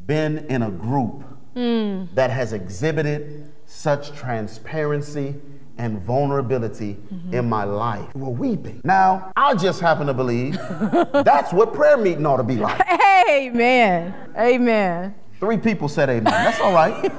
been 0.06 0.46
in 0.48 0.62
a 0.62 0.70
group 0.70 1.22
hmm. 1.54 2.04
that 2.14 2.30
has 2.30 2.52
exhibited 2.52 3.52
such 3.66 4.12
transparency 4.12 5.34
and 5.78 6.00
vulnerability 6.00 6.94
mm-hmm. 6.94 7.34
in 7.34 7.48
my 7.48 7.64
life. 7.64 8.14
We're 8.14 8.30
weeping. 8.30 8.80
Now, 8.84 9.32
I 9.36 9.54
just 9.54 9.80
happen 9.80 10.06
to 10.06 10.14
believe 10.14 10.54
that's 11.12 11.52
what 11.52 11.74
prayer 11.74 11.96
meeting 11.96 12.24
ought 12.24 12.38
to 12.38 12.42
be 12.42 12.56
like. 12.56 12.80
Amen. 13.28 14.14
Amen. 14.38 15.14
Three 15.38 15.58
people 15.58 15.88
said 15.88 16.08
amen. 16.08 16.24
That's 16.24 16.60
all 16.60 16.72
right. 16.72 17.12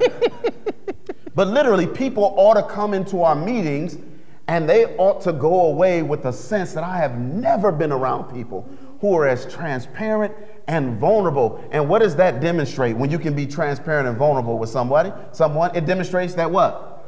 but 1.35 1.47
literally, 1.47 1.85
people 1.85 2.33
ought 2.37 2.55
to 2.55 2.63
come 2.63 2.93
into 2.93 3.21
our 3.21 3.35
meetings 3.35 3.97
and 4.47 4.67
they 4.67 4.95
ought 4.97 5.21
to 5.21 5.33
go 5.33 5.67
away 5.67 6.01
with 6.01 6.25
a 6.25 6.33
sense 6.33 6.73
that 6.73 6.83
I 6.83 6.97
have 6.97 7.19
never 7.19 7.71
been 7.71 7.91
around 7.91 8.33
people 8.33 8.67
who 9.01 9.15
are 9.15 9.27
as 9.27 9.51
transparent 9.53 10.33
and 10.67 10.97
vulnerable. 10.97 11.63
And 11.71 11.87
what 11.87 11.99
does 11.99 12.15
that 12.17 12.41
demonstrate 12.41 12.95
when 12.97 13.09
you 13.09 13.19
can 13.19 13.33
be 13.33 13.47
transparent 13.47 14.07
and 14.07 14.17
vulnerable 14.17 14.57
with 14.57 14.69
somebody? 14.69 15.11
Someone, 15.31 15.75
it 15.75 15.85
demonstrates 15.85 16.33
that 16.35 16.49
what? 16.49 17.05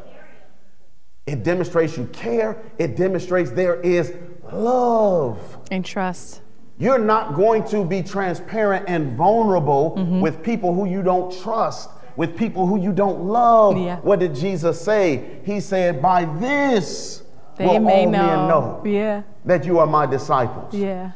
It 1.28 1.44
demonstrates 1.44 1.98
you 1.98 2.06
care. 2.08 2.58
It 2.80 2.96
demonstrates 2.96 3.52
there 3.52 3.80
is 3.82 4.14
love. 4.52 5.58
And 5.70 5.86
trust. 5.86 6.42
You're 6.80 6.98
not 6.98 7.36
going 7.36 7.66
to 7.66 7.84
be 7.84 8.02
transparent 8.02 8.86
and 8.88 9.18
vulnerable 9.18 9.96
mm-hmm. 9.98 10.22
with 10.22 10.42
people 10.42 10.74
who 10.74 10.86
you 10.86 11.04
don't 11.04 11.38
trust, 11.42 11.90
with 12.16 12.38
people 12.38 12.66
who 12.66 12.80
you 12.80 12.94
don't 12.94 13.22
love. 13.22 13.78
Yeah. 13.78 14.00
What 14.00 14.20
did 14.20 14.34
Jesus 14.34 14.80
say? 14.80 15.42
He 15.44 15.60
said, 15.60 16.02
By 16.02 16.24
this 16.40 17.24
they 17.58 17.68
will 17.68 17.82
may 17.82 18.06
all 18.06 18.12
know. 18.12 18.28
men 18.28 18.48
know 18.48 18.82
yeah. 18.86 19.24
that 19.44 19.66
you 19.66 19.78
are 19.78 19.86
my 19.86 20.06
disciples. 20.06 20.74
Yeah. 20.74 21.12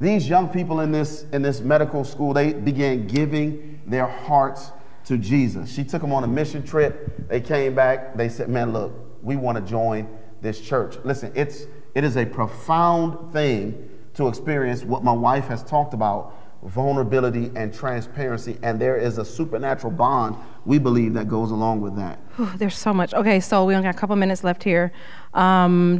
These 0.00 0.28
young 0.28 0.48
people 0.48 0.80
in 0.80 0.92
this, 0.92 1.26
in 1.32 1.42
this 1.42 1.60
medical 1.60 2.04
school, 2.04 2.32
they 2.32 2.54
began 2.54 3.06
giving 3.06 3.82
their 3.86 4.06
hearts 4.06 4.72
to 5.04 5.18
Jesus. 5.18 5.70
She 5.70 5.84
took 5.84 6.00
them 6.00 6.12
on 6.12 6.24
a 6.24 6.26
mission 6.26 6.62
trip. 6.62 7.28
They 7.28 7.40
came 7.40 7.74
back. 7.74 8.16
They 8.16 8.30
said, 8.30 8.48
Man, 8.48 8.72
look, 8.72 8.92
we 9.22 9.36
want 9.36 9.58
to 9.58 9.70
join 9.70 10.08
this 10.40 10.58
church. 10.60 10.96
Listen, 11.04 11.32
it's, 11.34 11.66
it 11.94 12.02
is 12.02 12.16
a 12.16 12.24
profound 12.24 13.32
thing 13.32 13.90
to 14.14 14.28
experience 14.28 14.84
what 14.84 15.04
my 15.04 15.12
wife 15.12 15.46
has 15.48 15.62
talked 15.62 15.92
about 15.92 16.34
vulnerability 16.62 17.50
and 17.56 17.72
transparency. 17.72 18.58
And 18.62 18.80
there 18.80 18.96
is 18.96 19.18
a 19.18 19.24
supernatural 19.24 19.92
bond 19.92 20.36
we 20.64 20.78
believe 20.78 21.14
that 21.14 21.28
goes 21.28 21.50
along 21.50 21.80
with 21.80 21.96
that. 21.96 22.18
Whew, 22.36 22.50
there's 22.56 22.76
so 22.76 22.92
much. 22.92 23.14
Okay, 23.14 23.40
so 23.40 23.64
we 23.64 23.74
only 23.74 23.86
got 23.86 23.94
a 23.94 23.98
couple 23.98 24.16
minutes 24.16 24.44
left 24.44 24.62
here. 24.62 24.92
Um, 25.32 25.98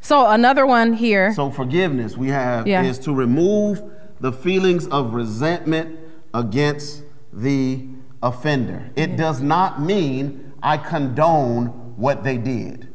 so 0.00 0.28
another 0.28 0.66
one 0.66 0.92
here. 0.94 1.32
So 1.34 1.50
forgiveness 1.50 2.16
we 2.16 2.28
have 2.28 2.66
yeah. 2.66 2.82
is 2.82 2.98
to 3.00 3.14
remove 3.14 3.82
the 4.20 4.32
feelings 4.32 4.86
of 4.88 5.14
resentment 5.14 5.98
against 6.34 7.02
the 7.32 7.86
offender. 8.22 8.90
It 8.96 9.10
yeah. 9.10 9.16
does 9.16 9.40
not 9.40 9.80
mean 9.80 10.52
I 10.62 10.76
condone 10.76 11.66
what 11.96 12.24
they 12.24 12.36
did. 12.36 12.88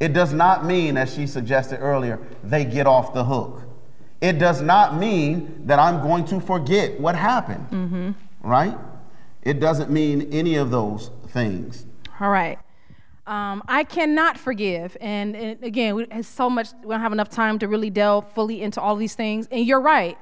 It 0.00 0.12
does 0.12 0.32
not 0.32 0.64
mean, 0.64 0.96
as 0.96 1.14
she 1.14 1.26
suggested 1.26 1.78
earlier, 1.78 2.20
they 2.42 2.64
get 2.64 2.86
off 2.86 3.14
the 3.14 3.24
hook. 3.24 3.62
It 4.20 4.38
does 4.38 4.60
not 4.60 4.96
mean 4.96 5.66
that 5.66 5.78
I'm 5.78 6.02
going 6.02 6.24
to 6.26 6.40
forget 6.40 6.98
what 6.98 7.14
happened, 7.14 7.66
mm-hmm. 7.70 8.10
right? 8.42 8.76
It 9.42 9.60
doesn't 9.60 9.90
mean 9.90 10.32
any 10.32 10.56
of 10.56 10.70
those 10.70 11.10
things. 11.28 11.86
All 12.20 12.30
right. 12.30 12.58
Um, 13.26 13.62
I 13.68 13.84
cannot 13.84 14.36
forgive. 14.36 14.98
And, 15.00 15.34
and 15.34 15.64
again, 15.64 15.94
we 15.94 16.06
so 16.22 16.50
much, 16.50 16.68
we 16.82 16.90
don't 16.90 17.00
have 17.00 17.12
enough 17.12 17.30
time 17.30 17.58
to 17.60 17.68
really 17.68 17.88
delve 17.88 18.30
fully 18.34 18.60
into 18.60 18.82
all 18.82 18.96
these 18.96 19.14
things. 19.14 19.48
And 19.50 19.66
you're 19.66 19.80
right. 19.80 20.18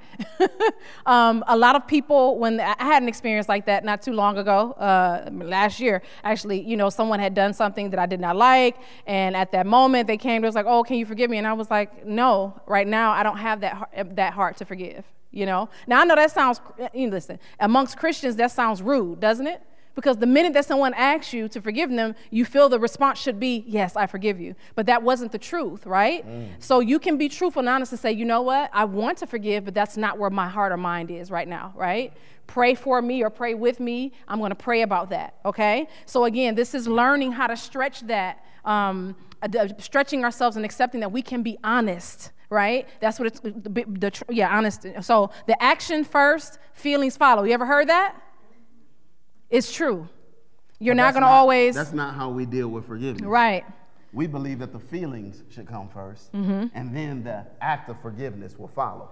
um, 1.06 1.42
a 1.48 1.56
lot 1.56 1.74
of 1.74 1.86
people, 1.88 2.38
when 2.38 2.60
I 2.60 2.76
had 2.78 3.02
an 3.02 3.08
experience 3.08 3.48
like 3.48 3.66
that 3.66 3.84
not 3.84 4.02
too 4.02 4.12
long 4.12 4.38
ago, 4.38 4.72
uh, 4.72 5.28
last 5.32 5.80
year, 5.80 6.02
actually, 6.22 6.60
you 6.60 6.76
know, 6.76 6.90
someone 6.90 7.18
had 7.18 7.34
done 7.34 7.52
something 7.54 7.90
that 7.90 7.98
I 7.98 8.06
did 8.06 8.20
not 8.20 8.36
like. 8.36 8.76
And 9.06 9.36
at 9.36 9.50
that 9.50 9.66
moment, 9.66 10.06
they 10.06 10.16
came 10.16 10.42
to 10.42 10.48
us 10.48 10.54
like, 10.54 10.66
oh, 10.66 10.84
can 10.84 10.96
you 10.96 11.06
forgive 11.06 11.28
me? 11.28 11.38
And 11.38 11.46
I 11.46 11.54
was 11.54 11.70
like, 11.70 12.06
no, 12.06 12.60
right 12.66 12.86
now, 12.86 13.10
I 13.10 13.24
don't 13.24 13.38
have 13.38 13.62
that, 13.62 14.14
that 14.14 14.32
heart 14.32 14.58
to 14.58 14.64
forgive. 14.64 15.04
You 15.32 15.46
know, 15.46 15.70
now 15.88 16.02
I 16.02 16.04
know 16.04 16.14
that 16.14 16.30
sounds, 16.30 16.60
you 16.92 17.06
know, 17.06 17.14
listen, 17.14 17.40
amongst 17.58 17.96
Christians, 17.96 18.36
that 18.36 18.52
sounds 18.52 18.80
rude, 18.80 19.18
doesn't 19.18 19.46
it? 19.46 19.62
Because 19.94 20.16
the 20.16 20.26
minute 20.26 20.54
that 20.54 20.64
someone 20.64 20.94
asks 20.94 21.32
you 21.32 21.48
to 21.48 21.60
forgive 21.60 21.90
them, 21.90 22.14
you 22.30 22.44
feel 22.44 22.68
the 22.68 22.78
response 22.78 23.18
should 23.18 23.38
be, 23.38 23.64
Yes, 23.66 23.96
I 23.96 24.06
forgive 24.06 24.40
you. 24.40 24.54
But 24.74 24.86
that 24.86 25.02
wasn't 25.02 25.32
the 25.32 25.38
truth, 25.38 25.86
right? 25.86 26.26
Mm. 26.26 26.48
So 26.60 26.80
you 26.80 26.98
can 26.98 27.18
be 27.18 27.28
truthful 27.28 27.60
and 27.60 27.68
honest 27.68 27.92
and 27.92 28.00
say, 28.00 28.12
You 28.12 28.24
know 28.24 28.42
what? 28.42 28.70
I 28.72 28.84
want 28.84 29.18
to 29.18 29.26
forgive, 29.26 29.64
but 29.64 29.74
that's 29.74 29.96
not 29.96 30.18
where 30.18 30.30
my 30.30 30.48
heart 30.48 30.72
or 30.72 30.76
mind 30.76 31.10
is 31.10 31.30
right 31.30 31.46
now, 31.46 31.74
right? 31.76 32.12
Pray 32.46 32.74
for 32.74 33.00
me 33.02 33.22
or 33.22 33.30
pray 33.30 33.54
with 33.54 33.80
me. 33.80 34.12
I'm 34.28 34.38
going 34.38 34.50
to 34.50 34.56
pray 34.56 34.82
about 34.82 35.10
that, 35.10 35.36
okay? 35.44 35.88
So 36.06 36.24
again, 36.24 36.54
this 36.54 36.74
is 36.74 36.88
learning 36.88 37.32
how 37.32 37.46
to 37.46 37.56
stretch 37.56 38.00
that, 38.02 38.44
um, 38.64 39.14
uh, 39.42 39.68
stretching 39.78 40.24
ourselves 40.24 40.56
and 40.56 40.64
accepting 40.64 41.00
that 41.00 41.12
we 41.12 41.22
can 41.22 41.42
be 41.42 41.58
honest 41.62 42.32
right? 42.52 42.86
That's 43.00 43.18
what 43.18 43.28
it's 43.28 43.40
the, 43.40 43.50
the, 43.88 44.24
yeah, 44.28 44.54
honest. 44.54 44.86
So 45.00 45.30
the 45.46 45.60
action 45.62 46.04
first, 46.04 46.58
feelings 46.74 47.16
follow. 47.16 47.44
You 47.44 47.54
ever 47.54 47.64
heard 47.64 47.88
that? 47.88 48.14
It's 49.52 49.72
true. 49.72 50.08
You're 50.80 50.94
not 50.96 51.14
going 51.14 51.22
to 51.22 51.28
always. 51.28 51.76
That's 51.76 51.92
not 51.92 52.14
how 52.14 52.30
we 52.30 52.44
deal 52.46 52.68
with 52.68 52.86
forgiveness. 52.86 53.22
Right. 53.22 53.64
We 54.12 54.26
believe 54.26 54.58
that 54.58 54.72
the 54.72 54.80
feelings 54.80 55.42
should 55.50 55.66
come 55.66 55.88
1st 55.88 56.30
mm-hmm. 56.34 56.66
and 56.74 56.96
then 56.96 57.22
the 57.22 57.46
act 57.60 57.88
of 57.88 58.00
forgiveness 58.02 58.58
will 58.58 58.68
follow. 58.68 59.10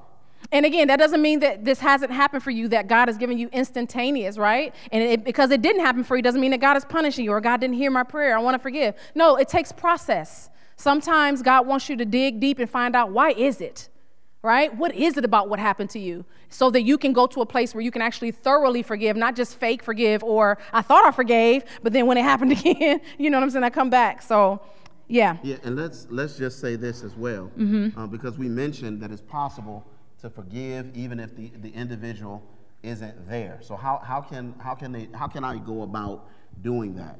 And 0.52 0.66
again, 0.66 0.88
that 0.88 0.98
doesn't 0.98 1.22
mean 1.22 1.40
that 1.40 1.64
this 1.64 1.78
hasn't 1.78 2.10
happened 2.10 2.42
for 2.42 2.50
you, 2.50 2.68
that 2.68 2.88
God 2.88 3.08
has 3.08 3.18
given 3.18 3.38
you 3.38 3.48
instantaneous, 3.52 4.38
right? 4.38 4.74
And 4.90 5.02
it, 5.02 5.24
because 5.24 5.50
it 5.50 5.62
didn't 5.62 5.82
happen 5.82 6.02
for 6.02 6.16
you 6.16 6.22
doesn't 6.22 6.40
mean 6.40 6.50
that 6.50 6.60
God 6.60 6.76
is 6.76 6.84
punishing 6.84 7.24
you 7.24 7.32
or 7.32 7.40
God 7.40 7.60
didn't 7.60 7.76
hear 7.76 7.90
my 7.90 8.02
prayer. 8.02 8.36
I 8.36 8.40
want 8.40 8.54
to 8.54 8.58
forgive. 8.58 8.94
No, 9.14 9.36
it 9.36 9.48
takes 9.48 9.70
process. 9.70 10.48
Sometimes 10.76 11.42
God 11.42 11.66
wants 11.66 11.88
you 11.88 11.96
to 11.96 12.06
dig 12.06 12.40
deep 12.40 12.58
and 12.58 12.68
find 12.68 12.96
out 12.96 13.10
why 13.10 13.30
is 13.32 13.60
it? 13.60 13.90
Right? 14.42 14.74
What 14.74 14.94
is 14.94 15.16
it 15.16 15.24
about 15.24 15.48
what 15.48 15.58
happened 15.58 15.90
to 15.90 15.98
you? 15.98 16.24
So 16.48 16.70
that 16.70 16.82
you 16.82 16.98
can 16.98 17.12
go 17.12 17.26
to 17.26 17.40
a 17.42 17.46
place 17.46 17.74
where 17.74 17.82
you 17.82 17.90
can 17.90 18.02
actually 18.02 18.30
thoroughly 18.30 18.82
forgive, 18.82 19.16
not 19.16 19.36
just 19.36 19.56
fake 19.56 19.82
forgive 19.82 20.22
or 20.22 20.58
I 20.72 20.82
thought 20.82 21.04
I 21.04 21.10
forgave, 21.10 21.64
but 21.82 21.92
then 21.92 22.06
when 22.06 22.16
it 22.16 22.22
happened 22.32 22.52
again, 22.52 23.00
you 23.18 23.30
know 23.30 23.38
what 23.38 23.44
I'm 23.44 23.50
saying? 23.50 23.64
I 23.64 23.70
come 23.70 23.90
back. 23.90 24.22
So, 24.22 24.60
yeah. 25.08 25.36
Yeah, 25.42 25.56
and 25.64 25.76
let's 25.76 26.06
let's 26.10 26.36
just 26.36 26.60
say 26.60 26.76
this 26.76 27.02
as 27.02 27.16
well, 27.16 27.50
mm-hmm. 27.58 27.98
uh, 27.98 28.06
because 28.06 28.38
we 28.38 28.48
mentioned 28.48 29.00
that 29.02 29.10
it's 29.10 29.22
possible 29.22 29.84
to 30.20 30.30
forgive 30.30 30.96
even 30.96 31.18
if 31.18 31.34
the, 31.34 31.50
the 31.62 31.70
individual 31.70 32.42
isn't 32.82 33.28
there. 33.28 33.58
So 33.60 33.76
how, 33.76 34.00
how 34.04 34.20
can 34.20 34.54
how 34.58 34.74
can 34.74 34.92
they 34.92 35.08
how 35.12 35.26
can 35.26 35.44
I 35.44 35.58
go 35.58 35.82
about 35.82 36.26
doing 36.62 36.94
that? 36.96 37.18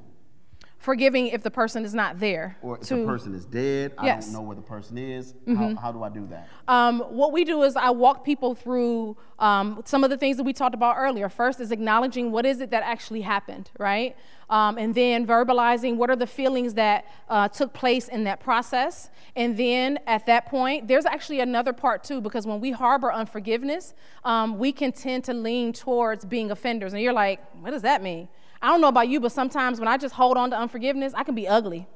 Forgiving 0.81 1.27
if 1.27 1.43
the 1.43 1.51
person 1.51 1.85
is 1.85 1.95
not 1.95 2.19
there. 2.19 2.57
Or 2.63 2.79
if 2.79 2.89
to, 2.89 2.97
the 2.97 3.05
person 3.05 3.35
is 3.35 3.45
dead, 3.45 3.93
I 3.99 4.09
don't 4.09 4.33
know 4.33 4.41
where 4.41 4.57
the 4.57 4.63
person 4.63 4.97
is. 4.97 5.35
Mm-hmm. 5.47 5.75
How, 5.75 5.77
how, 5.77 5.93
do 5.93 6.03
I 6.03 6.09
do 6.09 6.27
that? 6.29 6.49
Um, 6.67 7.01
what 7.01 7.33
we 7.33 7.45
do 7.45 7.63
is 7.63 7.77
I 7.77 7.91
walk 7.91 8.25
people 8.25 8.55
through 8.55 9.17
um, 9.39 9.83
some 9.85 10.05
of 10.05 10.11
the 10.11 10.17
things 10.17 10.39
that 10.39 10.43
we 10.43 10.55
talked 10.55 10.75
about 10.75 10.97
earlier. 10.97 11.29
First 11.29 11.61
is 11.61 11.71
acknowledging 11.71 12.33
what 12.33 12.47
is 12.47 12.63
it 12.63 12.71
that 12.71 12.83
actually 12.83 13.21
happened, 13.21 13.71
right? 13.79 14.17
Um, 14.49 14.79
and 14.79 14.95
then 14.95 15.27
verbalizing 15.27 15.97
what 15.97 16.09
are 16.09 16.17
the 16.17 16.27
feelings 16.27 16.73
that 16.75 17.05
uh, 17.29 17.49
took 17.49 17.75
place 17.75 18.09
in 18.09 18.25
that 18.25 18.41
process. 18.41 19.11
And 19.37 19.59
then 19.59 19.99
at 20.07 20.25
that 20.27 20.47
point, 20.47 20.89
there's 20.89 21.05
actually 21.05 21.41
another 21.41 21.75
part 21.75 22.03
too, 22.05 22.23
because 22.23 22.47
when 22.47 22.59
we 22.59 22.71
harbor 22.71 23.13
unforgiveness, 23.13 23.93
um, 24.25 24.59
we 24.59 24.73
can 24.73 24.93
tend 24.93 25.25
to 25.25 25.35
lean 25.35 25.75
towards 25.75 26.25
being 26.25 26.51
offenders. 26.51 26.95
And 26.95 27.03
you're 27.03 27.13
like, 27.13 27.41
what 27.61 27.71
does 27.71 27.83
that 27.83 28.03
mean? 28.03 28.29
I 28.63 28.69
don't 28.69 28.81
know 28.81 28.89
about 28.89 29.09
you, 29.09 29.21
but 29.21 29.33
sometimes 29.33 29.79
when 29.79 29.89
I 29.89 29.97
just 29.97 30.15
hold 30.15 30.37
on 30.37 30.51
to 30.51 30.59
unforgiveness, 30.59 31.13
I 31.15 31.25
can 31.25 31.35
be 31.35 31.49
ugly. 31.49 31.87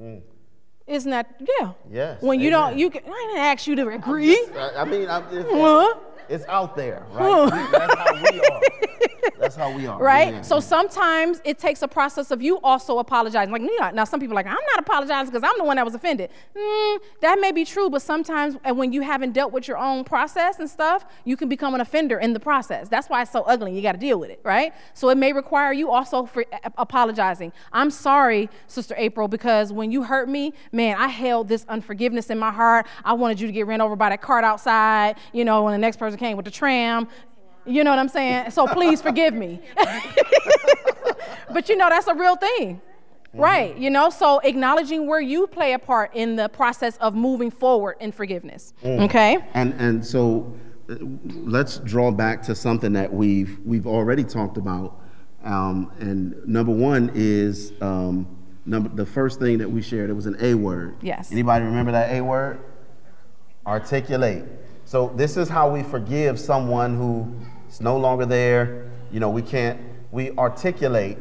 Mm. 0.00 0.22
Isn't 0.86 1.10
that 1.10 1.40
yeah? 1.40 1.72
Yes. 1.90 2.22
When 2.22 2.38
you 2.38 2.48
don't, 2.50 2.78
you 2.78 2.90
can. 2.90 3.02
I 3.04 3.26
didn't 3.28 3.38
ask 3.38 3.66
you 3.66 3.74
to 3.76 3.88
agree. 3.88 4.34
Just, 4.34 4.52
I, 4.52 4.82
I, 4.82 4.84
mean, 4.84 5.08
I'm, 5.10 5.24
it's, 5.32 5.98
it's 6.28 6.44
out 6.46 6.76
there, 6.76 7.04
right? 7.10 7.50
That's 7.72 7.94
how 7.94 8.14
we 8.14 8.40
are. 8.40 8.60
That's 9.46 9.56
how 9.56 9.76
we 9.76 9.86
are. 9.86 9.98
Right? 10.00 10.34
Yeah, 10.34 10.42
so 10.42 10.60
sometimes 10.60 11.40
it 11.44 11.58
takes 11.58 11.82
a 11.82 11.88
process 11.88 12.30
of 12.30 12.42
you 12.42 12.58
also 12.60 12.98
apologizing. 12.98 13.52
Like, 13.52 13.94
now 13.94 14.04
some 14.04 14.20
people 14.20 14.34
are 14.34 14.42
like, 14.42 14.46
I'm 14.46 14.54
not 14.54 14.80
apologizing 14.80 15.32
because 15.32 15.48
I'm 15.48 15.56
the 15.58 15.64
one 15.64 15.76
that 15.76 15.84
was 15.84 15.94
offended. 15.94 16.30
Mm, 16.56 16.98
that 17.20 17.38
may 17.40 17.52
be 17.52 17.64
true, 17.64 17.88
but 17.88 18.02
sometimes 18.02 18.56
when 18.64 18.92
you 18.92 19.02
haven't 19.02 19.32
dealt 19.32 19.52
with 19.52 19.68
your 19.68 19.78
own 19.78 20.04
process 20.04 20.58
and 20.58 20.68
stuff, 20.68 21.06
you 21.24 21.36
can 21.36 21.48
become 21.48 21.74
an 21.74 21.80
offender 21.80 22.18
in 22.18 22.32
the 22.32 22.40
process. 22.40 22.88
That's 22.88 23.08
why 23.08 23.22
it's 23.22 23.30
so 23.30 23.42
ugly. 23.42 23.74
You 23.74 23.82
got 23.82 23.92
to 23.92 23.98
deal 23.98 24.18
with 24.18 24.30
it, 24.30 24.40
right? 24.42 24.72
So 24.94 25.08
it 25.10 25.16
may 25.16 25.32
require 25.32 25.72
you 25.72 25.90
also 25.90 26.26
for 26.26 26.44
apologizing. 26.76 27.52
I'm 27.72 27.90
sorry, 27.90 28.50
Sister 28.66 28.94
April, 28.98 29.28
because 29.28 29.72
when 29.72 29.92
you 29.92 30.02
hurt 30.02 30.28
me, 30.28 30.54
man, 30.72 30.96
I 30.98 31.08
held 31.08 31.48
this 31.48 31.64
unforgiveness 31.68 32.30
in 32.30 32.38
my 32.38 32.50
heart. 32.50 32.86
I 33.04 33.12
wanted 33.12 33.40
you 33.40 33.46
to 33.46 33.52
get 33.52 33.66
ran 33.66 33.80
over 33.80 33.96
by 33.96 34.08
that 34.08 34.22
cart 34.22 34.44
outside, 34.44 35.16
you 35.32 35.44
know, 35.44 35.62
when 35.62 35.72
the 35.72 35.78
next 35.78 35.98
person 35.98 36.18
came 36.18 36.36
with 36.36 36.44
the 36.46 36.50
tram. 36.50 37.08
You 37.66 37.84
know 37.84 37.90
what 37.90 37.98
I'm 37.98 38.08
saying? 38.08 38.50
So 38.50 38.66
please 38.66 39.02
forgive 39.02 39.34
me. 39.34 39.60
but 41.52 41.68
you 41.68 41.76
know, 41.76 41.88
that's 41.88 42.06
a 42.06 42.14
real 42.14 42.36
thing. 42.36 42.80
Mm-hmm. 43.36 43.40
Right, 43.40 43.76
you 43.76 43.90
know, 43.90 44.08
so 44.08 44.38
acknowledging 44.38 45.06
where 45.06 45.20
you 45.20 45.46
play 45.46 45.72
a 45.72 45.78
part 45.78 46.14
in 46.14 46.36
the 46.36 46.48
process 46.48 46.96
of 46.98 47.14
moving 47.14 47.50
forward 47.50 47.96
in 48.00 48.12
forgiveness. 48.12 48.72
Mm. 48.82 49.00
Okay? 49.02 49.38
And 49.52 49.74
and 49.74 50.06
so 50.06 50.54
uh, 50.88 50.94
let's 51.44 51.78
draw 51.78 52.10
back 52.10 52.42
to 52.44 52.54
something 52.54 52.92
that 52.94 53.12
we've 53.12 53.58
we've 53.64 53.86
already 53.86 54.24
talked 54.24 54.56
about. 54.56 55.00
Um, 55.44 55.92
and 55.98 56.46
number 56.46 56.72
one 56.72 57.10
is 57.14 57.72
um, 57.80 58.26
number 58.64 58.88
the 58.88 59.06
first 59.06 59.38
thing 59.38 59.58
that 59.58 59.70
we 59.70 59.82
shared, 59.82 60.08
it 60.08 60.14
was 60.14 60.26
an 60.26 60.36
A 60.40 60.54
word. 60.54 60.96
Yes. 61.02 61.30
Anybody 61.30 61.64
remember 61.64 61.92
that 61.92 62.12
A 62.12 62.20
word? 62.22 62.60
Articulate. 63.66 64.44
So 64.84 65.12
this 65.16 65.36
is 65.36 65.48
how 65.48 65.68
we 65.70 65.82
forgive 65.82 66.38
someone 66.38 66.96
who 66.96 67.34
is 67.76 67.80
no 67.80 67.96
longer 67.96 68.26
there. 68.26 68.90
You 69.12 69.20
know, 69.20 69.30
we 69.30 69.42
can't 69.42 69.78
we 70.10 70.32
articulate 70.32 71.18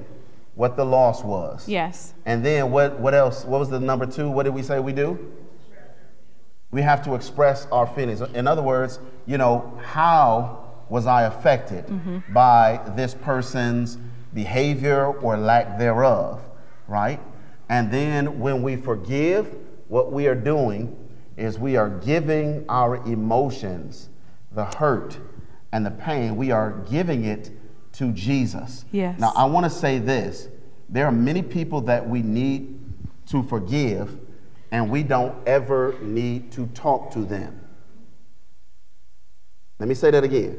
what 0.55 0.77
the 0.77 0.85
loss 0.85 1.23
was. 1.23 1.67
Yes. 1.67 2.13
And 2.25 2.45
then 2.45 2.71
what 2.71 2.99
what 2.99 3.13
else? 3.13 3.43
What 3.45 3.59
was 3.59 3.69
the 3.69 3.79
number 3.79 4.05
2? 4.05 4.29
What 4.29 4.43
did 4.43 4.53
we 4.53 4.63
say 4.63 4.79
we 4.79 4.93
do? 4.93 5.33
We 6.71 6.81
have 6.81 7.03
to 7.03 7.15
express 7.15 7.67
our 7.71 7.87
feelings. 7.87 8.21
In 8.21 8.47
other 8.47 8.61
words, 8.61 8.99
you 9.25 9.37
know, 9.37 9.79
how 9.83 10.63
was 10.89 11.07
I 11.07 11.23
affected 11.23 11.87
mm-hmm. 11.87 12.33
by 12.33 12.81
this 12.95 13.13
person's 13.13 13.97
behavior 14.33 15.05
or 15.05 15.37
lack 15.37 15.77
thereof, 15.79 16.41
right? 16.87 17.19
And 17.69 17.91
then 17.91 18.39
when 18.39 18.61
we 18.61 18.75
forgive, 18.75 19.55
what 19.87 20.11
we 20.11 20.27
are 20.27 20.35
doing 20.35 20.95
is 21.37 21.57
we 21.57 21.75
are 21.77 21.89
giving 21.89 22.65
our 22.69 22.97
emotions, 23.07 24.09
the 24.51 24.65
hurt 24.65 25.17
and 25.75 25.85
the 25.85 25.91
pain, 25.91 26.37
we 26.37 26.51
are 26.51 26.71
giving 26.89 27.25
it 27.25 27.51
to 27.91 28.13
Jesus. 28.13 28.85
Yes. 28.93 29.19
Now, 29.19 29.33
I 29.35 29.43
want 29.43 29.65
to 29.65 29.69
say 29.69 29.99
this 29.99 30.47
there 30.87 31.05
are 31.05 31.11
many 31.11 31.41
people 31.41 31.81
that 31.81 32.07
we 32.07 32.21
need 32.21 32.79
to 33.25 33.43
forgive, 33.43 34.17
and 34.71 34.89
we 34.89 35.03
don't 35.03 35.35
ever 35.45 35.97
need 36.01 36.53
to 36.53 36.67
talk 36.67 37.11
to 37.11 37.25
them. 37.25 37.59
Let 39.77 39.89
me 39.89 39.95
say 39.95 40.11
that 40.11 40.23
again. 40.23 40.57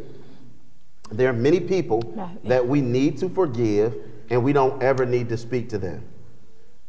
There 1.11 1.31
are 1.31 1.33
many 1.33 1.61
people 1.61 2.03
that 2.45 2.69
we 2.69 2.83
need 2.83 3.17
to 3.19 3.31
forgive, 3.31 3.97
and 4.29 4.45
we 4.45 4.53
don't 4.53 4.83
ever 4.83 5.07
need 5.07 5.31
to 5.31 5.39
speak 5.39 5.71
to 5.71 5.79
them. 5.79 6.05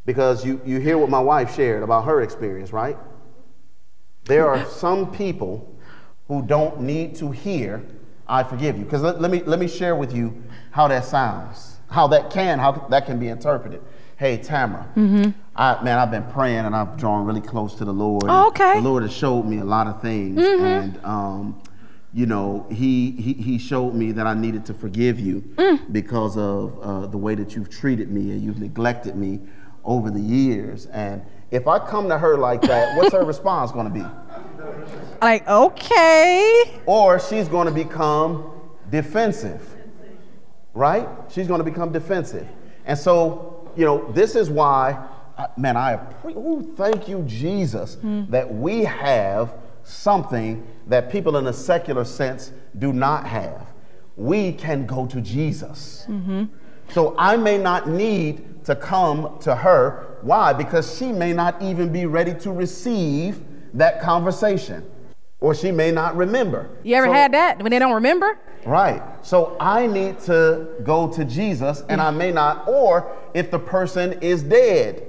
Because 0.05 0.45
you, 0.45 0.59
you 0.65 0.79
hear 0.81 0.97
what 0.97 1.09
my 1.09 1.21
wife 1.21 1.55
shared 1.55 1.81
about 1.81 2.03
her 2.03 2.21
experience, 2.21 2.73
right? 2.73 2.97
There 4.25 4.49
are 4.49 4.65
some 4.65 5.13
people 5.13 5.73
who 6.27 6.41
don't 6.41 6.81
need 6.81 7.15
to 7.15 7.31
hear, 7.31 7.85
I 8.27 8.43
forgive 8.43 8.77
you. 8.77 8.83
Because 8.83 9.01
let, 9.01 9.21
let 9.21 9.31
me, 9.31 9.41
let 9.43 9.59
me 9.59 9.67
share 9.67 9.95
with 9.95 10.13
you 10.13 10.43
how 10.71 10.87
that 10.87 11.05
sounds, 11.05 11.77
how 11.89 12.07
that 12.07 12.29
can, 12.29 12.59
how 12.59 12.73
that 12.89 13.05
can 13.05 13.19
be 13.19 13.27
interpreted. 13.27 13.81
Hey, 14.17 14.37
Tamara, 14.37 14.87
I, 15.55 15.83
man, 15.83 15.99
I've 15.99 16.09
been 16.09 16.25
praying 16.31 16.65
and 16.65 16.75
I've 16.75 16.97
drawn 16.97 17.25
really 17.25 17.41
close 17.41 17.75
to 17.75 17.85
the 17.85 17.93
Lord. 17.93 18.23
Mm-hmm. 18.23 18.31
Oh, 18.31 18.47
okay. 18.47 18.75
The 18.75 18.81
Lord 18.81 19.03
has 19.03 19.13
showed 19.13 19.43
me 19.43 19.59
a 19.59 19.63
lot 19.63 19.85
of 19.85 20.01
things. 20.01 20.39
And, 20.43 20.99
um, 21.05 21.61
you 22.13 22.25
know, 22.25 22.65
he, 22.71 23.11
he, 23.11 23.33
he 23.33 23.57
showed 23.59 23.93
me 23.93 24.11
that 24.13 24.25
I 24.25 24.33
needed 24.33 24.65
to 24.65 24.73
forgive 24.73 25.19
you 25.19 25.43
because 25.91 26.35
of 26.35 26.79
uh, 26.81 27.05
the 27.05 27.17
way 27.17 27.35
that 27.35 27.55
you've 27.55 27.69
treated 27.69 28.09
me 28.11 28.31
and 28.31 28.41
you've 28.41 28.59
neglected 28.59 29.15
me 29.15 29.39
over 29.85 30.09
the 30.09 30.19
years. 30.19 30.87
And 30.87 31.23
if 31.51 31.67
I 31.67 31.79
come 31.79 32.09
to 32.09 32.17
her 32.17 32.37
like 32.37 32.61
that, 32.63 32.97
what's 32.97 33.13
her 33.13 33.23
response 33.33 33.71
going 33.71 33.87
to 33.87 33.93
be? 33.93 34.05
Like, 35.21 35.47
okay. 35.47 36.81
Or 36.85 37.19
she's 37.19 37.47
going 37.47 37.67
to 37.67 37.73
become 37.73 38.51
defensive, 38.89 39.61
right? 40.73 41.07
She's 41.29 41.47
going 41.47 41.59
to 41.59 41.63
become 41.63 41.91
defensive. 41.91 42.47
And 42.85 42.97
so, 42.97 43.71
you 43.75 43.85
know, 43.85 44.11
this 44.11 44.35
is 44.35 44.49
why, 44.49 45.07
man, 45.57 45.77
I 45.77 45.99
ooh, 46.25 46.73
thank 46.75 47.07
you, 47.07 47.23
Jesus, 47.23 47.95
hmm. 47.95 48.29
that 48.29 48.51
we 48.53 48.83
have 48.83 49.53
something 49.83 50.67
that 50.87 51.09
people 51.11 51.37
in 51.37 51.47
a 51.47 51.53
secular 51.53 52.03
sense 52.03 52.51
do 52.77 52.93
not 52.93 53.25
have. 53.25 53.67
We 54.15 54.51
can 54.51 54.85
go 54.85 55.05
to 55.07 55.21
Jesus. 55.21 56.05
Mm-hmm. 56.09 56.45
So 56.89 57.15
I 57.17 57.37
may 57.37 57.57
not 57.57 57.87
need 57.87 58.65
to 58.65 58.75
come 58.75 59.37
to 59.41 59.55
her. 59.55 60.16
Why? 60.27 60.51
Because 60.51 60.97
she 60.97 61.13
may 61.13 61.31
not 61.31 61.61
even 61.61 61.89
be 61.89 62.05
ready 62.05 62.33
to 62.41 62.51
receive 62.51 63.39
that 63.73 64.01
conversation. 64.01 64.83
Or 65.39 65.55
she 65.55 65.71
may 65.71 65.89
not 65.89 66.17
remember. 66.17 66.69
You 66.83 66.97
ever 66.97 67.07
So- 67.07 67.13
had 67.13 67.31
that 67.33 67.63
when 67.63 67.71
they 67.71 67.79
don't 67.79 67.93
remember? 67.93 68.37
Right. 68.65 69.01
So 69.21 69.55
I 69.57 69.87
need 69.87 70.19
to 70.21 70.67
go 70.83 71.07
to 71.07 71.23
Jesus 71.23 71.81
and 71.87 72.01
I 72.01 72.11
may 72.11 72.33
not, 72.33 72.67
or 72.67 73.09
if 73.33 73.51
the 73.51 73.59
person 73.59 74.17
is 74.19 74.43
dead, 74.43 75.03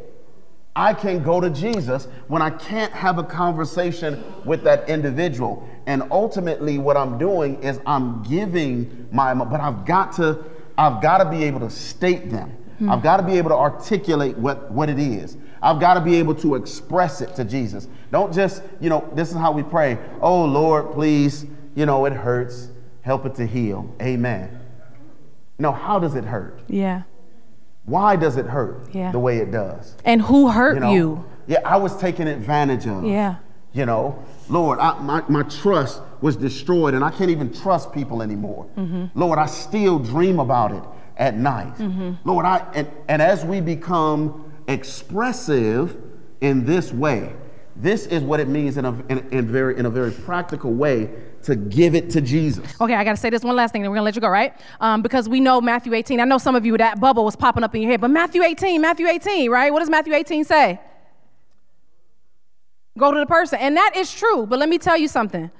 I 0.76 0.94
can 0.94 1.24
go 1.24 1.40
to 1.40 1.50
Jesus 1.50 2.06
when 2.28 2.40
I 2.40 2.50
can't 2.50 2.92
have 2.92 3.18
a 3.18 3.24
conversation 3.24 4.22
with 4.44 4.62
that 4.62 4.88
individual. 4.88 5.68
And 5.86 6.04
ultimately 6.12 6.78
what 6.78 6.96
I'm 6.96 7.18
doing 7.18 7.60
is 7.60 7.80
I'm 7.86 8.22
giving 8.22 9.08
my 9.10 9.34
but 9.34 9.60
I've 9.60 9.84
got 9.84 10.12
to 10.12 10.38
I've 10.76 11.02
got 11.02 11.18
to 11.18 11.24
be 11.24 11.42
able 11.42 11.58
to 11.60 11.70
state 11.70 12.30
them. 12.30 12.57
I've 12.86 13.02
got 13.02 13.16
to 13.16 13.22
be 13.22 13.38
able 13.38 13.50
to 13.50 13.56
articulate 13.56 14.36
what, 14.38 14.70
what 14.70 14.88
it 14.88 14.98
is. 14.98 15.36
I've 15.62 15.80
got 15.80 15.94
to 15.94 16.00
be 16.00 16.16
able 16.16 16.34
to 16.36 16.54
express 16.54 17.20
it 17.20 17.34
to 17.36 17.44
Jesus. 17.44 17.88
Don't 18.12 18.32
just, 18.32 18.62
you 18.80 18.88
know, 18.88 19.08
this 19.14 19.30
is 19.30 19.36
how 19.36 19.50
we 19.52 19.62
pray. 19.62 19.98
Oh 20.20 20.44
Lord, 20.44 20.92
please, 20.92 21.46
you 21.74 21.86
know, 21.86 22.04
it 22.04 22.12
hurts. 22.12 22.68
Help 23.02 23.24
it 23.26 23.34
to 23.36 23.46
heal. 23.46 23.92
Amen. 24.02 24.60
No, 25.58 25.72
how 25.72 25.98
does 25.98 26.14
it 26.14 26.24
hurt? 26.24 26.60
Yeah. 26.68 27.02
Why 27.84 28.16
does 28.16 28.36
it 28.36 28.46
hurt 28.46 28.94
Yeah. 28.94 29.10
the 29.10 29.18
way 29.18 29.38
it 29.38 29.50
does? 29.50 29.96
And 30.04 30.20
who 30.22 30.50
hurt 30.50 30.74
You 30.74 30.80
know? 30.80 30.92
you? 30.92 31.24
Yeah, 31.46 31.60
I 31.64 31.78
was 31.78 31.96
taken 31.96 32.28
advantage 32.28 32.86
of. 32.86 33.04
Yeah. 33.04 33.36
You 33.72 33.86
know, 33.86 34.22
Lord, 34.48 34.78
I, 34.78 34.98
my, 35.00 35.22
my 35.28 35.42
trust 35.44 36.02
was 36.20 36.36
destroyed 36.36 36.94
and 36.94 37.02
I 37.04 37.10
can't 37.10 37.30
even 37.30 37.52
trust 37.52 37.92
people 37.92 38.22
anymore. 38.22 38.66
Mm-hmm. 38.76 39.18
Lord, 39.18 39.38
I 39.38 39.46
still 39.46 39.98
dream 39.98 40.38
about 40.38 40.72
it 40.72 40.82
at 41.18 41.36
night. 41.36 41.76
Mm-hmm. 41.76 42.12
Lord, 42.24 42.46
I, 42.46 42.66
and, 42.74 42.90
and 43.08 43.20
as 43.20 43.44
we 43.44 43.60
become 43.60 44.52
expressive 44.68 45.96
in 46.40 46.64
this 46.64 46.92
way, 46.92 47.34
this 47.76 48.06
is 48.06 48.22
what 48.22 48.40
it 48.40 48.48
means 48.48 48.76
in 48.76 48.84
a, 48.84 48.92
in, 49.08 49.28
in 49.30 49.46
very, 49.46 49.78
in 49.78 49.86
a 49.86 49.90
very 49.90 50.10
practical 50.10 50.72
way 50.72 51.10
to 51.42 51.54
give 51.54 51.94
it 51.94 52.10
to 52.10 52.20
Jesus. 52.20 52.80
Okay, 52.80 52.94
I 52.94 53.04
got 53.04 53.12
to 53.12 53.16
say 53.16 53.30
this 53.30 53.42
one 53.42 53.54
last 53.54 53.72
thing, 53.72 53.82
then 53.82 53.90
we're 53.90 53.96
going 53.96 54.02
to 54.02 54.06
let 54.06 54.14
you 54.16 54.20
go, 54.20 54.28
right? 54.28 54.54
Um, 54.80 55.02
because 55.02 55.28
we 55.28 55.40
know 55.40 55.60
Matthew 55.60 55.94
18. 55.94 56.18
I 56.18 56.24
know 56.24 56.38
some 56.38 56.56
of 56.56 56.66
you, 56.66 56.76
that 56.78 57.00
bubble 57.00 57.24
was 57.24 57.36
popping 57.36 57.62
up 57.62 57.74
in 57.74 57.82
your 57.82 57.90
head, 57.90 58.00
but 58.00 58.10
Matthew 58.10 58.42
18, 58.42 58.80
Matthew 58.80 59.06
18, 59.06 59.50
right? 59.50 59.72
What 59.72 59.80
does 59.80 59.90
Matthew 59.90 60.14
18 60.14 60.44
say? 60.44 60.80
Go 62.98 63.12
to 63.12 63.20
the 63.20 63.26
person. 63.26 63.60
And 63.60 63.76
that 63.76 63.96
is 63.96 64.12
true, 64.12 64.44
but 64.46 64.58
let 64.58 64.68
me 64.68 64.78
tell 64.78 64.96
you 64.96 65.06
something. 65.06 65.50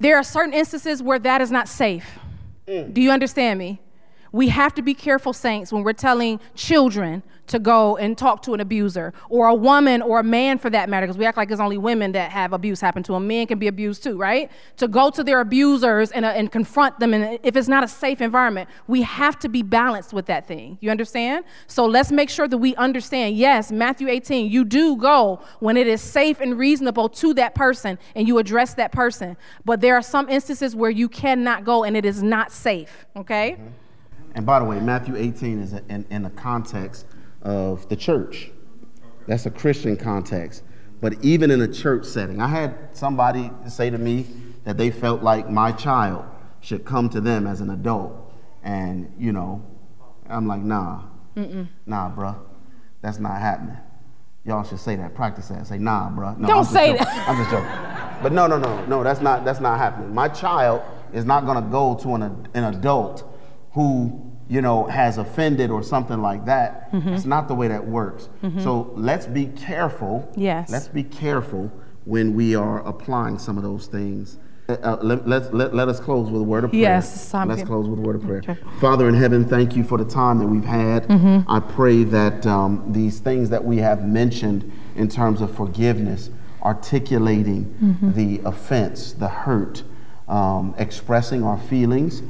There 0.00 0.16
are 0.16 0.22
certain 0.22 0.54
instances 0.54 1.02
where 1.02 1.18
that 1.18 1.42
is 1.42 1.50
not 1.50 1.68
safe. 1.68 2.18
Do 2.66 3.00
you 3.00 3.10
understand 3.10 3.58
me? 3.58 3.80
We 4.32 4.48
have 4.48 4.74
to 4.74 4.82
be 4.82 4.94
careful, 4.94 5.32
saints, 5.32 5.72
when 5.72 5.82
we're 5.82 5.92
telling 5.92 6.40
children 6.54 7.22
to 7.48 7.58
go 7.58 7.96
and 7.98 8.16
talk 8.16 8.40
to 8.42 8.54
an 8.54 8.60
abuser, 8.60 9.12
or 9.28 9.48
a 9.48 9.54
woman 9.54 10.00
or 10.00 10.20
a 10.20 10.22
man 10.22 10.58
for 10.58 10.70
that 10.70 10.88
matter, 10.88 11.06
because 11.06 11.18
we 11.18 11.26
act 11.26 11.36
like 11.36 11.50
it's 11.50 11.60
only 11.60 11.76
women 11.76 12.12
that 12.12 12.30
have 12.30 12.52
abuse 12.52 12.80
happen 12.80 13.02
to 13.02 13.12
them. 13.12 13.26
Men 13.26 13.46
can 13.46 13.58
be 13.58 13.68
abused 13.68 14.02
too, 14.02 14.16
right? 14.16 14.50
To 14.78 14.88
go 14.88 15.10
to 15.10 15.22
their 15.22 15.40
abusers 15.40 16.12
and, 16.12 16.24
uh, 16.24 16.28
and 16.28 16.50
confront 16.50 16.98
them, 16.98 17.12
and 17.12 17.38
if 17.42 17.56
it's 17.56 17.68
not 17.68 17.84
a 17.84 17.88
safe 17.88 18.20
environment, 18.20 18.70
we 18.86 19.02
have 19.02 19.38
to 19.40 19.48
be 19.48 19.62
balanced 19.62 20.12
with 20.12 20.26
that 20.26 20.46
thing. 20.46 20.78
You 20.80 20.90
understand? 20.90 21.44
So 21.66 21.84
let's 21.84 22.10
make 22.10 22.30
sure 22.30 22.48
that 22.48 22.58
we 22.58 22.74
understand 22.76 23.36
yes, 23.36 23.70
Matthew 23.70 24.08
18, 24.08 24.50
you 24.50 24.64
do 24.64 24.96
go 24.96 25.42
when 25.60 25.76
it 25.76 25.86
is 25.86 26.00
safe 26.00 26.40
and 26.40 26.58
reasonable 26.58 27.08
to 27.10 27.34
that 27.34 27.54
person 27.54 27.98
and 28.14 28.26
you 28.26 28.38
address 28.38 28.74
that 28.74 28.92
person. 28.92 29.36
But 29.64 29.80
there 29.80 29.94
are 29.94 30.02
some 30.02 30.28
instances 30.28 30.74
where 30.74 30.90
you 30.90 31.08
cannot 31.08 31.64
go 31.64 31.84
and 31.84 31.96
it 31.96 32.04
is 32.04 32.22
not 32.22 32.50
safe, 32.50 33.04
okay? 33.16 33.58
And 34.34 34.46
by 34.46 34.58
the 34.58 34.64
way, 34.64 34.80
Matthew 34.80 35.16
18 35.16 35.58
is 35.60 35.72
in, 35.88 36.06
in 36.10 36.22
the 36.22 36.30
context 36.30 37.06
of 37.42 37.88
the 37.88 37.96
church. 37.96 38.50
That's 39.26 39.46
a 39.46 39.50
Christian 39.50 39.96
context. 39.96 40.62
But 41.00 41.22
even 41.22 41.50
in 41.50 41.60
a 41.60 41.68
church 41.68 42.04
setting, 42.04 42.40
I 42.40 42.46
had 42.48 42.74
somebody 42.92 43.50
say 43.68 43.90
to 43.90 43.98
me 43.98 44.26
that 44.64 44.78
they 44.78 44.90
felt 44.90 45.22
like 45.22 45.50
my 45.50 45.72
child 45.72 46.24
should 46.60 46.84
come 46.84 47.08
to 47.10 47.20
them 47.20 47.46
as 47.46 47.60
an 47.60 47.70
adult. 47.70 48.32
And, 48.62 49.12
you 49.18 49.32
know, 49.32 49.64
I'm 50.28 50.46
like, 50.46 50.62
nah, 50.62 51.02
nah, 51.34 52.10
bruh, 52.14 52.36
that's 53.00 53.18
not 53.18 53.40
happening. 53.40 53.76
Y'all 54.44 54.64
should 54.64 54.78
say 54.78 54.96
that, 54.96 55.14
practice 55.14 55.48
that. 55.48 55.66
Say, 55.66 55.78
nah, 55.78 56.08
bruh. 56.10 56.38
No, 56.38 56.48
Don't 56.48 56.58
I'm 56.58 56.64
say 56.64 56.86
joking. 56.92 57.04
that. 57.04 57.28
I'm 57.28 57.36
just 57.36 57.50
joking. 57.50 58.22
But 58.22 58.32
no, 58.32 58.46
no, 58.46 58.58
no, 58.58 58.84
no, 58.86 59.02
that's 59.02 59.20
not, 59.20 59.44
that's 59.44 59.60
not 59.60 59.78
happening. 59.78 60.14
My 60.14 60.28
child 60.28 60.82
is 61.12 61.24
not 61.24 61.44
gonna 61.44 61.68
go 61.68 61.96
to 61.96 62.14
an, 62.14 62.48
an 62.54 62.64
adult 62.64 63.24
who 63.72 64.20
you 64.48 64.60
know 64.60 64.84
has 64.86 65.18
offended 65.18 65.70
or 65.70 65.82
something 65.82 66.20
like 66.20 66.44
that 66.44 66.88
it's 66.92 67.24
not 67.24 67.48
the 67.48 67.54
way 67.54 67.68
that 67.68 67.86
works 67.86 68.28
so 68.58 68.92
let's 68.96 69.26
be 69.26 69.46
careful 69.46 70.30
Yes. 70.36 70.70
let's 70.70 70.88
be 70.88 71.04
careful 71.04 71.70
when 72.04 72.34
we 72.34 72.54
are 72.54 72.80
applying 72.86 73.38
some 73.38 73.56
of 73.56 73.62
those 73.62 73.86
things 73.86 74.38
uh, 74.68 74.72
uh, 74.82 74.98
let, 75.02 75.26
let, 75.26 75.52
let, 75.54 75.74
let 75.74 75.88
us 75.88 75.98
close 76.00 76.30
with 76.30 76.40
a 76.40 76.44
word 76.44 76.64
of 76.64 76.70
prayer 76.70 76.80
Yes, 76.82 77.30
time 77.30 77.48
let's 77.48 77.62
close 77.62 77.88
with 77.88 77.98
a 77.98 78.02
word 78.02 78.16
of 78.16 78.22
prayer 78.22 78.42
Okay. 78.46 78.56
father 78.80 79.08
in 79.08 79.14
heaven 79.14 79.44
thank 79.48 79.74
you 79.76 79.84
for 79.84 79.96
the 79.98 80.04
time 80.04 80.38
that 80.38 80.46
we've 80.46 80.64
had 80.64 81.08
Mm-hmm. 81.08 81.50
i 81.50 81.58
pray 81.60 82.04
that 82.04 82.46
um, 82.46 82.84
these 82.92 83.20
things 83.20 83.48
that 83.50 83.64
we 83.64 83.78
have 83.78 84.04
mentioned 84.06 84.70
in 84.96 85.08
terms 85.08 85.40
of 85.40 85.54
forgiveness 85.54 86.30
articulating 86.62 87.64
Mm-hmm. 87.82 88.12
the 88.12 88.40
offense 88.44 89.12
the 89.14 89.28
hurt 89.28 89.82
um, 90.28 90.74
expressing 90.78 91.42
our 91.44 91.58
feelings, 91.58 92.22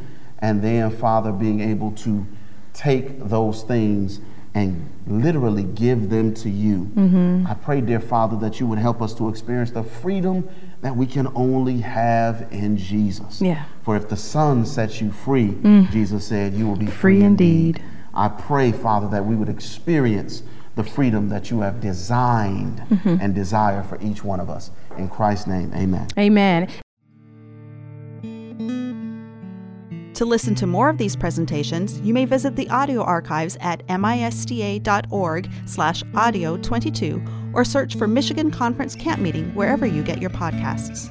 and 0.43 0.61
then, 0.63 0.91
Father, 0.91 1.33
being 1.33 1.61
able 1.61 1.93
to 1.93 2.27
take 2.75 3.19
those 3.29 3.63
things 3.63 4.21
and 4.55 4.91
literally 5.07 5.63
give 5.63 6.11
them 6.11 6.35
to 6.35 6.51
you. 6.51 6.91
Mm-hmm. 6.95 7.47
I 7.47 7.55
pray, 7.55 7.81
dear 7.81 8.01
Father, 8.01 8.37
that 8.39 8.61
you 8.61 8.67
would 8.67 8.79
help 8.79 9.01
us 9.01 9.15
to 9.15 9.31
experience 9.31 9.71
the 9.71 9.83
freedom 9.83 10.47
that 10.83 10.95
we 10.95 11.07
can 11.07 11.29
only 11.35 11.79
have 11.81 12.49
in 12.51 12.77
Jesus. 12.77 13.41
Yeah. 13.41 13.65
For 13.83 13.97
if 13.97 14.09
the 14.11 14.17
Son 14.17 14.67
sets 14.67 15.01
you 15.01 15.11
free, 15.11 15.57
Jesus 15.91 16.27
said, 16.27 16.53
you 16.53 16.67
will 16.67 16.77
be 16.77 16.85
free, 16.87 17.19
Free 17.19 17.23
indeed. 17.23 17.83
I 18.13 18.29
pray, 18.29 18.73
Father, 18.73 19.09
that 19.09 19.25
we 19.25 19.37
would 19.37 19.49
experience 19.49 20.43
the 20.75 20.85
freedom 20.85 21.29
that 21.31 21.51
you 21.51 21.61
have 21.61 21.81
designed 21.81 22.83
Mm-hmm. 22.91 23.17
and 23.23 23.35
desire 23.35 23.83
for 23.83 23.99
each 24.03 24.23
one 24.23 24.39
of 24.41 24.51
us. 24.51 24.71
In 24.99 25.09
Christ's 25.09 25.47
name, 25.47 25.73
amen. 25.75 26.09
Amen. 26.19 26.69
To 30.15 30.27
listen 30.27 30.55
to 30.57 30.67
more 30.67 30.89
of 30.89 30.99
these 30.99 31.17
presentations, 31.17 31.99
you 32.01 32.13
may 32.13 32.27
visit 32.27 32.55
the 32.55 32.69
audio 32.69 33.03
archives 33.03 33.57
at 33.61 33.87
misda.org 33.87 35.51
slash 35.67 36.03
audio 36.15 36.57
22 36.59 37.25
or 37.55 37.65
search 37.65 37.97
for 37.97 38.07
Michigan 38.07 38.51
Conference 38.51 38.95
Camp 38.95 39.21
Meeting 39.21 39.55
wherever 39.55 39.87
you 39.87 40.03
get 40.03 40.21
your 40.21 40.31
podcasts. 40.31 41.11